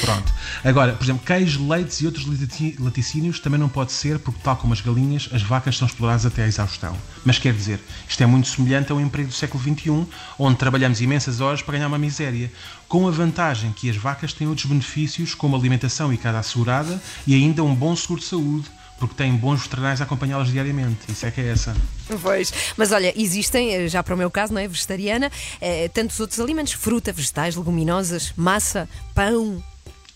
Pronto. 0.00 0.32
Agora, 0.64 0.92
por 0.92 1.04
exemplo, 1.04 1.22
queijo, 1.24 1.66
leites 1.68 2.00
e 2.00 2.06
outros 2.06 2.26
lati- 2.26 2.76
laticínios 2.78 3.40
também 3.40 3.58
não 3.58 3.68
pode 3.68 3.92
ser, 3.92 4.18
porque, 4.18 4.40
tal 4.42 4.56
como 4.56 4.72
as 4.72 4.80
galinhas, 4.80 5.28
as 5.32 5.42
vacas 5.42 5.76
são 5.76 5.86
exploradas 5.86 6.24
até 6.26 6.44
à 6.44 6.46
exaustão. 6.46 6.96
Mas 7.24 7.38
quer 7.38 7.52
dizer, 7.52 7.80
isto 8.08 8.22
é 8.22 8.26
muito 8.26 8.48
semelhante 8.48 8.92
ao 8.92 9.00
emprego 9.00 9.28
do 9.28 9.34
século 9.34 9.62
XXI, 9.62 10.06
onde 10.38 10.56
trabalhamos 10.56 11.00
imensas 11.00 11.40
horas 11.40 11.62
para 11.62 11.74
ganhar 11.74 11.88
uma 11.88 11.98
miséria, 11.98 12.50
com 12.88 13.06
a 13.06 13.10
vantagem 13.10 13.72
que 13.72 13.88
as 13.88 13.96
vacas 13.96 14.32
têm 14.32 14.48
outros 14.48 14.66
benefícios, 14.66 15.34
como 15.34 15.56
alimentação 15.56 16.12
e 16.12 16.16
casa 16.16 16.38
assegurada 16.38 17.00
e 17.26 17.34
ainda 17.34 17.62
um 17.62 17.74
bom 17.74 17.94
seguro 17.94 18.20
de 18.20 18.26
saúde, 18.26 18.66
porque 19.00 19.14
têm 19.14 19.34
bons 19.34 19.62
veterinários 19.62 20.00
a 20.00 20.04
acompanhá-las 20.04 20.48
diariamente. 20.52 21.10
Isso 21.10 21.24
é 21.26 21.30
que 21.30 21.40
é 21.40 21.48
essa. 21.48 21.74
Pois, 22.22 22.52
mas 22.76 22.92
olha, 22.92 23.12
existem, 23.20 23.72
eh, 23.72 23.88
já 23.88 24.02
para 24.02 24.14
o 24.14 24.18
meu 24.18 24.30
caso, 24.30 24.52
não 24.52 24.60
é? 24.60 24.68
Vegetariana, 24.68 25.32
eh, 25.60 25.88
tantos 25.88 26.20
outros 26.20 26.38
alimentos: 26.38 26.74
fruta, 26.74 27.10
vegetais, 27.12 27.56
leguminosas, 27.56 28.32
massa, 28.36 28.88
pão. 29.14 29.60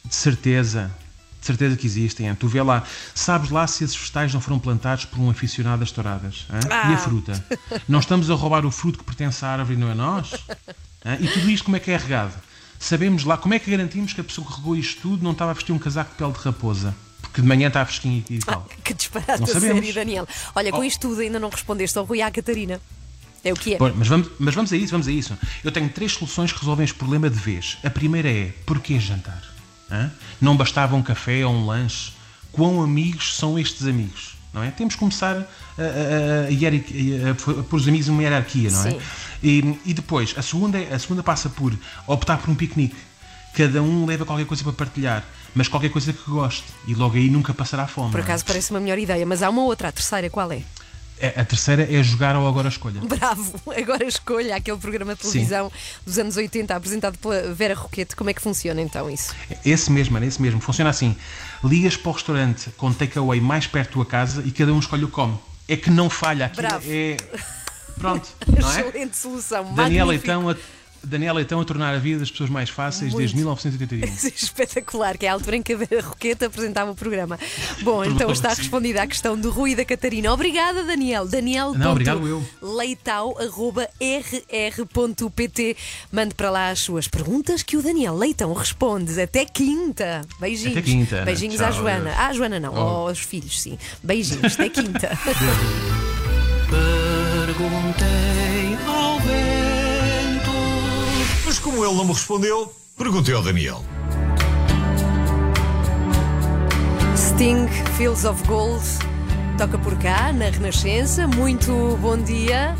De 0.04 0.14
certeza. 0.14 0.94
De 1.40 1.46
certeza 1.46 1.76
que 1.76 1.86
existem. 1.86 2.28
hein? 2.28 2.34
Tu 2.34 2.46
vê 2.48 2.62
lá, 2.62 2.84
sabes 3.14 3.50
lá 3.50 3.66
se 3.66 3.84
esses 3.84 3.96
vegetais 3.96 4.32
não 4.32 4.40
foram 4.40 4.58
plantados 4.58 5.04
por 5.06 5.18
um 5.18 5.28
aficionado 5.30 5.82
às 5.82 5.90
touradas? 5.90 6.46
Ah. 6.70 6.90
E 6.90 6.94
a 6.94 6.98
fruta? 6.98 7.44
Não 7.88 7.98
estamos 8.00 8.30
a 8.30 8.34
roubar 8.34 8.64
o 8.64 8.70
fruto 8.70 8.98
que 8.98 9.04
pertence 9.04 9.44
à 9.44 9.48
árvore 9.48 9.74
e 9.74 9.76
não 9.76 9.90
a 9.90 9.94
nós? 9.94 10.32
Hein? 11.04 11.18
E 11.20 11.28
tudo 11.28 11.50
isto 11.50 11.64
como 11.64 11.76
é 11.76 11.80
que 11.80 11.90
é 11.90 11.96
regado? 11.96 12.32
Sabemos 12.78 13.24
lá, 13.24 13.36
como 13.36 13.54
é 13.54 13.58
que 13.58 13.70
garantimos 13.70 14.12
que 14.12 14.20
a 14.20 14.24
pessoa 14.24 14.46
que 14.46 14.54
regou 14.54 14.76
isto 14.76 15.00
tudo 15.02 15.22
não 15.22 15.32
estava 15.32 15.50
a 15.50 15.54
vestir 15.54 15.72
um 15.72 15.78
casaco 15.78 16.10
de 16.12 16.16
pele 16.16 16.32
de 16.32 16.38
raposa? 16.38 16.94
Porque 17.34 17.42
de 17.42 17.48
manhã 17.48 17.66
está 17.66 17.84
fresquinho 17.84 18.22
e 18.30 18.38
tal. 18.38 18.64
Que 18.84 18.94
disparate 18.94 19.40
Não 19.40 19.48
a 19.48 19.52
sabemos. 19.52 19.78
sério, 19.78 19.92
Daniel. 19.92 20.28
Olha, 20.54 20.70
com 20.70 20.84
isto 20.84 21.00
tudo 21.08 21.20
ainda 21.20 21.40
não 21.40 21.48
respondeste 21.48 21.98
ao 21.98 22.04
Rui 22.04 22.18
e 22.18 22.22
à 22.22 22.30
Catarina. 22.30 22.80
É 23.42 23.52
o 23.52 23.56
que 23.56 23.74
é. 23.74 23.76
Bom, 23.76 23.92
mas, 23.96 24.06
vamos, 24.06 24.30
mas 24.38 24.54
vamos 24.54 24.72
a 24.72 24.76
isso, 24.76 24.92
vamos 24.92 25.08
a 25.08 25.10
isso. 25.10 25.36
Eu 25.64 25.72
tenho 25.72 25.88
três 25.88 26.12
soluções 26.12 26.52
que 26.52 26.60
resolvem 26.60 26.84
este 26.84 26.94
problema 26.96 27.28
de 27.28 27.36
vez. 27.36 27.76
A 27.82 27.90
primeira 27.90 28.30
é, 28.30 28.52
porquê 28.64 29.00
jantar? 29.00 29.42
Hã? 29.90 30.12
Não 30.40 30.56
bastava 30.56 30.94
um 30.94 31.02
café 31.02 31.44
ou 31.44 31.52
um 31.52 31.66
lanche? 31.66 32.12
Quão 32.52 32.80
amigos 32.80 33.34
são 33.36 33.58
estes 33.58 33.84
amigos? 33.84 34.36
Não 34.52 34.62
é? 34.62 34.70
Temos 34.70 34.94
que 34.94 35.00
começar 35.00 35.34
a, 35.36 35.40
a, 35.82 36.46
a, 36.46 37.60
a 37.60 37.64
pôr 37.64 37.76
os 37.80 37.88
amigos 37.88 38.06
numa 38.06 38.22
hierarquia, 38.22 38.70
não 38.70 38.86
é? 38.86 38.90
Sim. 38.92 38.98
E, 39.42 39.78
e 39.86 39.92
depois, 39.92 40.32
a 40.38 40.42
segunda, 40.42 40.78
é- 40.78 40.94
a 40.94 40.98
segunda 41.00 41.20
passa 41.24 41.48
por 41.48 41.76
optar 42.06 42.38
por 42.38 42.48
um 42.48 42.54
piquenique. 42.54 42.94
Cada 43.54 43.82
um 43.82 44.06
leva 44.06 44.24
qualquer 44.24 44.46
coisa 44.46 44.62
para 44.62 44.72
partilhar, 44.72 45.24
mas 45.54 45.68
qualquer 45.68 45.90
coisa 45.90 46.12
que 46.12 46.30
goste. 46.30 46.64
E 46.86 46.94
logo 46.94 47.16
aí 47.16 47.30
nunca 47.30 47.54
passará 47.54 47.86
fome. 47.86 48.10
Por 48.10 48.20
é? 48.20 48.22
acaso 48.22 48.44
parece 48.44 48.70
uma 48.70 48.80
melhor 48.80 48.98
ideia, 48.98 49.24
mas 49.24 49.42
há 49.42 49.50
uma 49.50 49.62
outra, 49.62 49.88
a 49.88 49.92
terceira, 49.92 50.28
qual 50.28 50.50
é? 50.50 50.62
É, 51.18 51.40
A 51.40 51.44
terceira 51.44 51.88
é 51.90 52.02
jogar 52.02 52.34
ao 52.34 52.46
agora 52.46 52.68
escolha. 52.68 53.00
Bravo! 53.06 53.54
Agora 53.76 54.04
escolha 54.04 54.56
aquele 54.56 54.78
programa 54.78 55.14
de 55.14 55.22
Sim. 55.22 55.30
televisão 55.30 55.70
dos 56.04 56.18
anos 56.18 56.36
80 56.36 56.74
apresentado 56.74 57.18
pela 57.18 57.54
Vera 57.54 57.74
Roquete. 57.74 58.16
Como 58.16 58.30
é 58.30 58.34
que 58.34 58.42
funciona 58.42 58.80
então 58.80 59.08
isso? 59.08 59.34
Esse 59.64 59.90
mesmo, 59.92 60.16
Ana, 60.16 60.26
esse 60.26 60.42
mesmo. 60.42 60.60
Funciona 60.60 60.90
assim. 60.90 61.16
Ligas 61.62 61.96
para 61.96 62.10
o 62.10 62.12
restaurante 62.12 62.70
com 62.76 62.92
takeaway 62.92 63.40
mais 63.40 63.66
perto 63.66 63.88
da 63.88 63.92
tua 63.92 64.06
casa 64.06 64.42
e 64.44 64.50
cada 64.50 64.72
um 64.72 64.78
escolhe 64.78 65.04
o 65.04 65.08
que 65.08 65.14
come. 65.14 65.38
É 65.68 65.76
que 65.76 65.90
não 65.90 66.10
falha. 66.10 66.46
Aquilo 66.46 66.66
Bravo. 66.66 66.84
é... 66.88 67.16
Pronto, 67.98 68.28
não 68.60 68.72
é? 68.72 68.80
Excelente 68.80 69.16
solução. 69.16 69.72
Daniel 69.72 70.06
magnífico. 70.06 70.32
Leitão, 70.32 70.50
a, 70.50 70.56
Daniel 71.06 71.34
Leitão 71.34 71.60
a 71.60 71.64
tornar 71.64 71.94
a 71.94 71.98
vida 71.98 72.20
das 72.20 72.30
pessoas 72.30 72.50
mais 72.50 72.68
fáceis 72.70 73.12
Muito. 73.12 73.18
desde 73.18 73.36
1981. 73.36 74.04
Espetacular, 74.34 75.16
que 75.18 75.26
é 75.26 75.28
a 75.28 75.32
altura 75.32 75.56
em 75.56 75.62
que 75.62 75.72
a 75.72 75.76
Vera 75.76 76.00
Roquete 76.02 76.44
apresentava 76.44 76.90
o 76.90 76.94
programa. 76.94 77.38
Bom, 77.82 78.04
então 78.04 78.30
está 78.30 78.50
Sim. 78.50 78.62
respondida 78.62 79.02
a 79.02 79.06
questão 79.06 79.38
do 79.38 79.50
Rui 79.50 79.72
e 79.72 79.76
da 79.76 79.84
Catarina. 79.84 80.32
Obrigada, 80.32 80.82
Daniel. 80.84 81.26
Daniel. 81.26 81.74
Não, 81.74 81.92
obrigado 81.92 82.26
eu. 82.26 82.42
leitão.rr.pt 84.54 85.76
Mande 86.12 86.34
para 86.34 86.50
lá 86.50 86.70
as 86.70 86.80
suas 86.80 87.08
perguntas 87.08 87.62
que 87.62 87.76
o 87.76 87.82
Daniel 87.82 88.16
Leitão 88.16 88.52
responde. 88.52 89.20
Até 89.20 89.44
quinta. 89.44 90.22
Beijinhos. 90.40 90.76
Até 90.76 90.82
quinta, 90.82 91.16
Ana. 91.16 91.24
Beijinhos 91.24 91.56
Tchau, 91.56 91.66
à 91.66 91.70
Joana. 91.70 92.10
adeus. 92.10 92.16
Ah, 92.18 92.32
Joana 92.32 92.60
não, 92.60 92.74
Oh. 92.74 93.08
aos 93.08 93.18
filhos, 93.20 93.60
sim. 93.60 93.78
Beijinhos. 94.02 94.54
Até 94.54 94.68
quinta. 94.68 95.18
Perguntei 97.46 98.76
ao 98.86 99.18
vento. 99.20 99.63
Como 101.64 101.82
ele 101.82 101.94
não 101.94 102.04
me 102.04 102.12
respondeu, 102.12 102.70
perguntei 102.94 103.34
ao 103.34 103.42
Daniel. 103.42 103.82
Sting, 107.16 107.66
Fields 107.96 108.26
of 108.26 108.46
Gold, 108.46 108.84
toca 109.56 109.78
por 109.78 109.96
cá, 109.96 110.30
na 110.30 110.50
Renascença. 110.50 111.26
Muito 111.26 111.98
bom 112.02 112.18
dia. 112.18 112.76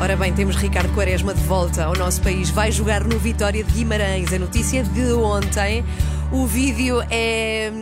Ora 0.00 0.16
bem, 0.16 0.32
temos 0.32 0.54
Ricardo 0.54 0.94
Quaresma 0.94 1.34
de 1.34 1.42
volta 1.42 1.86
ao 1.86 1.96
nosso 1.96 2.22
país. 2.22 2.50
Vai 2.50 2.70
jogar 2.70 3.02
no 3.02 3.18
Vitória 3.18 3.64
de 3.64 3.72
Guimarães. 3.72 4.32
A 4.32 4.38
notícia 4.38 4.84
de 4.84 5.12
ontem. 5.14 5.84
O 6.30 6.46
vídeo 6.46 7.02
é. 7.10 7.72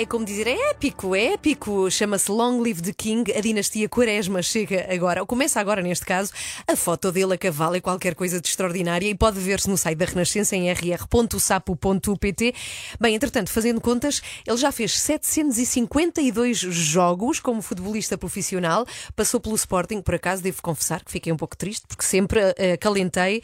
É 0.00 0.06
como 0.06 0.24
dizer, 0.24 0.46
é 0.46 0.70
épico, 0.70 1.14
é 1.14 1.34
épico. 1.34 1.90
Chama-se 1.90 2.32
Long 2.32 2.62
Live 2.62 2.80
the 2.80 2.94
King. 2.94 3.30
A 3.36 3.40
dinastia 3.42 3.86
Quaresma 3.86 4.40
chega 4.40 4.86
agora, 4.90 5.20
ou 5.20 5.26
começa 5.26 5.60
agora 5.60 5.82
neste 5.82 6.06
caso. 6.06 6.32
A 6.66 6.74
foto 6.74 7.12
dele 7.12 7.34
a 7.34 7.36
cavalo 7.36 7.76
é 7.76 7.82
qualquer 7.82 8.14
coisa 8.14 8.40
de 8.40 8.48
extraordinária 8.48 9.06
e 9.06 9.14
pode 9.14 9.38
ver-se 9.38 9.68
no 9.68 9.76
site 9.76 9.98
da 9.98 10.06
Renascença 10.06 10.56
em 10.56 10.72
rr.sapo.pt. 10.72 12.54
Bem, 12.98 13.14
entretanto, 13.14 13.50
fazendo 13.50 13.78
contas, 13.78 14.22
ele 14.46 14.56
já 14.56 14.72
fez 14.72 14.98
752 14.98 16.56
jogos 16.56 17.38
como 17.38 17.60
futebolista 17.60 18.16
profissional, 18.16 18.86
passou 19.14 19.38
pelo 19.38 19.54
Sporting, 19.54 20.00
por 20.00 20.14
acaso 20.14 20.42
devo 20.42 20.62
confessar 20.62 21.04
que 21.04 21.12
fiquei 21.12 21.30
um 21.30 21.36
pouco 21.36 21.54
triste, 21.54 21.86
porque 21.86 22.04
sempre 22.04 22.40
eh, 22.56 22.72
acalentei 22.72 23.42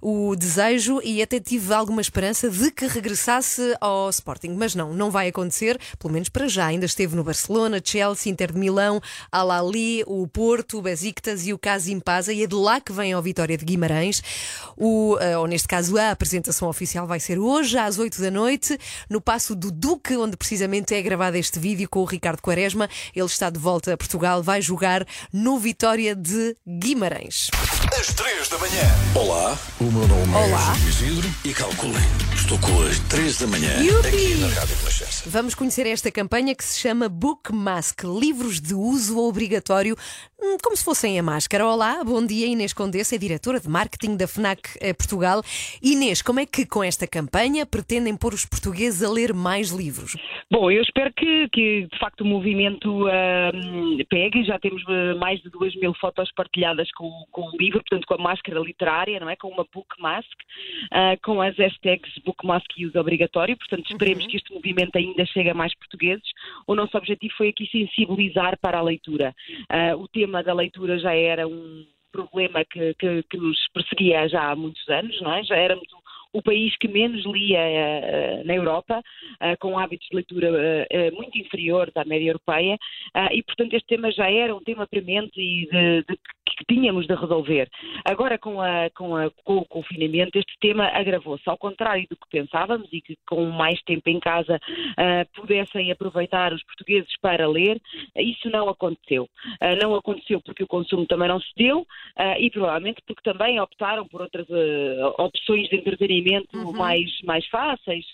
o 0.00 0.34
desejo 0.34 1.02
e 1.04 1.20
até 1.20 1.38
tive 1.38 1.74
alguma 1.74 2.00
esperança 2.00 2.48
de 2.48 2.70
que 2.70 2.86
regressasse 2.86 3.76
ao 3.78 4.08
Sporting, 4.08 4.54
mas 4.56 4.74
não, 4.74 4.94
não 4.94 5.10
vai 5.10 5.28
acontecer, 5.28 5.78
pelo 5.98 6.12
menos 6.12 6.28
para 6.28 6.48
já. 6.48 6.66
Ainda 6.66 6.86
esteve 6.86 7.16
no 7.16 7.24
Barcelona, 7.24 7.80
Chelsea, 7.82 8.30
Inter 8.30 8.52
de 8.52 8.58
Milão, 8.58 9.00
Al 9.30 9.50
Ahly, 9.50 10.04
o 10.06 10.26
Porto, 10.26 10.78
o 10.78 10.82
Besiktas 10.82 11.46
e 11.46 11.52
o 11.52 11.58
Casim 11.58 12.00
Paza, 12.00 12.32
e 12.32 12.42
é 12.42 12.46
de 12.46 12.54
lá 12.54 12.80
que 12.80 12.92
vem 12.92 13.12
ao 13.12 13.22
Vitória 13.22 13.56
de 13.56 13.64
Guimarães. 13.64 14.22
O, 14.76 15.16
eh, 15.20 15.36
ou 15.36 15.46
neste 15.46 15.68
caso, 15.68 15.96
a 15.98 16.10
apresentação 16.10 16.68
oficial 16.68 17.06
vai 17.06 17.20
ser 17.20 17.38
hoje, 17.38 17.76
às 17.76 17.98
8 17.98 18.20
da 18.20 18.30
noite, 18.30 18.78
no 19.08 19.20
Passo 19.20 19.54
do 19.54 19.70
Duque, 19.70 20.16
onde 20.16 20.36
precisamente 20.36 20.94
é 20.94 21.02
gravado 21.02 21.36
este 21.36 21.58
vídeo 21.58 21.88
com 21.88 22.00
o 22.00 22.04
Ricardo 22.04 22.40
Quaresma. 22.40 22.88
Ele 23.14 23.26
está 23.26 23.50
de 23.50 23.58
volta 23.58 23.92
a 23.92 23.96
Portugal, 23.96 24.42
vai 24.42 24.62
jogar 24.62 25.06
no 25.32 25.58
Vitória 25.58 26.14
de 26.14 26.56
Guimarães. 26.66 27.48
Às 27.98 28.14
3 28.14 28.48
da 28.48 28.58
manhã. 28.58 28.84
Olá, 29.16 29.58
o 29.80 29.84
meu 29.90 30.06
nome 30.06 30.32
Olá. 30.32 30.70
é 30.70 30.74
Júlio 30.76 30.88
Isidro 30.88 31.28
e 31.44 31.52
calculem, 31.52 32.06
estou 32.32 32.56
com 32.60 32.80
as 32.82 33.00
3 33.08 33.40
da 33.40 33.46
manhã 33.48 33.82
Yupi! 33.82 34.06
aqui 34.06 34.34
na 34.38 34.46
Rádio 34.46 34.76
Renascença. 34.76 35.28
Vamos 35.28 35.56
conhecer 35.56 35.84
esta 35.84 36.08
campanha 36.12 36.54
que 36.54 36.62
se 36.62 36.78
chama 36.78 37.08
Book 37.08 37.52
Mask 37.52 38.04
Livros 38.04 38.60
de 38.60 38.72
Uso 38.72 39.18
Obrigatório, 39.18 39.96
hum, 40.40 40.56
como 40.62 40.76
se 40.76 40.84
fossem 40.84 41.18
a 41.18 41.22
máscara. 41.24 41.66
Olá, 41.66 42.04
bom 42.04 42.24
dia, 42.24 42.46
Inês 42.46 42.72
Condessa, 42.72 43.16
é 43.16 43.18
diretora 43.18 43.58
de 43.58 43.68
marketing 43.68 44.16
da 44.16 44.28
FNAC 44.28 44.78
eh, 44.80 44.94
Portugal. 44.94 45.42
Inês, 45.82 46.22
como 46.22 46.38
é 46.38 46.46
que 46.46 46.64
com 46.64 46.84
esta 46.84 47.04
campanha 47.04 47.66
pretendem 47.66 48.16
pôr 48.16 48.32
os 48.32 48.46
portugueses 48.46 49.02
a 49.02 49.10
ler 49.10 49.34
mais 49.34 49.70
livros? 49.70 50.16
Bom, 50.50 50.70
eu 50.70 50.82
espero 50.82 51.12
que, 51.14 51.48
que, 51.52 51.88
de 51.92 51.98
facto 51.98 52.20
o 52.20 52.24
movimento 52.24 53.06
ahm, 53.08 53.98
pegue. 54.08 54.44
Já 54.44 54.58
temos 54.58 54.82
eh, 54.88 55.14
mais 55.14 55.40
de 55.42 55.50
duas 55.50 55.74
mil 55.74 55.92
fotos 56.00 56.30
partilhadas 56.36 56.88
com, 56.92 57.10
com 57.32 57.42
o 57.42 57.56
livro, 57.58 57.82
portanto 57.88 58.06
com 58.06 58.14
a 58.14 58.18
máscara 58.18 58.60
literária, 58.60 59.18
não 59.20 59.30
é? 59.30 59.36
Com 59.36 59.48
uma 59.48 59.64
book 59.72 59.88
mask, 59.98 60.36
ah, 60.90 61.16
com 61.22 61.40
as 61.40 61.56
hashtags 61.56 62.12
book 62.24 62.46
mask 62.46 62.66
e 62.76 62.86
uso 62.86 62.98
obrigatório. 62.98 63.56
Portanto, 63.56 63.90
esperemos 63.90 64.26
que 64.26 64.36
este 64.36 64.52
movimento 64.52 64.96
ainda 64.96 65.24
chegue 65.26 65.50
a 65.50 65.54
mais 65.54 65.74
portugueses. 65.76 66.28
O 66.66 66.74
nosso 66.74 66.96
objetivo 66.96 67.34
foi 67.36 67.48
aqui 67.48 67.66
sensibilizar 67.70 68.58
para 68.60 68.78
a 68.78 68.82
leitura. 68.82 69.34
Ah, 69.68 69.96
o 69.96 70.06
tema 70.08 70.42
da 70.42 70.52
leitura 70.54 70.98
já 70.98 71.14
era 71.14 71.46
um 71.46 71.84
problema 72.12 72.64
que, 72.64 72.94
que, 72.94 73.22
que 73.24 73.36
nos 73.36 73.58
perseguia 73.72 74.28
já 74.28 74.50
há 74.50 74.56
muitos 74.56 74.86
anos, 74.88 75.20
não 75.20 75.32
é? 75.34 75.42
Já 75.44 75.56
éramos 75.56 75.86
o 76.32 76.42
país 76.42 76.76
que 76.76 76.88
menos 76.88 77.24
lia 77.24 77.58
eh, 77.58 78.42
na 78.44 78.54
Europa, 78.54 79.02
eh, 79.40 79.56
com 79.56 79.78
hábitos 79.78 80.06
de 80.10 80.16
leitura 80.16 80.86
eh, 80.90 81.10
muito 81.12 81.38
inferiores 81.38 81.96
à 81.96 82.04
média 82.04 82.28
europeia, 82.28 82.76
e 83.32 83.42
portanto 83.42 83.72
este 83.74 83.86
tema 83.88 84.10
já 84.12 84.30
era 84.30 84.54
um 84.54 84.62
tema 84.62 84.86
premente 84.86 85.40
e 85.40 85.66
de, 85.70 86.02
de- 86.02 86.18
que 86.54 86.64
tínhamos 86.74 87.06
de 87.06 87.14
resolver. 87.14 87.68
Agora, 88.04 88.38
com, 88.38 88.60
a- 88.60 88.90
com 88.90 89.16
a- 89.16 89.30
com 89.44 89.56
o 89.58 89.64
confinamento, 89.64 90.38
este 90.38 90.54
tema 90.60 90.86
agravou-se, 90.88 91.48
ao 91.48 91.56
contrário 91.58 92.06
do 92.08 92.16
que 92.16 92.28
pensávamos 92.30 92.88
e 92.92 93.00
que 93.00 93.16
com 93.26 93.44
mais 93.46 93.80
tempo 93.82 94.08
em 94.08 94.20
casa 94.20 94.58
ah, 94.96 95.26
pudessem 95.34 95.90
aproveitar 95.90 96.52
os 96.52 96.62
portugueses 96.64 97.10
para 97.20 97.48
ler, 97.48 97.80
isso 98.16 98.48
não 98.50 98.68
aconteceu. 98.68 99.28
Ah, 99.60 99.74
não 99.76 99.94
aconteceu 99.94 100.40
porque 100.40 100.62
o 100.62 100.66
consumo 100.68 101.06
também 101.06 101.28
não 101.28 101.40
se 101.40 101.50
deu 101.56 101.86
ah, 102.16 102.38
e 102.38 102.50
provavelmente 102.50 103.02
porque 103.06 103.22
também 103.22 103.60
optaram 103.60 104.06
por 104.06 104.22
outras 104.22 104.46
opções 105.18 105.68
de 105.68 105.76
entretenimento 105.76 106.56
mais, 106.78 107.10
mais 107.22 107.46
fáceis. 107.48 108.04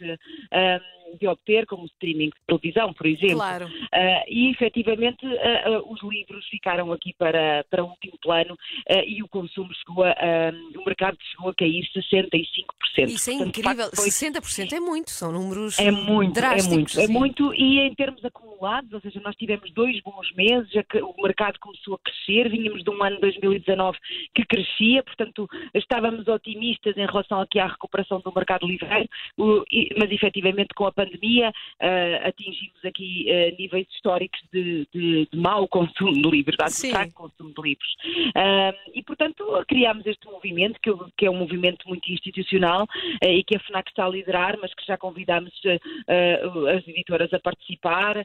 de 1.21 1.29
obter, 1.29 1.67
como 1.67 1.83
o 1.83 1.87
streaming 1.87 2.31
de 2.31 2.35
televisão, 2.47 2.93
por 2.93 3.07
exemplo. 3.07 3.37
Claro. 3.37 3.67
Ah, 3.93 4.25
e 4.27 4.51
efetivamente 4.51 5.25
ah, 5.27 5.63
ah, 5.67 5.83
os 5.87 6.03
livros 6.03 6.45
ficaram 6.49 6.91
aqui 6.93 7.13
para, 7.17 7.65
para 7.71 7.85
último 7.85 8.19
plano 8.25 8.57
ah, 8.89 9.05
e 9.07 9.23
o 9.23 9.29
consumo 9.29 9.69
chegou 9.75 10.03
a, 10.05 10.15
o 10.75 10.85
mercado 10.85 11.19
chegou 11.31 11.51
a 11.51 11.55
cair 11.55 11.85
65%. 11.95 13.09
Isso 13.09 13.31
é 13.31 13.35
Portanto, 13.35 13.49
incrível. 13.49 13.77
facto, 13.77 13.97
foi- 13.97 14.09
60% 14.11 14.73
é 14.73 14.81
muito, 14.81 15.11
são 15.11 15.31
números 15.31 15.79
é 15.79 15.91
muito, 15.91 16.33
drásticos. 16.35 16.97
é 16.97 17.07
muito, 17.07 17.45
é 17.45 17.49
muito 17.49 17.55
e 17.55 17.81
em 17.81 17.95
termos 17.95 18.25
acumulados, 18.25 18.93
ou 18.93 19.01
seja, 19.01 19.21
nós 19.21 19.37
tivemos 19.37 19.71
dois 19.73 20.01
bons 20.01 20.33
meses, 20.35 20.71
o 21.03 21.23
mercado 21.23 21.59
começou 21.61 21.95
a 21.95 21.99
crescer, 21.99 22.49
vínhamos 22.49 22.83
de 22.83 22.91
um 22.91 23.03
ano 23.03 23.21
2019 23.21 23.99
que 24.35 24.45
crescia, 24.45 25.03
portanto 25.03 25.49
estávamos 25.75 26.27
otimistas 26.29 26.97
em 26.97 27.07
relação 27.07 27.41
aqui 27.41 27.59
à 27.59 27.67
recuperação 27.67 28.21
do 28.21 28.33
mercado 28.35 28.67
livreiro, 28.67 29.09
mas 29.99 30.11
efetivamente 30.11 30.75
com 30.75 30.87
a 30.87 30.93
pandemia 30.93 31.53
ah, 31.81 32.29
atingimos 32.29 32.85
aqui 32.85 33.27
ah, 33.31 33.55
níveis 33.59 33.87
históricos 33.95 34.41
de, 34.53 34.87
de, 34.95 35.29
de 35.31 35.39
mau 35.39 35.67
consumo 35.69 36.13
de 36.13 36.31
livros, 36.31 36.57
de 36.57 36.91
fraco 36.91 37.13
consumo 37.13 37.53
de 37.55 37.63
livros. 37.63 37.95
Ah, 38.35 38.73
e 38.95 39.03
portanto 39.03 39.45
criámos 39.67 40.07
este 40.07 40.27
movimento, 40.27 40.79
que, 40.81 40.91
que 41.17 41.27
é 41.27 41.31
um 41.31 41.37
movimento 41.37 41.89
muito 41.89 42.11
institucional 42.11 42.87
eh, 43.23 43.35
e 43.35 43.45
que 43.45 43.57
a 43.57 43.61
FNAC 43.61 43.89
está 43.89 44.05
a 44.05 44.09
liderar, 44.09 44.57
mas 44.61 44.75
que 44.75 44.87
já 44.87 44.97
convidámos 44.97 45.53
eh, 46.09 46.41
as 46.77 46.87
editoras 46.89 47.33
a 47.33 47.41
participar. 47.41 48.25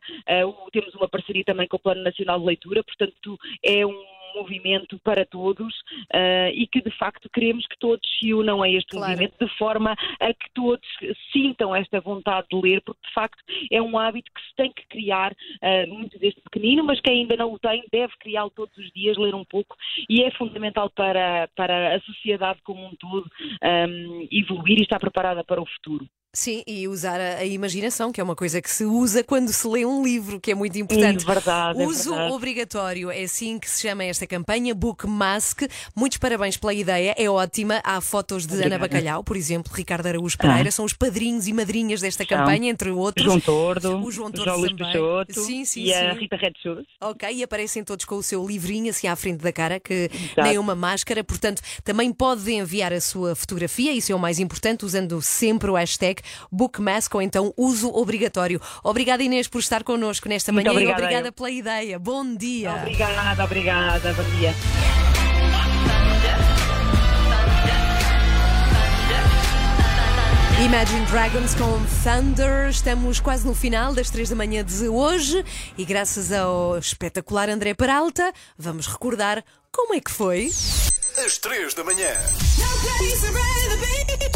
Temos 0.71 0.93
uma 0.95 1.07
parceria 1.07 1.43
também 1.43 1.67
com 1.67 1.77
o 1.77 1.79
Plano 1.79 2.03
Nacional 2.03 2.39
de 2.39 2.45
Leitura, 2.45 2.83
portanto 2.83 3.37
é 3.63 3.85
um 3.85 4.18
movimento 4.35 4.99
para 4.99 5.25
todos 5.25 5.73
eh, 6.13 6.51
e 6.53 6.67
que 6.67 6.81
de 6.81 6.91
facto 6.91 7.29
queremos 7.29 7.65
que 7.67 7.77
todos 7.77 8.07
se 8.19 8.33
unam 8.33 8.61
a 8.61 8.69
este 8.69 8.91
Claro. 8.91 9.11
movimento 9.11 9.45
de 9.45 9.57
forma 9.57 9.95
a 10.19 10.33
que 10.33 10.49
todos 10.53 10.87
sintam 11.31 11.75
esta 11.75 11.99
vontade 11.99 12.47
de 12.51 12.59
ler, 12.59 12.81
porque 12.81 13.07
de 13.07 13.13
facto 13.13 13.43
é 13.71 13.81
um 13.81 13.97
hábito 13.97 14.31
que 14.33 14.41
se 14.41 14.55
tem 14.55 14.71
que 14.71 14.85
criar 14.87 15.35
eh, 15.61 15.85
muito 15.85 16.17
desde 16.19 16.41
pequenino, 16.41 16.83
mas 16.83 16.99
que 16.99 17.11
ainda 17.11 17.35
não 17.35 17.53
o 17.53 17.59
tem, 17.59 17.83
deve 17.91 18.13
criá-lo 18.19 18.51
todos 18.51 18.75
os 18.77 18.91
dias, 18.91 19.17
ler 19.17 19.35
um 19.35 19.45
pouco 19.45 19.75
e 20.09 20.23
é 20.23 20.31
fundamental 20.31 20.89
para, 20.89 21.47
para 21.55 21.95
a 21.95 22.01
sociedade 22.01 22.59
como 22.63 22.85
um 22.85 22.95
todo 22.95 23.29
ehm, 23.61 24.27
evoluir 24.31 24.79
e 24.79 24.83
estar 24.83 24.99
preparada 24.99 25.43
para 25.43 25.61
o 25.61 25.65
futuro. 25.65 26.07
Sim, 26.31 26.61
e 26.67 26.87
usar 26.87 27.19
a, 27.19 27.37
a 27.37 27.45
imaginação, 27.45 28.11
que 28.11 28.21
é 28.21 28.23
uma 28.23 28.35
coisa 28.35 28.61
que 28.61 28.69
se 28.69 28.85
usa 28.85 29.23
quando 29.23 29.51
se 29.51 29.67
lê 29.67 29.83
um 29.83 30.03
livro, 30.03 30.39
que 30.39 30.51
é 30.51 30.55
muito 30.55 30.77
importante. 30.77 31.23
É 31.23 31.33
verdade, 31.33 31.81
é 31.81 31.85
Uso 31.87 32.11
verdade. 32.11 32.33
obrigatório, 32.33 33.09
é 33.09 33.23
assim 33.23 33.57
que 33.57 33.67
se 33.67 33.81
chama 33.81 34.03
esta 34.03 34.27
campanha, 34.27 34.75
Book 34.75 35.07
Mask. 35.07 35.63
Muitos 35.95 36.19
parabéns 36.19 36.55
pela 36.55 36.71
ideia, 36.71 37.15
é 37.17 37.27
ótima. 37.27 37.81
Há 37.83 37.99
fotos 37.99 38.45
de 38.45 38.53
Ana 38.53 38.75
Obrigada. 38.75 38.87
Bacalhau, 38.87 39.23
por 39.23 39.35
exemplo, 39.35 39.73
Ricardo 39.73 40.05
Araújo 40.05 40.37
Pereira, 40.37 40.69
Ah. 40.69 40.71
são 40.71 40.85
os 40.85 40.93
padrinhos 40.93 41.47
e 41.47 41.53
madrinhas 41.53 41.99
desta 42.01 42.23
campanha, 42.23 42.69
entre 42.69 42.91
outros. 42.91 43.25
João 43.25 43.39
Tordo, 43.39 43.97
o 43.99 44.11
João 44.11 44.27
o 44.29 44.31
Tordo 44.31 44.45
João 44.51 44.59
Luís. 44.61 44.73
Peixoto 44.73 45.41
sim, 45.41 45.65
sim, 45.65 45.83
e 45.85 45.93
a 45.93 46.13
sim. 46.13 46.19
Rita 46.19 46.35
Red 46.35 46.53
Shoes. 46.61 46.85
Ok, 47.01 47.27
e 47.33 47.41
aparecem 47.41 47.83
todos 47.83 48.05
com 48.05 48.15
o 48.15 48.23
seu 48.23 48.45
livrinho 48.47 48.91
assim 48.91 49.07
à 49.07 49.15
frente 49.15 49.41
da 49.41 49.51
cara, 49.51 49.79
que 49.79 50.09
Exato. 50.13 50.43
nem 50.43 50.59
uma 50.59 50.75
máscara, 50.75 51.23
portanto, 51.23 51.59
também 51.83 52.13
pode 52.13 52.51
enviar 52.51 52.93
a 52.93 53.01
sua 53.01 53.33
fotografia, 53.35 53.91
isso 53.91 54.11
é 54.11 54.15
o 54.15 54.19
mais 54.19 54.37
importante, 54.37 54.85
usando 54.85 55.19
sempre 55.23 55.71
o 55.71 55.73
hashtag 55.75 56.18
BookMask 56.51 57.13
ou 57.15 57.21
então 57.21 57.53
uso 57.57 57.89
obrigatório. 57.89 58.61
Obrigada 58.83 59.23
Inês 59.23 59.47
por 59.47 59.59
estar 59.59 59.83
connosco 59.83 60.29
nesta 60.29 60.51
manhã 60.51 60.71
obrigada, 60.71 61.01
e 61.01 61.03
obrigada 61.03 61.27
eu. 61.29 61.33
pela 61.33 61.51
ideia. 61.51 61.99
Bom 61.99 62.35
dia. 62.35 62.73
Obrigada, 62.73 63.43
obrigada, 63.43 64.13
bom 64.13 64.23
dia. 64.37 64.53
Imagine 70.65 71.05
Dragons 71.05 71.55
com 71.55 71.79
Thunder. 72.03 72.67
Estamos 72.69 73.21
quase 73.21 73.47
no 73.47 73.55
final 73.55 73.93
das 73.93 74.09
três 74.09 74.29
da 74.29 74.35
manhã 74.35 74.63
de 74.63 74.89
hoje 74.89 75.43
e 75.77 75.85
graças 75.85 76.33
ao 76.33 76.77
espetacular 76.77 77.49
André 77.49 77.73
Peralta, 77.73 78.33
vamos 78.57 78.85
recordar 78.85 79.41
como 79.71 79.93
é 79.93 80.01
que 80.01 80.11
foi. 80.11 80.51
Às 81.25 81.37
3 81.37 81.73
da 81.73 81.83
manhã. 81.83 82.07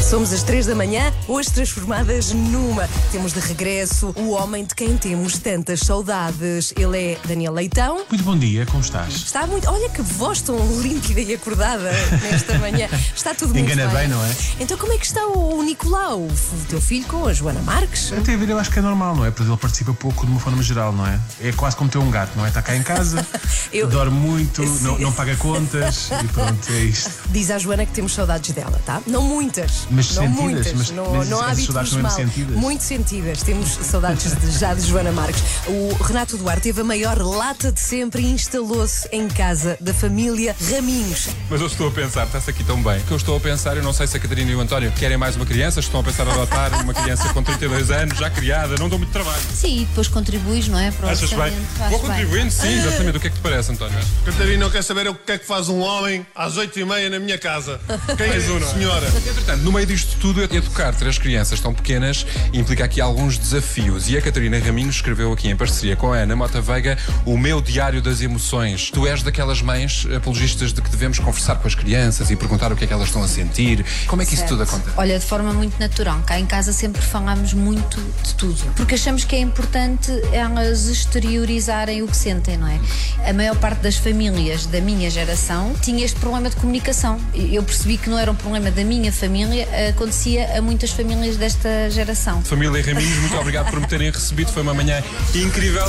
Somos 0.01 0.31
às 0.33 0.43
três 0.43 0.65
da 0.67 0.75
manhã, 0.75 1.11
hoje 1.27 1.49
transformadas 1.51 2.31
numa. 2.33 2.87
Temos 3.11 3.33
de 3.33 3.39
regresso 3.39 4.13
o 4.15 4.29
homem 4.31 4.63
de 4.63 4.75
quem 4.75 4.95
temos 4.97 5.37
tantas 5.39 5.79
saudades. 5.79 6.73
Ele 6.77 7.13
é 7.13 7.17
Daniel 7.27 7.53
Leitão. 7.53 8.05
Muito 8.09 8.23
bom 8.23 8.37
dia, 8.37 8.65
como 8.67 8.81
estás? 8.81 9.13
Está 9.15 9.47
muito. 9.47 9.67
Olha 9.69 9.89
que 9.89 10.01
voz 10.01 10.41
tão 10.41 10.57
límpida 10.81 11.21
e 11.21 11.33
acordada 11.33 11.91
nesta 12.21 12.57
manhã. 12.59 12.87
Está 13.15 13.33
tudo 13.33 13.53
muito 13.55 13.71
Engana 13.71 13.89
bem, 13.91 14.07
não 14.07 14.23
é? 14.23 14.29
Então, 14.59 14.77
como 14.77 14.93
é 14.93 14.97
que 14.97 15.05
está 15.05 15.25
o 15.25 15.63
Nicolau, 15.63 16.19
o 16.21 16.65
teu 16.69 16.79
filho, 16.81 17.05
com 17.07 17.27
a 17.27 17.33
Joana 17.33 17.61
Marques? 17.61 18.13
Até 18.13 18.33
a 18.33 18.37
ver, 18.37 18.49
eu 18.49 18.59
acho 18.59 18.69
que 18.69 18.77
é 18.79 18.81
normal, 18.81 19.15
não 19.15 19.25
é? 19.25 19.31
Porque 19.31 19.49
ele 19.49 19.57
participa 19.57 19.93
pouco 19.93 20.25
de 20.25 20.31
uma 20.31 20.39
forma 20.39 20.61
geral, 20.61 20.91
não 20.91 21.07
é? 21.07 21.19
É 21.41 21.51
quase 21.53 21.75
como 21.75 21.89
ter 21.89 21.97
um 21.97 22.11
gato, 22.11 22.31
não 22.35 22.45
é? 22.45 22.49
Está 22.49 22.61
cá 22.61 22.75
em 22.75 22.83
casa, 22.83 23.25
Eu- 23.73 23.87
dorme 23.87 24.19
muito, 24.19 24.61
não, 24.83 24.99
não 24.99 25.11
paga 25.11 25.35
contas 25.37 26.09
e 26.23 26.27
pronto, 26.27 26.71
é 26.73 26.83
isto. 26.83 27.11
Diz 27.29 27.49
à 27.51 27.57
Joana 27.57 27.85
que 27.85 27.91
temos 27.93 28.13
saudades 28.13 28.51
dela, 28.53 28.79
tá? 28.85 29.01
Não 29.07 29.21
muitas. 29.21 29.87
Mas 29.89 30.13
não 30.15 30.23
sentidas, 30.23 30.41
muitas. 30.43 30.73
mas- 30.73 30.89
não, 30.91 31.13
mas 31.15 31.29
não 31.29 31.37
há 31.39 31.41
saudades 31.55 31.69
hábitos 31.69 31.89
são 31.89 31.97
mesmo 31.99 32.01
mal. 32.01 32.11
sentidas? 32.11 32.55
Muito 32.57 32.83
sentidas. 32.83 33.43
Temos 33.43 33.69
saudades 33.69 34.35
de- 34.35 34.51
já 34.59 34.73
de 34.73 34.81
Joana 34.87 35.11
Marques. 35.11 35.41
O 35.67 35.93
Renato 36.03 36.37
Duarte 36.37 36.61
teve 36.63 36.81
a 36.81 36.83
maior 36.83 37.17
lata 37.19 37.71
de 37.71 37.79
sempre 37.79 38.21
e 38.21 38.25
instalou-se 38.31 39.07
em 39.11 39.27
casa 39.27 39.77
da 39.79 39.93
família 39.93 40.55
Raminhos. 40.71 41.27
Mas 41.49 41.61
eu 41.61 41.67
estou 41.67 41.87
a 41.87 41.91
pensar, 41.91 42.25
está-se 42.25 42.49
aqui 42.49 42.63
tão 42.63 42.81
bem, 42.81 43.01
que 43.01 43.11
eu 43.11 43.17
estou 43.17 43.35
a 43.37 43.39
pensar, 43.39 43.75
eu 43.77 43.83
não 43.83 43.93
sei 43.93 44.07
se 44.07 44.17
a 44.17 44.19
Catarina 44.19 44.49
e 44.51 44.55
o 44.55 44.59
António 44.61 44.91
querem 44.93 45.17
mais 45.17 45.35
uma 45.35 45.45
criança, 45.45 45.79
estão 45.79 45.99
a 45.99 46.03
pensar 46.03 46.25
em 46.27 46.31
adotar 46.31 46.81
uma 46.81 46.93
criança 46.93 47.31
com 47.33 47.43
32 47.43 47.91
anos, 47.91 48.17
já 48.17 48.29
criada, 48.29 48.75
não 48.79 48.89
dão 48.89 48.97
muito 48.97 49.11
trabalho. 49.11 49.41
Sim, 49.53 49.81
e 49.81 49.85
depois 49.85 50.07
contribuis, 50.07 50.67
não 50.67 50.79
é? 50.79 50.91
Para 50.91 51.07
o 51.07 51.09
Achas 51.09 51.29
bem? 51.31 51.53
Vou 51.89 51.99
contribuindo, 51.99 52.51
sim, 52.51 52.73
exatamente. 52.79 53.17
O 53.17 53.19
que 53.19 53.27
é 53.27 53.29
que 53.29 53.35
te 53.37 53.41
parece, 53.41 53.71
António? 53.71 53.97
Catarina, 54.25 54.63
eu 54.65 54.71
quero 54.71 54.83
saber 54.83 55.07
o 55.07 55.15
que 55.15 55.31
é 55.31 55.37
que 55.37 55.45
faz 55.45 55.69
um 55.69 55.79
homem 55.79 56.25
às 56.35 56.57
8h30 56.67 57.09
na 57.09 57.19
minha 57.19 57.37
casa. 57.37 57.79
Quem 58.17 58.25
é 58.25 58.29
Mais 58.29 58.49
um, 58.49 58.57
a 58.57 58.61
senhora? 58.67 59.07
Entretanto, 59.07 59.61
no 59.63 59.71
meio 59.71 59.85
disto 59.85 60.17
tudo, 60.19 60.41
educar 60.43 60.93
três 60.95 61.17
crianças 61.17 61.59
tão 61.59 61.73
pequenas 61.73 62.25
implica 62.53 62.85
aqui 62.85 63.01
alguns 63.01 63.37
desafios. 63.37 64.09
E 64.09 64.17
a 64.17 64.21
Catarina 64.21 64.57
Raminhos 64.59 64.95
escreveu 64.95 65.31
aqui 65.33 65.49
em 65.49 65.55
parceria 65.55 65.95
com 65.95 66.13
a 66.13 66.17
Ana 66.17 66.35
Mota 66.35 66.61
Veiga 66.61 66.97
o 67.25 67.37
meu 67.37 67.61
diário 67.61 68.01
das 68.01 68.21
emoções. 68.21 68.89
Tu 68.91 69.05
és 69.07 69.21
daquelas 69.23 69.61
mães 69.61 70.07
apologistas 70.15 70.71
de 70.73 70.81
que 70.81 70.89
devemos 70.89 71.19
conversar 71.19 71.55
com 71.55 71.67
as 71.67 71.75
crianças 71.75 72.29
e 72.31 72.35
perguntar 72.35 72.71
o 72.71 72.75
que 72.75 72.83
é 72.85 72.87
que 72.87 72.93
elas 72.93 73.07
estão 73.07 73.23
a 73.23 73.27
sentir. 73.27 73.85
Como 74.07 74.21
é 74.21 74.25
que 74.25 74.33
isso 74.33 74.41
Certo. 74.43 74.51
tudo 74.51 74.63
acontece? 74.63 74.93
Olha, 74.97 75.19
de 75.19 75.25
forma 75.25 75.53
muito 75.53 75.79
natural. 75.79 76.21
Cá 76.25 76.39
em 76.39 76.45
casa 76.45 76.71
sempre 76.73 77.01
falamos 77.01 77.53
muito 77.53 77.99
de 78.23 78.33
tudo. 78.35 78.61
Porque 78.75 78.95
achamos 78.95 79.23
que 79.23 79.35
é 79.35 79.39
importante 79.39 80.11
elas 80.31 80.87
exteriorizarem 80.87 82.01
o 82.01 82.07
que 82.07 82.15
sentem, 82.17 82.57
não 82.57 82.67
é? 82.67 82.79
A 83.27 83.33
maior 83.33 83.55
parte 83.55 83.79
das 83.81 83.95
famílias 83.97 84.65
da 84.65 84.79
minha 84.81 85.09
geração 85.09 85.73
tinha 85.81 86.03
este 86.05 86.19
problema 86.19 86.42
de 86.49 86.55
comunicação. 86.55 87.19
Eu 87.33 87.63
percebi 87.63 87.97
que 87.97 88.09
não 88.09 88.17
era 88.17 88.31
um 88.31 88.35
problema 88.35 88.71
da 88.71 88.83
minha 88.83 89.11
família, 89.11 89.67
acontecia 89.89 90.57
a 90.57 90.61
muitas 90.61 90.91
famílias 90.91 91.37
desta 91.37 91.89
geração. 91.89 92.41
Família 92.43 92.83
Raminhos, 92.83 93.17
muito 93.19 93.37
obrigado 93.37 93.69
por 93.69 93.79
me 93.79 93.87
terem 93.87 94.11
recebido. 94.11 94.51
Foi 94.51 94.61
uma 94.61 94.73
manhã 94.73 95.03
incrível. 95.33 95.85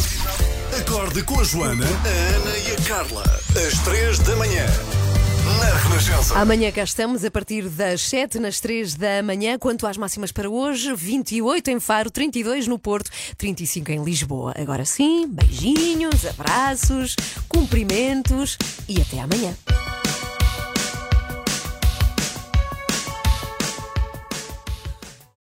Acorde 0.78 1.22
com 1.22 1.40
a 1.40 1.44
Joana, 1.44 1.86
a 1.86 2.36
Ana 2.36 2.59
e 2.59 2.72
a 2.72 2.76
Carla. 2.88 3.22
Às 3.50 3.78
3 3.80 4.18
da 4.20 4.36
manhã. 4.36 4.66
Na 5.61 5.76
Renascença. 5.76 6.38
Amanhã 6.38 6.72
cá 6.72 6.82
estamos, 6.82 7.22
a 7.22 7.30
partir 7.30 7.68
das 7.68 8.00
7 8.00 8.38
nas 8.38 8.61
3 8.61 8.94
da 8.94 9.22
manhã. 9.22 9.59
Quanto 9.59 9.86
às 9.86 9.96
máximas 9.96 10.32
para 10.32 10.48
hoje, 10.48 10.94
28 10.94 11.70
em 11.70 11.78
Faro, 11.78 12.11
32 12.11 12.66
no 12.66 12.78
Porto, 12.78 13.11
35 13.36 13.92
em 13.92 14.02
Lisboa. 14.02 14.55
Agora 14.57 14.84
sim, 14.84 15.28
beijinhos, 15.28 16.24
abraços, 16.26 17.14
cumprimentos 17.46 18.57
e 18.88 19.00
até 19.00 19.20
amanhã. 19.20 19.55